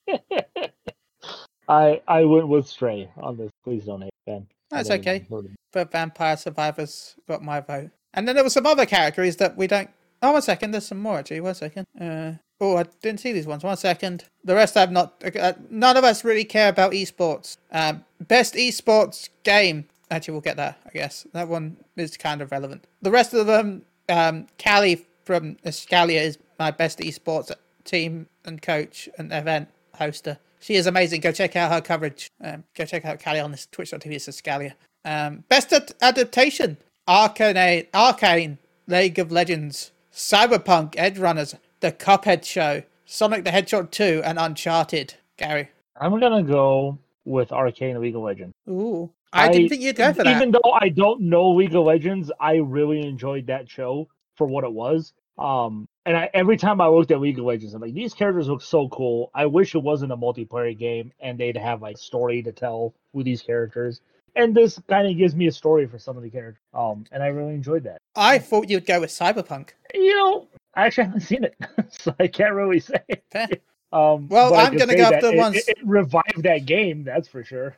I 1.69 2.01
I 2.09 2.25
went 2.25 2.49
with 2.49 2.67
Stray 2.67 3.11
on 3.17 3.37
this. 3.37 3.51
Please 3.65 3.85
don't 3.85 4.03
hate 4.03 4.11
Ben. 4.27 4.47
That's 4.71 4.91
okay. 4.91 5.27
But 5.73 5.93
Vampire 5.93 6.37
Survivors 6.37 7.15
got 7.29 7.43
my 7.43 7.61
vote. 7.61 7.91
And 8.15 8.27
then 8.27 8.35
there 8.35 8.45
were 8.45 8.51
some 8.51 8.67
other 8.67 8.87
categories 8.87 9.37
that 9.37 9.57
we 9.57 9.67
don't. 9.67 9.91
Oh, 10.23 10.33
one 10.33 10.43
second. 10.43 10.73
There's 10.73 10.87
some 10.87 10.99
more 10.99 11.19
actually. 11.19 11.41
One 11.41 11.55
second. 11.55 11.87
Uh, 11.99 12.33
oh, 12.61 12.77
I 12.77 12.85
didn't 13.03 13.21
see 13.21 13.33
these 13.33 13.47
ones. 13.47 13.65
One 13.65 13.77
second. 13.77 14.25
The 14.45 14.55
rest 14.55 14.77
I've 14.77 14.93
not. 14.93 15.23
Uh, 15.39 15.55
none 15.71 15.97
of 15.97 16.05
us 16.05 16.25
really 16.25 16.45
care 16.45 16.69
about 16.69 16.93
esports. 16.93 17.57
Um, 17.73 18.05
best 18.21 18.55
esports 18.55 19.29
game. 19.43 19.87
Actually, 20.11 20.33
we'll 20.33 20.41
get 20.41 20.57
that. 20.57 20.79
I 20.87 20.91
guess 20.91 21.27
that 21.33 21.49
one 21.49 21.77
is 21.97 22.17
kind 22.17 22.43
of 22.43 22.51
relevant. 22.53 22.85
The 23.03 23.11
rest 23.11 23.35
of 23.35 23.47
them. 23.47 23.83
Um, 24.09 24.49
Callie 24.63 25.07
from 25.25 25.55
Escalia 25.65 26.21
is 26.21 26.39
my 26.59 26.73
best 26.73 26.99
esports 26.99 27.53
team 27.85 28.27
and 28.45 28.61
coach 28.61 29.09
and 29.19 29.33
event 29.33 29.69
hoster. 29.99 30.39
She 30.59 30.75
is 30.75 30.87
amazing. 30.87 31.21
Go 31.21 31.33
check 31.33 31.57
out 31.57 31.71
her 31.71 31.81
coverage. 31.81 32.29
Um, 32.43 32.65
go 32.75 32.85
check 32.85 33.05
out 33.05 33.23
Callie 33.23 33.41
on 33.41 33.53
this 33.53 33.67
twitch.tv. 33.71 34.13
It's 34.13 34.27
Escalia. 34.27 34.73
Um, 35.05 35.45
best 35.49 35.73
ad- 35.73 35.93
adaptation: 36.03 36.77
Arcane, 37.07 37.87
Arcane, 37.95 38.59
League 38.87 39.19
of 39.19 39.31
Legends, 39.31 39.93
Cyberpunk, 40.13 40.95
Edge 40.99 41.19
Runners, 41.19 41.55
The 41.81 41.93
Cuphead 41.93 42.45
Show, 42.45 42.83
Sonic 43.07 43.45
the 43.45 43.51
Hedgehog 43.51 43.91
2, 43.91 44.23
and 44.25 44.39
Uncharted. 44.39 45.15
Gary. 45.37 45.71
I'm 45.99 46.19
gonna 46.21 46.43
go 46.43 46.99
with 47.25 47.53
Arcane 47.53 48.01
League 48.01 48.15
of 48.15 48.23
Legends. 48.23 48.53
Ooh, 48.69 49.11
I, 49.33 49.49
didn't 49.49 49.71
think 49.71 49.83
you'd 49.83 49.97
go 49.97 50.13
for 50.13 50.25
that. 50.25 50.37
Even 50.37 50.51
though 50.51 50.73
I 50.73 50.91
don't 50.91 51.23
know 51.23 51.51
League 51.51 51.75
of 51.75 51.85
Legends, 51.85 52.31
I 52.41 52.57
really 52.57 53.01
enjoyed 53.07 53.47
that 53.47 53.69
show 53.69 54.09
for 54.37 54.47
what 54.47 54.65
it 54.65 54.73
was. 54.73 55.13
Um, 55.39 55.89
and 56.05 56.17
I, 56.17 56.31
every 56.35 56.57
time 56.57 56.81
I 56.81 56.89
looked 56.89 57.11
at 57.11 57.21
League 57.21 57.39
of 57.39 57.45
Legends, 57.47 57.73
I'm 57.73 57.81
like, 57.81 57.95
these 57.95 58.13
characters 58.13 58.49
look 58.49 58.63
so 58.63 58.89
cool. 58.89 59.31
I 59.35 59.47
wish 59.47 59.75
it 59.75 59.83
wasn't 59.83 60.13
a 60.13 60.17
multiplayer 60.17 60.77
game 60.77 61.13
and 61.21 61.39
they'd 61.39 61.57
have 61.57 61.81
like 61.81 61.97
story 61.97 62.43
to 62.43 62.53
tell 62.53 62.95
with 63.13 63.25
these 63.25 63.41
characters. 63.41 64.01
And 64.37 64.55
this 64.55 64.79
kind 64.89 65.09
of 65.09 65.17
gives 65.17 65.35
me 65.35 65.47
a 65.47 65.53
story 65.53 65.87
for 65.87 65.99
some 65.99 66.17
of 66.17 66.23
the 66.23 66.31
characters. 66.31 66.63
Um, 66.75 67.05
and 67.11 67.23
I 67.23 67.29
really 67.29 67.55
enjoyed 67.55 67.85
that. 67.85 67.99
I 68.17 68.39
thought 68.39 68.69
you'd 68.69 68.87
go 68.87 69.01
with 69.01 69.11
Cyberpunk. 69.11 69.71
You 69.95 70.15
know, 70.15 70.49
I 70.75 70.87
actually 70.87 71.05
haven't 71.05 71.21
seen 71.21 71.45
it, 71.45 71.55
so 71.91 72.15
I 72.21 72.27
can't 72.27 72.55
really 72.55 72.81
say. 72.81 73.01
Fair. 73.31 73.49
Um, 73.93 74.29
Well, 74.29 74.55
I 74.55 74.65
I'm 74.65 74.77
gonna 74.77 74.95
go 74.95 75.05
that 75.05 75.15
after 75.15 75.27
the 75.29 75.35
it- 75.35 75.39
ones- 75.39 75.57
It, 75.57 75.65
it 75.69 75.79
revived 75.85 76.43
that 76.45 76.65
game, 76.67 77.03
that's 77.05 77.29
for 77.29 77.43
sure. 77.45 77.77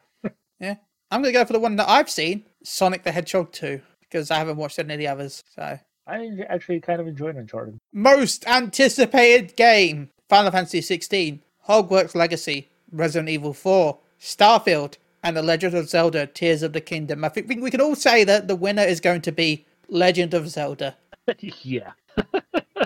Yeah, 0.60 0.76
I'm 1.10 1.22
going 1.22 1.32
to 1.34 1.38
go 1.40 1.44
for 1.44 1.54
the 1.54 1.58
one 1.58 1.74
that 1.76 1.88
I've 1.88 2.08
seen 2.08 2.44
Sonic 2.62 3.02
the 3.02 3.10
Hedgehog 3.10 3.50
2, 3.50 3.80
because 4.00 4.30
I 4.30 4.36
haven't 4.36 4.56
watched 4.58 4.78
any 4.78 4.94
of 4.94 4.98
the 5.00 5.08
others. 5.08 5.42
So. 5.56 5.76
I 6.06 6.30
actually 6.48 6.78
kind 6.80 7.00
of 7.00 7.08
enjoyed 7.08 7.34
Uncharted. 7.36 7.78
Most 7.92 8.46
anticipated 8.46 9.56
game 9.56 10.10
Final 10.28 10.52
Fantasy 10.52 10.80
16, 10.80 11.40
Hogwarts 11.68 12.14
Legacy, 12.14 12.68
Resident 12.92 13.28
Evil 13.28 13.52
4, 13.54 13.98
Starfield, 14.20 14.98
and 15.24 15.36
The 15.36 15.42
Legend 15.42 15.74
of 15.74 15.88
Zelda 15.88 16.26
Tears 16.26 16.62
of 16.62 16.72
the 16.72 16.80
Kingdom. 16.80 17.24
I 17.24 17.28
think 17.30 17.48
we- 17.48 17.56
we 17.60 17.70
can 17.70 17.80
all 17.80 17.96
say 17.96 18.22
that 18.24 18.46
the 18.46 18.54
winner 18.56 18.82
is 18.82 19.00
going 19.00 19.22
to 19.22 19.32
be 19.32 19.64
Legend 19.88 20.32
of 20.34 20.48
Zelda. 20.48 20.96
yeah. 21.40 21.92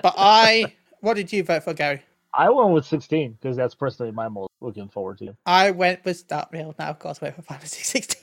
But 0.02 0.14
I. 0.16 0.72
What 1.00 1.14
did 1.14 1.32
you 1.32 1.42
vote 1.44 1.62
for, 1.64 1.74
Gary? 1.74 2.02
I 2.34 2.50
went 2.50 2.70
with 2.70 2.84
16 2.86 3.32
because 3.40 3.56
that's 3.56 3.74
personally 3.74 4.12
my 4.12 4.28
most 4.28 4.50
looking 4.60 4.88
forward 4.88 5.18
to. 5.18 5.36
I 5.46 5.70
went 5.70 6.04
with 6.04 6.26
Starfield. 6.26 6.78
Now, 6.78 6.90
of 6.90 6.98
course, 6.98 7.20
went 7.20 7.34
for 7.36 7.42
Fantasy 7.42 7.82
16. 7.82 8.22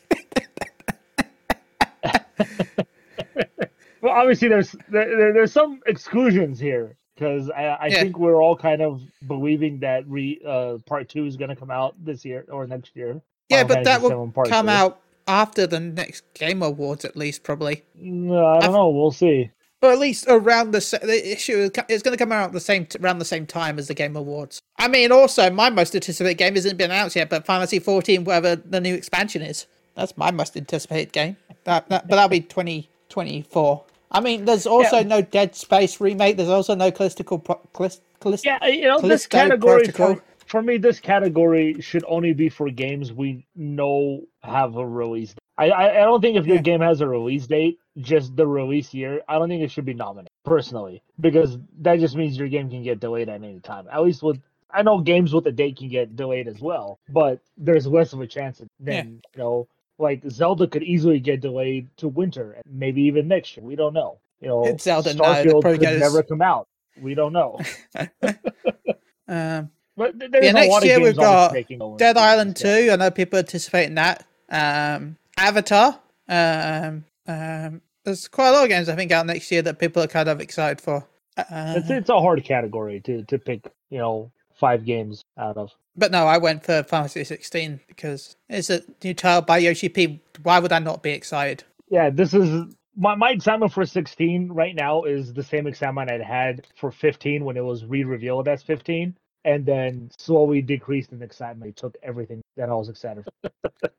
Well, 4.01 4.11
obviously, 4.11 4.49
there's 4.49 4.75
there, 4.89 5.15
there- 5.17 5.33
there's 5.33 5.53
some 5.53 5.79
exclusions 5.87 6.59
here 6.59 6.97
because 7.15 7.49
I, 7.49 7.63
I 7.67 7.85
Yeah. 7.87 8.01
think 8.01 8.19
we're 8.19 8.41
all 8.43 8.57
kind 8.57 8.81
of 8.81 9.01
believing 9.27 9.79
that 9.79 10.05
re 10.09 10.41
uh, 10.45 10.77
part 10.85 11.07
two 11.07 11.25
is 11.25 11.37
going 11.37 11.49
to 11.49 11.55
come 11.55 11.71
out 11.71 11.95
this 12.03 12.25
year 12.25 12.45
or 12.51 12.67
next 12.67 12.97
year. 12.97 13.21
yeah, 13.49 13.61
Final 13.63 13.75
but 13.77 13.83
that 13.85 14.01
will 14.01 14.31
come 14.45 14.65
Two. 14.65 14.71
out 14.71 14.99
after 15.25 15.65
the 15.65 15.79
next 15.79 16.25
Game 16.33 16.61
Awards, 16.61 17.05
at 17.05 17.15
least, 17.15 17.43
probably. 17.43 17.83
No, 17.95 18.45
I 18.45 18.53
don't 18.55 18.63
I've- 18.63 18.73
know. 18.73 18.89
We'll 18.89 19.11
see. 19.11 19.49
But 19.83 19.91
at 19.91 19.99
least 19.99 20.27
around 20.29 20.71
the 20.71 20.79
the 21.03 21.33
issue 21.33 21.57
is 21.57 21.71
it's 21.89 22.03
going 22.03 22.17
to 22.17 22.17
come 22.17 22.31
out 22.31 22.53
the 22.53 22.61
same 22.61 22.85
t- 22.85 22.97
around 23.01 23.19
the 23.19 23.25
same 23.25 23.45
time 23.45 23.77
as 23.77 23.89
the 23.89 23.93
Game 23.93 24.15
Awards. 24.15 24.61
I 24.79 24.87
mean, 24.87 25.11
also 25.11 25.49
my 25.49 25.69
most 25.69 25.93
anticipated 25.93 26.37
game 26.37 26.55
hasn't 26.55 26.77
been 26.77 26.89
announced 26.89 27.17
yet, 27.17 27.29
but 27.29 27.45
Fantasy 27.45 27.79
14, 27.79 28.23
whatever 28.23 28.55
the 28.55 28.79
new 28.79 28.95
expansion 28.95 29.41
is, 29.41 29.67
that's 29.95 30.15
my 30.15 30.31
most 30.31 30.55
anticipated 30.55 31.11
game. 31.11 31.35
That, 31.65 31.89
that 31.89 32.07
but 32.07 32.15
that'll 32.15 32.29
be 32.29 32.39
2024. 32.39 33.83
I 34.13 34.21
mean, 34.21 34.45
there's 34.45 34.65
also 34.65 34.99
Yeah. 34.99 35.03
no 35.03 35.21
Dead 35.21 35.53
Space 35.53 35.99
remake. 35.99 36.37
There's 36.37 36.47
also 36.47 36.75
no 36.75 36.89
Callistical 36.89 37.43
Pro- 37.43 37.59
Callis- 37.75 37.99
Callis- 38.21 38.45
Yeah, 38.45 38.65
you 38.65 38.87
know, 38.87 39.01
this 39.01 39.27
category 39.27 39.83
Protocol. 39.83 40.15
for, 40.15 40.23
for 40.45 40.61
me, 40.61 40.77
this 40.77 41.01
category 41.01 41.81
should 41.81 42.05
only 42.07 42.31
be 42.31 42.47
for 42.47 42.69
games 42.69 43.11
we 43.11 43.45
know 43.53 44.21
have 44.43 44.77
a 44.77 44.87
release. 44.87 45.35
I 45.69 46.01
I, 46.01 46.05
don't 46.05 46.21
think 46.21 46.37
if 46.37 46.45
your 46.45 46.57
Yeah. 46.57 46.61
game 46.61 46.81
has 46.81 47.01
a 47.01 47.07
release 47.07 47.47
date, 47.47 47.79
just 47.97 48.35
the 48.35 48.47
release 48.47 48.93
year, 48.93 49.21
I 49.27 49.37
don't 49.39 49.49
think 49.49 49.63
it 49.63 49.71
should 49.71 49.85
be 49.85 49.93
nominated 49.93 50.31
personally 50.45 51.01
because 51.19 51.57
that 51.79 51.99
just 51.99 52.15
means 52.15 52.37
your 52.37 52.47
game 52.47 52.69
can 52.69 52.83
get 52.83 52.99
delayed 52.99 53.29
at 53.29 53.35
any 53.43 53.59
time. 53.59 53.87
At 53.91 54.03
least 54.03 54.23
with 54.23 54.39
I 54.71 54.81
know 54.81 54.99
games 54.99 55.33
with 55.33 55.45
a 55.45 55.51
date 55.51 55.77
can 55.77 55.89
get 55.89 56.15
delayed 56.15 56.47
as 56.47 56.59
well, 56.59 56.99
but 57.09 57.39
there's 57.57 57.85
less 57.85 58.13
of 58.13 58.21
a 58.21 58.27
chance 58.27 58.61
than 58.79 59.21
you 59.35 59.39
know. 59.39 59.67
Like 59.99 60.23
Zelda 60.29 60.67
could 60.67 60.81
easily 60.83 61.19
get 61.19 61.39
delayed 61.41 61.87
to 61.97 62.07
winter, 62.07 62.53
and 62.53 62.63
maybe 62.67 63.03
even 63.03 63.27
next 63.27 63.55
year. 63.55 63.63
We 63.65 63.75
don't 63.75 63.93
know. 63.93 64.17
You 64.41 64.47
know, 64.49 64.63
It's 64.65 64.83
Zelda, 64.85 65.13
no, 65.13 65.23
Starfield 65.23 65.61
probably 65.61 65.77
could 65.77 65.87
us- 65.95 65.99
never 66.01 66.23
come 66.23 66.41
out. 66.41 66.67
We 66.99 67.13
don't 67.13 67.31
know. 67.31 67.59
um, 69.27 69.69
But 69.95 70.15
Yeah, 70.19 70.49
a 70.49 70.53
next 70.53 70.83
year 70.83 70.99
we've 70.99 71.15
got 71.15 71.55
Dead 71.97 72.17
Island 72.17 72.55
2. 72.55 72.89
I 72.91 72.95
know 72.95 73.11
people 73.11 73.39
anticipate 73.39 73.85
in 73.85 73.95
that. 73.95 74.25
Um, 74.49 75.15
Avatar. 75.37 75.99
Um, 76.27 77.05
um, 77.27 77.81
there's 78.03 78.27
quite 78.27 78.49
a 78.49 78.51
lot 78.51 78.63
of 78.63 78.69
games 78.69 78.89
I 78.89 78.95
think 78.95 79.11
out 79.11 79.25
next 79.25 79.51
year 79.51 79.61
that 79.61 79.79
people 79.79 80.03
are 80.03 80.07
kind 80.07 80.29
of 80.29 80.39
excited 80.41 80.81
for. 80.81 81.07
Uh, 81.37 81.75
It's 81.77 81.89
it's 81.89 82.09
a 82.09 82.19
hard 82.19 82.43
category 82.43 82.99
to 83.01 83.23
to 83.23 83.39
pick. 83.39 83.71
You 83.89 83.99
know, 83.99 84.31
five 84.59 84.85
games 84.85 85.23
out 85.37 85.57
of. 85.57 85.71
but 85.95 86.11
no, 86.11 86.25
I 86.25 86.37
went 86.37 86.63
for 86.63 86.81
Final 86.83 87.07
Fantasy 87.07 87.23
16 87.23 87.79
because 87.87 88.35
it's 88.49 88.69
a 88.69 88.81
new 89.03 89.13
title 89.13 89.41
by 89.43 89.59
Yoshi 89.59 89.89
P. 89.89 90.19
Why 90.41 90.59
would 90.59 90.71
I 90.71 90.79
not 90.79 91.03
be 91.03 91.11
excited? 91.11 91.63
Yeah, 91.89 92.09
this 92.09 92.33
is 92.33 92.65
my 92.95 93.15
my 93.15 93.29
excitement 93.31 93.71
for 93.73 93.85
16 93.85 94.51
right 94.51 94.75
now 94.75 95.03
is 95.03 95.33
the 95.33 95.43
same 95.43 95.67
excitement 95.67 96.09
I'd 96.11 96.21
had 96.21 96.65
for 96.75 96.91
15 96.91 97.45
when 97.45 97.57
it 97.57 97.63
was 97.63 97.85
re-revealed 97.85 98.47
as 98.47 98.63
15, 98.63 99.15
and 99.45 99.65
then 99.65 100.09
slowly 100.17 100.61
decreased 100.61 101.11
in 101.11 101.21
excitement. 101.21 101.69
It 101.69 101.75
took 101.77 101.95
everything 102.03 102.41
that 102.57 102.69
I 102.69 102.73
was 102.73 102.89
excited 102.89 103.25
for. 103.41 103.51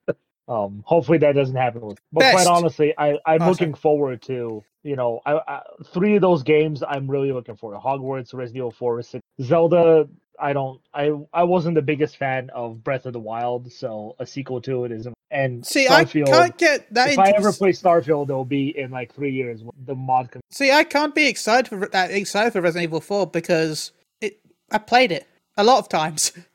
um, 0.48 0.82
hopefully 0.86 1.18
that 1.18 1.34
doesn't 1.34 1.56
happen 1.56 1.80
with. 1.82 1.98
But 2.12 2.20
Best. 2.20 2.34
quite 2.46 2.46
honestly, 2.56 2.94
I 2.98 3.18
I'm 3.26 3.42
Oh, 3.42 3.48
looking 3.50 3.74
forward 3.74 4.22
to 4.22 4.62
you 4.82 4.96
know 4.96 5.20
I, 5.24 5.34
I 5.46 5.60
three 5.92 6.16
of 6.16 6.22
those 6.22 6.42
games 6.42 6.82
I'm 6.86 7.10
really 7.10 7.32
looking 7.32 7.56
for: 7.56 7.72
to. 7.72 7.78
Hogwarts, 7.78 8.34
Resident 8.34 8.56
Evil 8.58 8.70
4, 8.70 9.02
Six- 9.02 9.22
Zelda. 9.40 10.08
I 10.40 10.52
don't. 10.52 10.80
I 10.92 11.12
I 11.32 11.44
wasn't 11.44 11.76
the 11.76 11.82
biggest 11.82 12.16
fan 12.16 12.50
of 12.50 12.82
Breath 12.82 13.06
of 13.06 13.12
the 13.12 13.20
Wild, 13.20 13.70
so 13.72 14.16
a 14.18 14.26
sequel 14.26 14.60
to 14.62 14.84
it 14.84 14.90
isn't. 14.92 15.14
And 15.30 15.64
See, 15.64 15.86
I 15.88 16.04
Starfield, 16.04 16.26
can't 16.26 16.58
get 16.58 16.92
that 16.94 17.10
if 17.10 17.18
I 17.18 17.30
ever 17.30 17.52
play 17.52 17.70
Starfield, 17.70 18.24
it'll 18.24 18.44
be 18.44 18.76
in 18.76 18.90
like 18.90 19.14
three 19.14 19.32
years. 19.32 19.62
when 19.62 19.70
The 19.84 19.94
mod. 19.94 20.32
Com- 20.32 20.42
See, 20.50 20.72
I 20.72 20.82
can't 20.84 21.14
be 21.14 21.28
excited 21.28 21.68
for 21.68 21.86
that 21.88 22.10
excited 22.10 22.52
for 22.52 22.60
Resident 22.60 22.82
Evil 22.84 23.00
4 23.00 23.28
because 23.28 23.92
it 24.20 24.40
I 24.72 24.78
played 24.78 25.12
it 25.12 25.26
a 25.56 25.62
lot 25.64 25.78
of 25.78 25.88
times. 25.88 26.32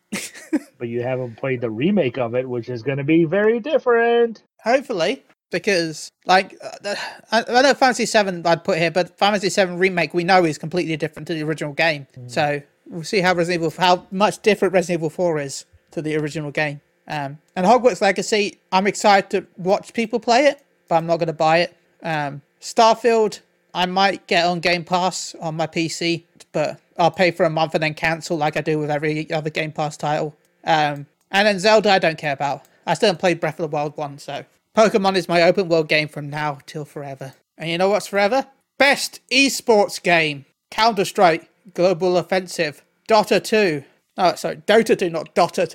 but 0.80 0.88
you 0.88 1.04
haven't 1.04 1.36
played 1.36 1.62
the 1.62 1.70
remake 1.70 2.18
of 2.18 2.34
it, 2.34 2.48
which 2.50 2.70
is 2.70 2.82
going 2.82 2.98
to 2.98 3.04
be 3.04 3.26
very 3.26 3.60
different. 3.60 4.44
Hopefully, 4.64 5.24
because 5.52 6.12
like 6.26 6.56
uh, 6.64 6.96
I, 7.32 7.44
I 7.48 7.62
know 7.62 7.74
Fantasy 7.74 8.06
Seven 8.06 8.46
I'd 8.46 8.64
put 8.64 8.78
here, 8.78 8.92
but 8.92 9.18
Fantasy 9.18 9.50
Seven 9.50 9.78
remake 9.78 10.14
we 10.14 10.24
know 10.24 10.46
is 10.46 10.58
completely 10.58 10.98
different 10.98 11.28
to 11.28 11.34
the 11.34 11.44
original 11.44 11.74
game. 11.74 12.08
So 12.28 12.62
we'll 12.88 13.04
see 13.04 13.20
how 13.20 13.34
Resident 13.34 13.64
Evil 13.64 13.74
how 13.78 14.08
much 14.12 14.42
different 14.42 14.74
Resident 14.74 15.00
Evil 15.00 15.10
Four 15.10 15.40
is 15.40 15.66
to 15.92 16.02
the 16.02 16.16
original 16.16 16.52
game. 16.52 16.82
Um, 17.08 17.40
and 17.56 17.66
Hogwarts 17.66 18.02
Legacy, 18.02 18.60
I'm 18.72 18.86
excited 18.86 19.30
to 19.32 19.48
watch 19.58 19.94
people 19.94 20.20
play 20.20 20.46
it, 20.46 20.64
but 20.88 20.96
I'm 20.96 21.08
not 21.08 21.18
going 21.18 21.28
to 21.28 21.34
buy 21.34 21.60
it. 21.60 21.76
Um, 22.04 22.42
Starfield, 22.62 23.40
I 23.74 23.88
might 23.88 24.28
get 24.28 24.46
on 24.46 24.60
Game 24.60 24.84
Pass 24.84 25.36
on 25.42 25.56
my 25.56 25.66
PC, 25.66 26.26
but 26.52 26.80
I'll 26.98 27.10
pay 27.10 27.32
for 27.32 27.46
a 27.46 27.50
month 27.50 27.74
and 27.74 27.82
then 27.82 27.96
cancel 27.96 28.38
like 28.38 28.58
I 28.58 28.62
do 28.62 28.78
with 28.78 28.92
every 28.92 29.32
other 29.32 29.50
Game 29.50 29.72
Pass 29.72 29.98
title. 29.98 30.36
Um, 30.64 31.08
and 31.32 31.48
then 31.48 31.60
Zelda, 31.60 31.92
I 31.92 32.00
don't 32.00 32.18
care 32.18 32.34
about. 32.34 32.66
I 32.86 32.94
still 32.94 33.08
haven't 33.08 33.20
played 33.20 33.40
Breath 33.40 33.60
of 33.60 33.70
the 33.70 33.76
Wild 33.76 33.96
one, 33.98 34.18
so 34.18 34.46
Pokemon 34.76 35.16
is 35.16 35.28
my 35.28 35.42
open 35.42 35.70
world 35.70 35.88
game 35.88 36.08
from 36.08 36.30
now 36.30 36.60
till 36.66 36.86
forever. 36.86 37.34
And 37.58 37.70
you 37.70 37.78
know 37.78 37.90
what's 37.90 38.08
forever? 38.08 38.48
Best 38.78 39.20
esports 39.32 40.02
game: 40.02 40.46
Counter 40.72 41.06
Strike, 41.06 41.50
Global 41.74 42.18
Offensive, 42.18 42.84
Dota 43.08 43.44
2. 43.44 43.84
Oh, 44.18 44.36
sorry, 44.36 44.58
Dota 44.58 44.98
2, 44.98 45.10
not 45.10 45.36
Dota 45.36 45.70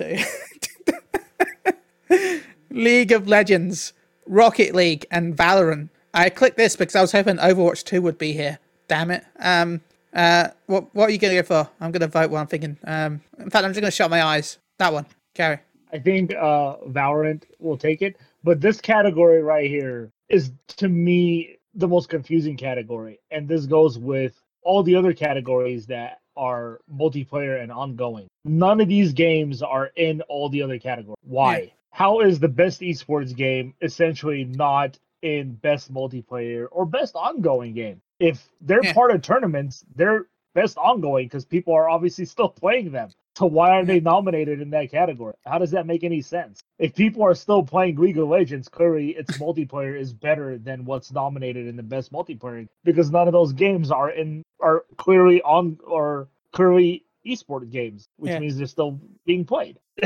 2. 2.09 2.41
League 2.69 3.11
of 3.11 3.27
Legends, 3.27 3.93
Rocket 4.27 4.75
League, 4.75 5.05
and 5.09 5.35
Valorant. 5.35 5.89
I 6.13 6.29
clicked 6.29 6.57
this 6.57 6.75
because 6.75 6.95
I 6.95 7.01
was 7.01 7.11
hoping 7.11 7.37
Overwatch 7.37 7.83
2 7.83 8.01
would 8.01 8.17
be 8.17 8.33
here. 8.33 8.59
Damn 8.87 9.11
it. 9.11 9.23
Um, 9.39 9.81
uh, 10.13 10.49
what 10.67 10.93
what 10.95 11.09
are 11.09 11.11
you 11.11 11.17
gonna 11.17 11.33
go 11.33 11.43
for? 11.43 11.69
I'm 11.81 11.91
gonna 11.91 12.07
vote 12.07 12.31
what 12.31 12.39
I'm 12.39 12.47
thinking. 12.47 12.77
Um, 12.85 13.21
in 13.37 13.49
fact, 13.49 13.65
I'm 13.65 13.71
just 13.71 13.81
gonna 13.81 13.91
shut 13.91 14.09
my 14.09 14.23
eyes. 14.23 14.57
That 14.79 14.93
one, 14.93 15.05
Gary. 15.33 15.59
I 15.93 15.99
think 15.99 16.33
uh, 16.33 16.77
Valorant 16.87 17.43
will 17.59 17.77
take 17.77 18.01
it, 18.01 18.17
but 18.43 18.59
this 18.59 18.81
category 18.81 19.41
right 19.41 19.69
here 19.69 20.11
is 20.29 20.51
to 20.77 20.89
me 20.89 21.57
the 21.73 21.87
most 21.87 22.09
confusing 22.09 22.57
category, 22.57 23.19
and 23.31 23.47
this 23.47 23.65
goes 23.65 23.97
with 23.97 24.41
all 24.63 24.83
the 24.83 24.95
other 24.95 25.13
categories 25.13 25.85
that 25.87 26.19
are 26.35 26.79
multiplayer 26.93 27.61
and 27.61 27.71
ongoing. 27.71 28.27
None 28.43 28.81
of 28.81 28.87
these 28.89 29.13
games 29.13 29.61
are 29.61 29.91
in 29.95 30.21
all 30.23 30.49
the 30.49 30.61
other 30.61 30.79
categories. 30.79 31.17
Why? 31.23 31.57
Yeah. 31.59 31.69
How 31.91 32.19
is 32.19 32.39
the 32.39 32.49
best 32.49 32.81
esports 32.81 33.33
game 33.33 33.73
essentially 33.81 34.43
not 34.43 34.99
in 35.21 35.53
best 35.55 35.93
multiplayer 35.93 36.67
or 36.71 36.85
best 36.85 37.15
ongoing 37.15 37.73
game? 37.73 38.01
If 38.19 38.49
they're 38.59 38.83
Yeah. 38.83 38.93
part 38.93 39.11
of 39.11 39.21
tournaments, 39.21 39.85
they're 39.95 40.27
best 40.53 40.77
ongoing 40.77 41.27
because 41.27 41.45
people 41.45 41.73
are 41.73 41.89
obviously 41.89 42.25
still 42.35 42.49
playing 42.49 42.91
them. 42.91 43.11
So 43.37 43.45
why 43.47 43.71
are 43.71 43.83
they 43.85 43.99
nominated 43.99 44.61
in 44.61 44.69
that 44.69 44.89
category? 44.91 45.33
How 45.45 45.57
does 45.57 45.71
that 45.71 45.85
make 45.85 46.03
any 46.05 46.21
sense? 46.21 46.61
If 46.79 46.95
people 46.95 47.21
are 47.23 47.35
still 47.35 47.63
playing 47.63 47.97
League 47.97 48.17
of 48.17 48.29
Legends, 48.29 48.69
clearly 48.69 49.09
its 49.09 49.37
multiplayer 49.37 49.99
is 49.99 50.13
better 50.13 50.57
than 50.57 50.85
what's 50.85 51.11
nominated 51.11 51.67
in 51.67 51.75
the 51.75 51.83
best 51.83 52.13
multiplayer 52.13 52.65
because 52.85 53.11
none 53.11 53.27
of 53.27 53.33
those 53.33 53.51
games 53.51 53.91
are 53.91 54.09
in 54.09 54.41
are 54.61 54.85
clearly 54.97 55.41
on 55.41 55.77
or 55.85 56.29
clearly 56.53 57.03
esport 57.25 57.69
games, 57.69 58.05
which 58.17 58.31
Yeah. 58.31 58.39
means 58.39 58.57
they're 58.57 58.67
still 58.67 58.99
being 59.25 59.43
played. 59.43 59.79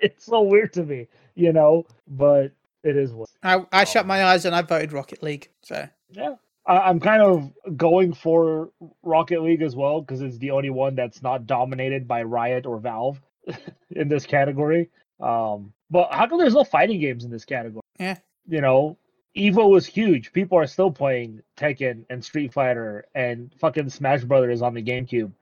it's 0.00 0.26
so 0.26 0.42
weird 0.42 0.72
to 0.74 0.82
me, 0.84 1.08
you 1.34 1.52
know, 1.54 1.86
but 2.06 2.52
it 2.84 2.96
is 2.96 3.12
what. 3.12 3.28
I, 3.42 3.64
I 3.72 3.84
shut 3.84 4.06
my 4.06 4.24
eyes 4.24 4.44
and 4.44 4.54
I 4.54 4.60
voted 4.62 4.92
Rocket 4.92 5.22
League. 5.22 5.48
So 5.62 5.88
Yeah. 6.10 6.34
I'm 6.68 7.00
kind 7.00 7.22
of 7.22 7.50
going 7.76 8.12
for 8.12 8.70
Rocket 9.02 9.42
League 9.42 9.62
as 9.62 9.74
well 9.74 10.02
because 10.02 10.20
it's 10.20 10.36
the 10.38 10.50
only 10.50 10.70
one 10.70 10.94
that's 10.94 11.22
not 11.22 11.46
dominated 11.46 12.06
by 12.06 12.22
Riot 12.22 12.66
or 12.66 12.78
Valve 12.78 13.20
in 13.90 14.08
this 14.08 14.26
category. 14.26 14.90
Um, 15.18 15.72
but 15.90 16.12
how 16.12 16.26
come 16.26 16.38
there's 16.38 16.54
no 16.54 16.64
fighting 16.64 17.00
games 17.00 17.24
in 17.24 17.30
this 17.30 17.46
category? 17.46 17.82
Yeah. 17.98 18.18
You 18.46 18.60
know, 18.60 18.98
Evo 19.36 19.70
was 19.70 19.86
huge. 19.86 20.32
People 20.32 20.58
are 20.58 20.66
still 20.66 20.90
playing 20.90 21.40
Tekken 21.56 22.04
and 22.10 22.22
Street 22.22 22.52
Fighter 22.52 23.06
and 23.14 23.52
fucking 23.58 23.88
Smash 23.88 24.24
Brothers 24.24 24.60
on 24.60 24.74
the 24.74 24.82
GameCube. 24.82 25.32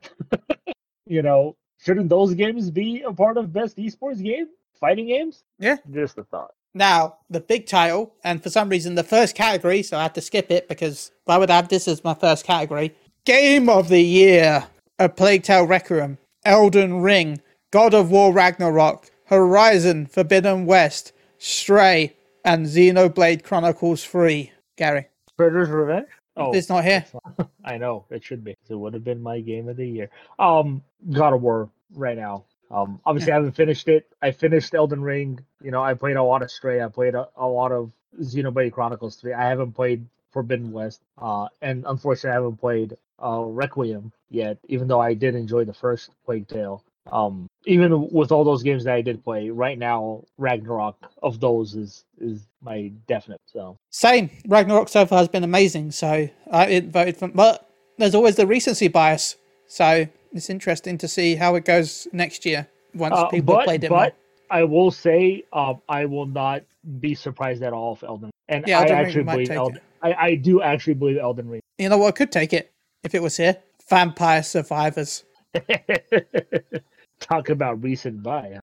you 1.06 1.22
know, 1.22 1.56
shouldn't 1.78 2.08
those 2.08 2.34
games 2.34 2.70
be 2.70 3.02
a 3.02 3.12
part 3.12 3.36
of 3.36 3.52
best 3.52 3.76
esports 3.78 4.22
game? 4.22 4.46
Fighting 4.78 5.08
games? 5.08 5.42
Yeah. 5.58 5.76
Just 5.90 6.18
a 6.18 6.24
thought. 6.24 6.52
Now 6.76 7.16
the 7.30 7.40
big 7.40 7.66
title, 7.66 8.14
and 8.22 8.42
for 8.42 8.50
some 8.50 8.68
reason 8.68 8.94
the 8.94 9.02
first 9.02 9.34
category, 9.34 9.82
so 9.82 9.96
I 9.96 10.02
had 10.04 10.14
to 10.14 10.20
skip 10.20 10.50
it 10.50 10.68
because 10.68 11.10
why 11.24 11.36
would 11.38 11.50
I 11.50 11.56
have 11.56 11.68
this 11.68 11.88
as 11.88 12.04
my 12.04 12.14
first 12.14 12.44
category? 12.44 12.94
Game 13.24 13.68
of 13.68 13.88
the 13.88 14.00
Year: 14.02 14.66
A 14.98 15.08
Plague 15.08 15.42
Tale 15.42 15.66
Requiem, 15.66 16.18
Elden 16.44 17.00
Ring, 17.00 17.40
God 17.72 17.94
of 17.94 18.10
War 18.10 18.32
Ragnarok, 18.32 19.10
Horizon 19.24 20.06
Forbidden 20.06 20.66
West, 20.66 21.12
Stray, 21.38 22.14
and 22.44 22.66
Xenoblade 22.66 23.42
Chronicles 23.42 24.04
3. 24.04 24.52
Gary. 24.76 25.06
Predator's 25.38 25.70
Revenge? 25.70 26.06
Oh, 26.36 26.52
It's 26.52 26.68
not 26.68 26.84
here. 26.84 27.04
it's 27.06 27.14
not- 27.38 27.48
I 27.64 27.78
know 27.78 28.04
it 28.10 28.22
should 28.22 28.44
be. 28.44 28.54
It 28.68 28.74
would 28.74 28.92
have 28.94 29.02
been 29.04 29.22
my 29.22 29.40
game 29.40 29.68
of 29.68 29.76
the 29.76 29.88
year. 29.88 30.10
Um, 30.38 30.82
God 31.10 31.32
of 31.32 31.42
War 31.42 31.70
right 31.94 32.16
now. 32.16 32.44
Um, 32.70 33.00
obviously 33.06 33.32
I 33.32 33.36
haven't 33.36 33.52
finished 33.52 33.88
it. 33.88 34.06
I 34.22 34.30
finished 34.30 34.74
Elden 34.74 35.02
Ring. 35.02 35.40
You 35.62 35.70
know, 35.70 35.82
I 35.82 35.94
played 35.94 36.16
a 36.16 36.22
lot 36.22 36.42
of 36.42 36.50
Stray. 36.50 36.82
I 36.82 36.88
played 36.88 37.14
a, 37.14 37.28
a 37.36 37.46
lot 37.46 37.72
of 37.72 37.90
Xenoblade 38.20 38.72
Chronicles 38.72 39.16
Three. 39.16 39.32
I 39.32 39.48
haven't 39.48 39.72
played 39.72 40.04
Forbidden 40.32 40.72
West. 40.72 41.00
Uh, 41.18 41.48
and 41.62 41.84
unfortunately, 41.86 42.30
I 42.30 42.34
haven't 42.34 42.56
played 42.58 42.96
uh 43.22 43.42
Requiem 43.44 44.12
yet. 44.30 44.58
Even 44.68 44.88
though 44.88 45.00
I 45.00 45.14
did 45.14 45.34
enjoy 45.34 45.64
the 45.64 45.74
first 45.74 46.10
Plague 46.24 46.48
Tale. 46.48 46.82
Um, 47.12 47.48
even 47.66 48.08
with 48.10 48.32
all 48.32 48.42
those 48.42 48.62
games 48.64 48.84
that 48.84 48.94
I 48.94 49.00
did 49.00 49.22
play, 49.22 49.50
right 49.50 49.78
now 49.78 50.24
Ragnarok 50.38 50.96
of 51.22 51.38
those 51.40 51.74
is 51.74 52.04
is 52.18 52.46
my 52.60 52.92
definite. 53.06 53.40
So 53.46 53.78
Same. 53.90 54.28
Ragnarok 54.48 54.88
so 54.88 55.06
far 55.06 55.18
has 55.18 55.28
been 55.28 55.44
amazing, 55.44 55.92
so 55.92 56.28
I 56.50 56.66
it 56.66 56.86
voted 56.86 57.16
for. 57.16 57.28
But 57.28 57.68
there's 57.98 58.14
always 58.14 58.36
the 58.36 58.46
recency 58.46 58.88
bias, 58.88 59.36
so 59.66 60.06
it's 60.32 60.50
interesting 60.50 60.98
to 60.98 61.08
see 61.08 61.34
how 61.34 61.54
it 61.54 61.64
goes 61.64 62.06
next 62.12 62.44
year 62.46 62.66
once 62.94 63.14
Uh, 63.16 63.26
people 63.28 63.54
but, 63.56 63.64
played 63.64 63.84
it 63.84 63.90
but. 63.90 64.14
I 64.48 64.62
will 64.62 64.92
say, 64.92 65.44
um, 65.52 65.80
I 65.88 66.04
will 66.04 66.26
not 66.26 66.62
be 67.00 67.14
surprised 67.16 67.62
at 67.64 67.72
all 67.72 67.94
if 67.94 68.04
Elden. 68.04 68.30
And 68.48 68.64
Yeah, 68.66 68.78
I 68.78 68.82
Elden 68.82 68.96
Ring 68.96 69.06
actually 69.06 69.24
believe 69.24 69.50
Elden. 69.50 69.80
I, 70.02 70.12
I 70.14 70.34
do 70.36 70.62
actually 70.62 70.94
believe 70.94 71.18
Elden 71.18 71.48
Ring. 71.48 71.60
You 71.78 71.88
know 71.88 71.98
what? 71.98 72.08
I 72.08 72.12
could 72.12 72.30
take 72.30 72.52
it 72.52 72.72
if 73.02 73.14
it 73.14 73.22
was 73.22 73.36
here. 73.36 73.56
Vampire 73.90 74.42
Survivors. 74.44 75.24
Talk 77.20 77.48
about 77.48 77.82
recent 77.82 78.22
buy. 78.22 78.60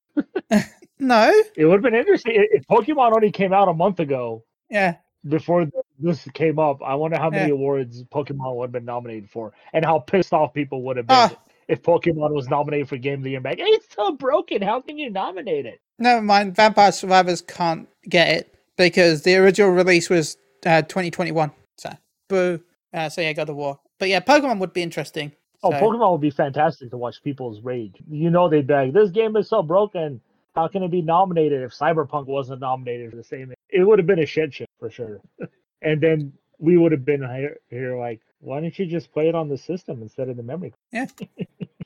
No. 1.00 1.34
It 1.58 1.66
would 1.66 1.74
have 1.74 1.82
been 1.82 1.96
interesting 1.96 2.34
if 2.36 2.62
if 2.62 2.68
Pokemon 2.68 3.12
only 3.14 3.30
came 3.32 3.52
out 3.52 3.68
a 3.68 3.74
month 3.74 4.00
ago 4.00 4.44
Yeah. 4.70 4.96
before 5.28 5.68
this 6.04 6.28
came 6.34 6.60
up. 6.60 6.82
I 6.84 6.96
wonder 6.96 7.18
how 7.18 7.30
many 7.30 7.48
Yeah. 7.48 7.54
awards 7.54 8.04
Pokemon 8.06 8.56
would 8.58 8.66
have 8.66 8.72
been 8.72 8.86
nominated 8.86 9.30
for, 9.30 9.54
and 9.74 9.84
how 9.86 10.00
pissed 10.00 10.34
off 10.34 10.54
people 10.54 10.82
would 10.84 10.98
have 10.98 11.08
been 11.08 11.16
Ah. 11.16 11.36
if 11.68 11.82
Pokemon 11.82 12.34
was 12.34 12.50
nominated 12.50 12.90
for 12.90 12.98
Game 12.98 13.20
of 13.20 13.24
the 13.24 13.32
Year. 13.32 13.42
Like, 13.42 13.58
it's 13.60 13.94
so 13.96 14.12
broken. 14.12 14.62
How 14.62 14.82
can 14.82 14.98
you 14.98 15.10
nominate 15.10 15.66
it? 15.66 15.80
Never 16.00 16.22
mind. 16.22 16.56
Vampire 16.56 16.92
Survivors 16.92 17.42
can't 17.42 17.88
get 18.10 18.30
it 18.38 18.56
because 18.78 19.24
the 19.24 19.36
original 19.38 19.72
release 19.72 20.10
was 20.10 20.38
uh, 20.66 20.82
2021. 20.84 21.52
So, 21.78 21.90
boo. 22.30 22.60
Uh, 22.94 23.10
so 23.10 23.22
yeah, 23.22 23.34
God 23.34 23.50
of 23.50 23.56
War. 23.56 23.80
But 24.00 24.10
yeah, 24.10 24.20
Pokemon 24.20 24.60
would 24.60 24.74
be 24.74 24.82
interesting. 24.84 25.32
Oh, 25.64 25.72
So- 25.72 25.80
Pokemon 25.80 26.12
would 26.12 26.22
be 26.22 26.30
fantastic 26.30 26.90
to 26.92 26.98
watch 26.98 27.24
people's 27.24 27.62
rage. 27.62 27.96
You 28.10 28.30
know, 28.30 28.50
they'd 28.50 28.68
be 28.68 28.74
like, 28.74 28.94
this 28.94 29.10
game 29.12 29.36
is 29.38 29.48
so 29.48 29.62
broken. 29.64 30.20
How 30.56 30.68
can 30.68 30.84
it 30.84 30.92
be 30.92 31.02
nominated 31.02 31.64
if 31.64 31.72
Cyberpunk 31.72 32.28
wasn't 32.28 32.62
nominated 32.62 33.10
for 33.10 33.16
the 33.16 33.24
same? 33.24 33.54
It 33.70 33.84
would 33.84 33.98
have 33.98 34.06
been 34.06 34.20
a 34.20 34.26
shit 34.26 34.54
show 34.54 34.66
for 34.80 34.90
sure. 34.92 35.20
and 35.84 36.02
then 36.02 36.34
we 36.60 36.78
would 36.78 36.92
have 36.92 37.06
been 37.06 37.22
here, 37.22 37.58
here 37.70 37.98
like, 37.98 38.22
why 38.40 38.60
don't 38.62 38.78
you 38.78 38.86
just 38.86 39.12
play 39.12 39.30
it 39.30 39.36
on 39.36 39.50
the 39.50 39.58
system 39.58 40.02
instead 40.02 40.30
of 40.30 40.38
the 40.38 40.44
memory? 40.44 40.74
Yeah. 40.92 41.06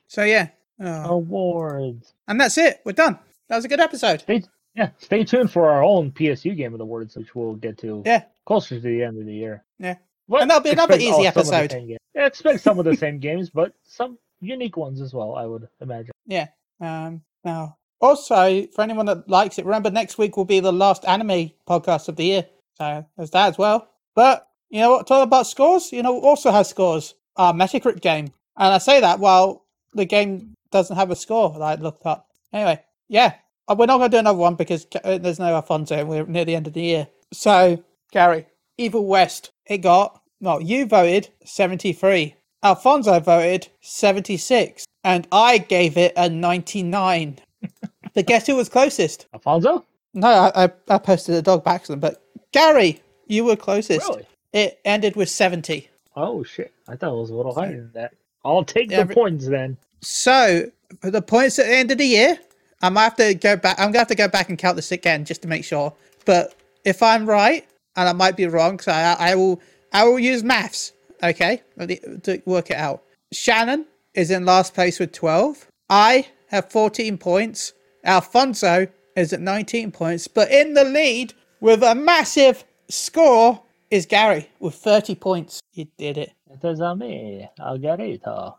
so 0.06 0.24
yeah. 0.24 0.48
Oh. 0.48 0.54
Oh. 0.80 1.14
Awards. 1.14 2.14
And 2.28 2.40
that's 2.40 2.56
it. 2.58 2.80
We're 2.84 2.92
done. 2.92 3.18
That 3.48 3.56
was 3.56 3.64
a 3.64 3.68
good 3.68 3.80
episode. 3.80 4.20
Stay, 4.20 4.44
yeah, 4.76 4.90
stay 4.98 5.24
tuned 5.24 5.50
for 5.50 5.68
our 5.70 5.82
own 5.82 6.12
PSU 6.12 6.56
game 6.56 6.72
of 6.72 6.78
the 6.78 6.84
words, 6.86 7.16
which 7.16 7.34
we'll 7.34 7.54
get 7.54 7.78
to 7.78 8.02
Yeah. 8.06 8.24
closer 8.46 8.76
to 8.76 8.80
the 8.80 9.02
end 9.02 9.18
of 9.18 9.26
the 9.26 9.34
year. 9.34 9.64
Yeah. 9.80 9.96
But 10.28 10.42
And 10.42 10.50
that'll 10.50 10.62
be 10.62 10.70
another 10.70 10.94
easy 10.96 11.08
all- 11.10 11.24
some 11.32 11.40
of 11.40 11.46
the 11.48 11.54
episode. 11.56 11.98
Yeah, 12.14 12.26
expect 12.26 12.60
some 12.60 12.78
of 12.78 12.84
the 12.84 12.94
same 12.96 13.18
games, 13.28 13.50
but 13.50 13.72
some 13.82 14.18
unique 14.40 14.76
ones 14.76 15.00
as 15.00 15.12
well. 15.12 15.34
I 15.34 15.46
would 15.46 15.66
imagine. 15.80 16.12
Yeah. 16.26 16.46
Um, 16.80 17.22
now, 17.44 17.76
also, 18.00 18.66
for 18.68 18.82
anyone 18.82 19.06
that 19.06 19.28
likes 19.28 19.58
it, 19.58 19.64
remember 19.64 19.90
next 19.90 20.16
week 20.18 20.36
will 20.36 20.44
be 20.44 20.60
the 20.60 20.72
last 20.72 21.04
anime 21.06 21.50
podcast 21.68 22.08
of 22.08 22.14
the 22.16 22.24
year. 22.24 22.46
So 22.78 23.04
there's 23.16 23.30
that 23.30 23.48
as 23.48 23.58
well. 23.58 23.88
But 24.14 24.48
you 24.70 24.80
know 24.80 24.90
what? 24.92 25.06
Talk 25.06 25.24
about 25.24 25.46
scores. 25.46 25.92
You 25.92 26.02
know, 26.02 26.18
also 26.20 26.50
has 26.50 26.68
scores. 26.68 27.14
Our 27.36 27.52
Metacritic 27.52 28.00
game, 28.00 28.32
and 28.56 28.74
I 28.74 28.78
say 28.78 29.00
that 29.00 29.20
while 29.20 29.64
the 29.94 30.04
game 30.04 30.54
doesn't 30.72 30.96
have 30.96 31.10
a 31.12 31.16
score 31.16 31.50
that 31.52 31.62
I 31.62 31.74
looked 31.76 32.04
up. 32.04 32.26
Anyway, 32.52 32.82
yeah, 33.08 33.34
Uh, 33.68 33.76
we're 33.78 33.86
not 33.86 33.98
going 33.98 34.10
to 34.10 34.14
do 34.16 34.18
another 34.18 34.38
one 34.38 34.54
because 34.56 34.86
uh, 35.04 35.18
there's 35.18 35.38
no 35.38 35.54
Alfonso. 35.54 35.94
and 35.96 36.08
We're 36.08 36.26
near 36.26 36.44
the 36.44 36.56
end 36.56 36.66
of 36.66 36.72
the 36.72 36.80
year. 36.82 37.06
So, 37.32 37.82
Gary, 38.10 38.46
Evil 38.76 39.06
West, 39.06 39.52
it 39.66 39.78
got 39.78 40.20
well. 40.40 40.60
You 40.60 40.84
voted 40.86 41.28
seventy 41.44 41.92
three. 41.92 42.34
Alfonso 42.64 43.20
voted 43.20 43.68
76, 43.82 44.84
and 45.04 45.28
I 45.30 45.58
gave 45.58 45.96
it 45.96 46.12
a 46.16 46.28
99. 46.28 47.38
but 48.14 48.26
guess 48.26 48.48
who 48.48 48.56
was 48.56 48.68
closest? 48.68 49.28
Alfonso? 49.32 49.86
No, 50.12 50.26
I, 50.28 50.64
I, 50.64 50.72
I 50.88 50.98
posted 50.98 51.36
a 51.36 51.42
dog 51.42 51.62
back 51.62 51.84
to 51.84 51.92
them, 51.92 52.00
but 52.00 52.24
Gary, 52.52 53.00
you 53.26 53.44
were 53.44 53.56
closest. 53.56 54.08
Really? 54.08 54.26
It 54.52 54.80
ended 54.84 55.16
with 55.16 55.28
70. 55.28 55.88
Oh 56.16 56.42
shit! 56.42 56.72
I 56.88 56.96
thought 56.96 57.12
it 57.12 57.20
was 57.20 57.30
a 57.30 57.34
little 57.34 57.54
higher 57.54 57.76
than 57.76 57.92
that. 57.94 58.14
I'll 58.44 58.64
take 58.64 58.88
the 58.88 59.06
points 59.06 59.46
then. 59.46 59.76
So, 60.00 60.70
for 61.00 61.10
the 61.10 61.22
points 61.22 61.58
at 61.58 61.66
the 61.66 61.76
end 61.76 61.90
of 61.90 61.98
the 61.98 62.06
year, 62.06 62.38
I 62.82 62.88
might 62.88 63.04
have 63.04 63.16
to 63.16 63.34
go 63.34 63.56
back. 63.56 63.78
I'm 63.78 63.86
going 63.86 63.94
to 63.94 63.98
have 64.00 64.08
to 64.08 64.14
go 64.14 64.28
back 64.28 64.48
and 64.48 64.58
count 64.58 64.76
this 64.76 64.92
again 64.92 65.24
just 65.24 65.42
to 65.42 65.48
make 65.48 65.64
sure. 65.64 65.92
But 66.24 66.54
if 66.84 67.02
I'm 67.02 67.26
right, 67.26 67.66
and 67.96 68.08
I 68.08 68.12
might 68.12 68.36
be 68.36 68.46
wrong, 68.46 68.78
so 68.78 68.92
I, 68.92 69.16
I 69.18 69.34
will 69.34 69.60
I 69.92 70.04
will 70.04 70.18
use 70.18 70.42
maths, 70.42 70.92
okay, 71.22 71.62
to 71.78 72.42
work 72.46 72.70
it 72.70 72.76
out. 72.76 73.02
Shannon 73.32 73.86
is 74.14 74.30
in 74.30 74.44
last 74.44 74.74
place 74.74 74.98
with 74.98 75.12
12. 75.12 75.66
I 75.90 76.26
have 76.48 76.70
14 76.70 77.18
points. 77.18 77.72
Alfonso 78.04 78.86
is 79.16 79.32
at 79.32 79.40
19 79.40 79.90
points. 79.92 80.28
But 80.28 80.50
in 80.50 80.74
the 80.74 80.84
lead 80.84 81.34
with 81.60 81.82
a 81.82 81.94
massive 81.94 82.64
score 82.88 83.62
is 83.90 84.06
Gary 84.06 84.48
with 84.60 84.74
30 84.74 85.14
points. 85.14 85.60
You 85.72 85.86
did 85.96 86.18
it. 86.18 86.32
It 86.50 86.66
is 86.66 86.80
on 86.80 86.98
me. 86.98 87.48
I'll 87.60 87.78
get 87.78 88.00
it. 88.00 88.22
Uh, 88.26 88.52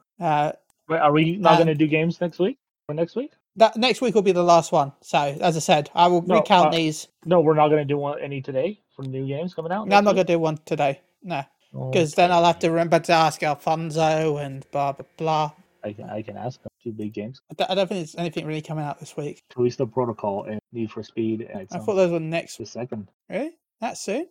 wait, 0.88 1.00
are 1.00 1.12
we 1.12 1.38
not 1.38 1.54
Uh, 1.54 1.56
going 1.58 1.68
to 1.68 1.76
do 1.76 1.88
games 1.88 2.20
next 2.22 2.40
week? 2.40 2.58
For 2.86 2.94
next 2.94 3.16
week? 3.16 3.32
that 3.56 3.76
next 3.76 4.00
week 4.02 4.16
will 4.16 4.22
be 4.22 4.32
the 4.32 4.44
last 4.44 4.72
one. 4.72 4.94
So, 5.02 5.18
as 5.42 5.58
I 5.58 5.60
said, 5.60 5.90
I 5.94 6.08
will 6.08 6.22
No, 6.22 6.36
recount 6.36 6.68
uh, 6.74 6.78
these. 6.78 7.08
No, 7.26 7.42
we're 7.42 7.56
not 7.56 7.68
going 7.68 7.86
to 7.86 7.94
do 7.94 7.98
one 7.98 8.20
any 8.22 8.42
today 8.42 8.80
for 8.96 9.04
new 9.04 9.28
games 9.28 9.54
coming 9.54 9.72
out. 9.72 9.88
No, 9.88 9.98
I'm 9.98 10.04
not 10.04 10.14
going 10.16 10.26
to 10.28 10.34
do 10.34 10.40
one 10.40 10.58
today. 10.66 11.02
No, 11.22 11.44
because 11.92 12.14
then 12.16 12.32
I'll 12.32 12.46
have 12.46 12.60
to 12.60 12.70
remember 12.70 13.00
to 13.00 13.12
ask 13.12 13.44
Alfonso 13.44 14.38
and 14.38 14.66
blah, 14.72 14.94
blah, 14.94 15.06
blah. 15.18 15.52
I 15.84 15.94
can 15.94 16.10
I 16.10 16.22
can 16.22 16.38
ask 16.38 16.62
them. 16.62 16.72
Two 16.84 16.92
big 16.92 17.14
games: 17.14 17.42
I 17.52 17.76
don't, 17.76 17.88
think 17.88 18.00
there's 18.00 18.16
anything 18.16 18.46
really 18.46 18.62
coming 18.62 18.86
out 18.86 19.00
this 19.00 19.18
week. 19.18 19.44
Callisto 19.54 19.86
Protocol 19.86 20.46
and 20.46 20.60
Need 20.72 20.92
for 20.92 21.04
Speed. 21.04 21.42
And 21.42 21.68
I 21.72 21.80
thought 21.80 21.96
those 21.96 22.12
were 22.12 22.20
next 22.20 22.58
the 22.58 22.66
second. 22.66 23.10
Really? 23.30 23.58
That 23.82 23.98
soon? 23.98 24.28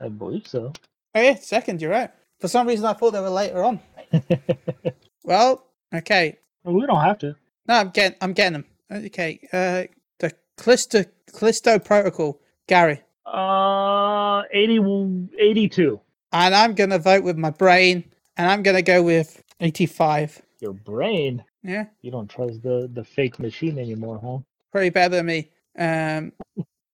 I 0.00 0.08
believe 0.08 0.46
so. 0.46 0.72
Oh, 1.14 1.20
yeah, 1.20 1.34
second, 1.34 1.82
you're 1.82 1.90
right. 1.90 2.10
For 2.38 2.48
some 2.48 2.66
reason, 2.66 2.86
I 2.86 2.94
thought 2.94 3.12
they 3.12 3.20
were 3.20 3.30
later 3.30 3.64
on. 3.64 3.80
Well, 5.22 5.64
okay. 5.94 6.38
we 6.64 6.86
don't 6.86 7.04
have 7.04 7.18
to. 7.18 7.36
No, 7.68 7.74
I'm 7.74 7.90
getting, 7.90 8.16
I'm 8.20 8.32
getting 8.32 8.54
them. 8.54 8.64
Okay. 9.06 9.38
Uh, 9.52 9.84
the 10.18 10.32
Callisto, 10.56 11.04
Callisto 11.32 11.78
Protocol, 11.78 12.40
Gary. 12.66 13.02
Uh, 13.26 14.42
80, 14.50 15.28
82. 15.38 16.00
And 16.32 16.54
I'm 16.54 16.74
going 16.74 16.90
to 16.90 16.98
vote 16.98 17.22
with 17.22 17.36
my 17.36 17.50
brain, 17.50 18.10
and 18.36 18.50
I'm 18.50 18.62
going 18.62 18.76
to 18.76 18.82
go 18.82 19.02
with 19.02 19.42
85. 19.60 20.42
Your 20.60 20.72
brain. 20.74 21.44
Yeah. 21.62 21.86
You 22.02 22.10
don't 22.10 22.28
trust 22.28 22.62
the 22.62 22.88
the 22.92 23.04
fake 23.04 23.38
machine 23.38 23.78
anymore, 23.78 24.20
huh? 24.22 24.38
pretty 24.72 24.90
better 24.90 25.16
than 25.16 25.26
me. 25.26 25.50
Um, 25.78 26.32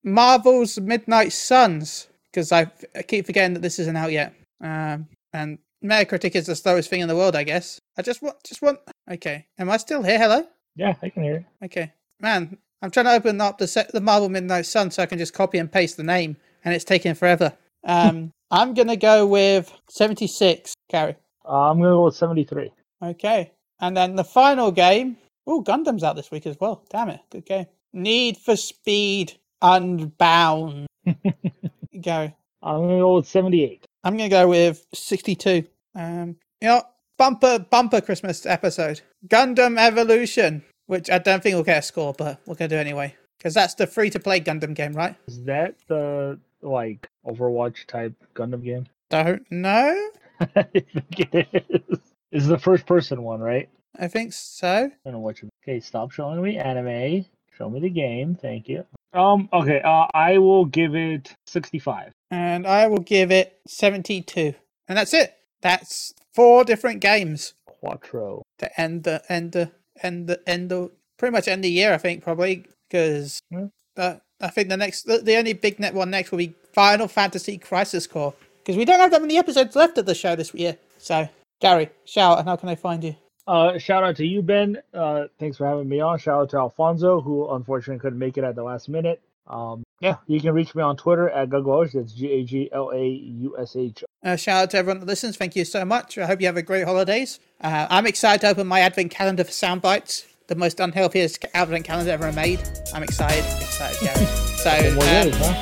Marvel's 0.03 0.79
Midnight 0.81 1.33
Suns, 1.33 2.09
because 2.31 2.53
I, 2.53 2.62
f- 2.62 2.85
I 2.95 3.03
keep 3.03 3.27
forgetting 3.27 3.55
that 3.55 3.61
this 3.61 3.79
isn't 3.79 3.97
out 3.97 4.12
yet. 4.12 4.35
Um, 4.62 5.09
and 5.33 5.59
Metacritic 5.85 6.35
is 6.35 6.47
the 6.47 6.57
slowest 6.57 6.89
thing 6.89 7.01
in 7.01 7.09
the 7.09 7.17
world, 7.17 7.37
I 7.37 7.43
guess. 7.43 7.81
I 7.99 8.03
just 8.03 8.23
want, 8.23 8.37
just 8.45 8.62
want. 8.62 8.79
Okay, 9.11 9.47
am 9.59 9.71
I 9.71 9.77
still 9.77 10.03
here? 10.03 10.19
Hello. 10.19 10.47
Yeah, 10.75 10.95
I 11.03 11.09
can 11.11 11.23
hear 11.23 11.39
you. 11.39 11.45
Okay, 11.67 11.93
man, 12.21 12.57
I'm 12.83 12.91
trying 12.91 13.07
to 13.07 13.12
open 13.12 13.41
up 13.41 13.59
the 13.59 13.67
set, 13.67 13.93
the 13.93 14.01
Marvel 14.01 14.29
Midnight 14.29 14.67
Sun 14.67 14.91
so 14.91 15.03
I 15.03 15.07
can 15.07 15.19
just 15.19 15.35
copy 15.35 15.59
and 15.59 15.71
paste 15.71 15.97
the 15.97 16.03
name, 16.05 16.37
and 16.64 16.73
it's 16.75 16.85
taking 16.85 17.14
forever. 17.14 17.53
Um, 17.85 18.31
I'm 18.51 18.75
gonna 18.75 18.97
go 18.97 19.27
with 19.27 19.73
76. 19.91 20.75
Carry. 20.89 21.17
Uh, 21.45 21.71
I'm 21.71 21.79
gonna 21.79 21.91
go 21.91 22.05
with 22.05 22.17
73. 22.17 22.71
Okay. 23.03 23.53
And 23.81 23.97
then 23.97 24.16
the 24.16 24.24
final 24.24 24.70
game. 24.70 25.16
Oh, 25.47 25.62
Gundam's 25.62 26.03
out 26.03 26.16
this 26.16 26.31
week 26.31 26.47
as 26.47 26.57
well. 26.59 26.85
Damn 26.91 27.11
it. 27.11 27.20
Good 27.31 27.47
game. 27.47 27.66
Need 27.93 28.37
for 28.39 28.57
Speed 28.57 29.35
Unbound. 29.62 30.87
go. 31.07 32.33
I'm 32.62 32.81
gonna 32.81 32.99
go 32.99 33.14
with 33.16 33.29
78. 33.29 33.87
I'm 34.07 34.16
going 34.16 34.31
to 34.31 34.37
go 34.37 34.47
with 34.47 34.87
62. 34.95 35.64
Um, 35.97 36.37
you 36.61 36.68
know, 36.68 36.83
bumper, 37.18 37.59
bumper 37.59 38.01
Christmas 38.01 38.47
episode. 38.47 39.01
Gundam 39.27 39.77
Evolution, 39.81 40.62
which 40.87 41.11
I 41.11 41.18
don't 41.18 41.43
think 41.43 41.57
will 41.57 41.64
get 41.64 41.79
a 41.79 41.83
score, 41.83 42.14
but 42.16 42.41
we're 42.47 42.55
going 42.55 42.70
to 42.70 42.77
do 42.77 42.81
anyway. 42.81 43.16
Because 43.37 43.55
that's 43.55 43.74
the 43.74 43.85
free 43.85 44.09
to 44.11 44.20
play 44.20 44.41
Gundam 44.41 44.74
game, 44.74 44.93
right? 44.93 45.16
Is 45.27 45.43
that 45.43 45.74
the 45.89 46.39
like 46.62 47.09
Overwatch 47.27 47.87
type 47.87 48.14
Gundam 48.35 48.62
game? 48.62 48.87
Don't 49.11 49.45
know. 49.51 50.11
I 50.41 50.62
think 50.62 51.35
it 51.35 51.49
is. 51.68 51.99
This 52.33 52.43
is 52.43 52.49
the 52.49 52.59
first 52.59 52.87
person 52.87 53.22
one, 53.22 53.41
right? 53.41 53.68
I 53.99 54.09
think 54.09 54.33
so. 54.33 54.68
I 54.68 54.91
don't 55.05 55.14
know 55.14 55.20
what 55.20 55.41
you. 55.43 55.49
Okay, 55.64 55.81
stop 55.81 56.11
showing 56.11 56.43
me 56.43 56.59
anime. 56.59 57.24
Show 57.57 57.70
me 57.70 57.81
the 57.81 57.89
game. 57.91 58.35
Thank 58.35 58.68
you. 58.68 58.85
Um. 59.14 59.49
Okay. 59.53 59.81
Uh, 59.81 60.07
I 60.12 60.37
will 60.39 60.66
give 60.66 60.95
it 60.95 61.33
65. 61.47 62.12
And 62.31 62.66
I 62.66 62.87
will 62.89 62.99
give 62.99 63.31
it 63.31 63.59
72. 63.66 64.55
and 64.89 64.99
that's 64.99 65.14
it. 65.14 65.35
That's 65.62 66.12
four 66.35 66.64
different 66.64 67.01
games 67.01 67.55
Quattro. 67.66 68.43
to 68.59 68.81
end 68.81 69.05
the 69.05 69.22
end 69.31 69.53
the 69.53 69.70
end 70.03 70.27
the 70.29 70.41
end 70.47 70.70
the 70.70 70.91
pretty 71.16 71.33
much 71.33 71.49
end 71.49 71.64
the 71.64 71.70
year. 71.70 71.95
I 71.95 71.99
think 71.99 72.22
probably 72.22 72.66
because 72.91 73.41
Yeah. 73.51 73.68
uh, 73.97 74.16
I 74.41 74.49
think 74.49 74.68
the 74.68 74.77
next 74.77 75.05
the, 75.05 75.18
the 75.18 75.37
only 75.37 75.55
big 75.55 75.81
net 75.81 75.95
one 75.95 76.11
next 76.11 76.31
will 76.31 76.39
be 76.39 76.55
Final 76.74 77.09
Fantasy 77.09 77.57
Crisis 77.57 78.07
Core 78.07 78.35
because 78.59 78.77
we 78.77 78.85
don't 78.85 79.01
have 79.01 79.12
that 79.12 79.22
many 79.22 79.39
episodes 79.39 79.74
left 79.74 79.97
of 79.97 80.05
the 80.05 80.14
show 80.14 80.37
this 80.37 80.53
year. 80.53 80.77
So 80.99 81.29
Gary, 81.61 81.90
shout 82.04 82.38
and 82.38 82.48
how 82.48 82.57
can 82.57 82.68
I 82.68 82.74
find 82.74 83.02
you? 83.02 83.16
Uh, 83.46 83.78
shout 83.78 84.02
out 84.02 84.16
to 84.16 84.26
you, 84.26 84.42
Ben. 84.42 84.78
Uh, 84.92 85.24
thanks 85.38 85.57
for 85.57 85.66
having 85.66 85.88
me 85.88 86.00
on. 86.00 86.18
Shout 86.18 86.42
out 86.42 86.50
to 86.50 86.59
Alfonso, 86.59 87.20
who 87.20 87.48
unfortunately 87.50 88.00
couldn't 88.00 88.18
make 88.18 88.36
it 88.36 88.44
at 88.44 88.57
the 88.57 88.62
last 88.62 88.88
minute. 88.88 89.22
Um, 89.46 89.84
yeah, 90.00 90.16
you 90.26 90.40
can 90.40 90.52
reach 90.52 90.74
me 90.74 90.82
on 90.82 90.96
Twitter 90.96 91.30
at 91.30 91.48
Gaglaush. 91.48 91.92
That's 91.92 92.12
G 92.12 92.32
A 92.32 92.44
G 92.44 92.68
L 92.72 92.90
A 92.92 93.07
U 93.07 93.57
S 93.59 93.76
H. 93.76 94.02
Uh, 94.24 94.34
shout 94.36 94.64
out 94.64 94.70
to 94.70 94.78
everyone 94.78 94.98
that 94.98 95.07
listens. 95.07 95.36
Thank 95.36 95.54
you 95.54 95.64
so 95.64 95.84
much. 95.84 96.18
I 96.18 96.26
hope 96.26 96.40
you 96.40 96.46
have 96.46 96.57
a 96.57 96.62
great 96.62 96.84
holidays. 96.84 97.38
Uh, 97.61 97.86
I'm 97.88 98.07
excited 98.07 98.40
to 98.40 98.48
open 98.48 98.66
my 98.66 98.80
advent 98.80 99.12
calendar 99.12 99.44
for 99.44 99.52
Soundbites, 99.52 100.26
the 100.48 100.57
most 100.57 100.80
unhealthiest 100.80 101.46
advent 101.54 101.84
calendar 101.84 102.11
ever 102.11 102.32
made. 102.32 102.61
I'm 102.92 103.04
excited, 103.04 103.44
excited, 103.62 104.00
Gary. 104.00 104.26
So 104.57 104.72
um, 104.72 104.98
days, 104.98 105.36
huh? 105.36 105.52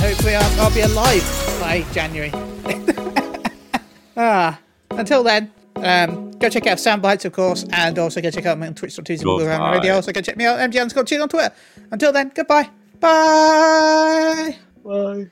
hopefully 0.00 0.34
I'll, 0.34 0.60
I'll 0.62 0.74
be 0.74 0.80
alive 0.80 1.20
by 1.60 1.84
January. 1.92 2.30
ah, 4.16 4.58
until 4.98 5.22
then, 5.22 5.52
um, 5.76 6.30
go 6.32 6.48
check 6.48 6.66
out 6.66 6.78
Soundbites, 6.78 7.24
of 7.24 7.32
course, 7.32 7.64
and 7.70 7.98
also 7.98 8.20
go 8.20 8.30
check 8.30 8.46
out 8.46 8.58
me 8.58 8.66
on 8.66 8.74
Twitch.tv 8.74 9.22
Goodbye. 9.22 9.72
Radio. 9.74 9.94
Also 9.94 10.12
go 10.12 10.20
check 10.20 10.36
me 10.36 10.44
out, 10.44 10.58
MG 10.58 10.80
underscore 10.80 11.04
Cheat 11.04 11.20
on 11.20 11.28
Twitter. 11.28 11.54
Until 11.90 12.12
then, 12.12 12.32
goodbye. 12.34 12.70
Bye. 13.00 14.56
Bye. 14.84 15.26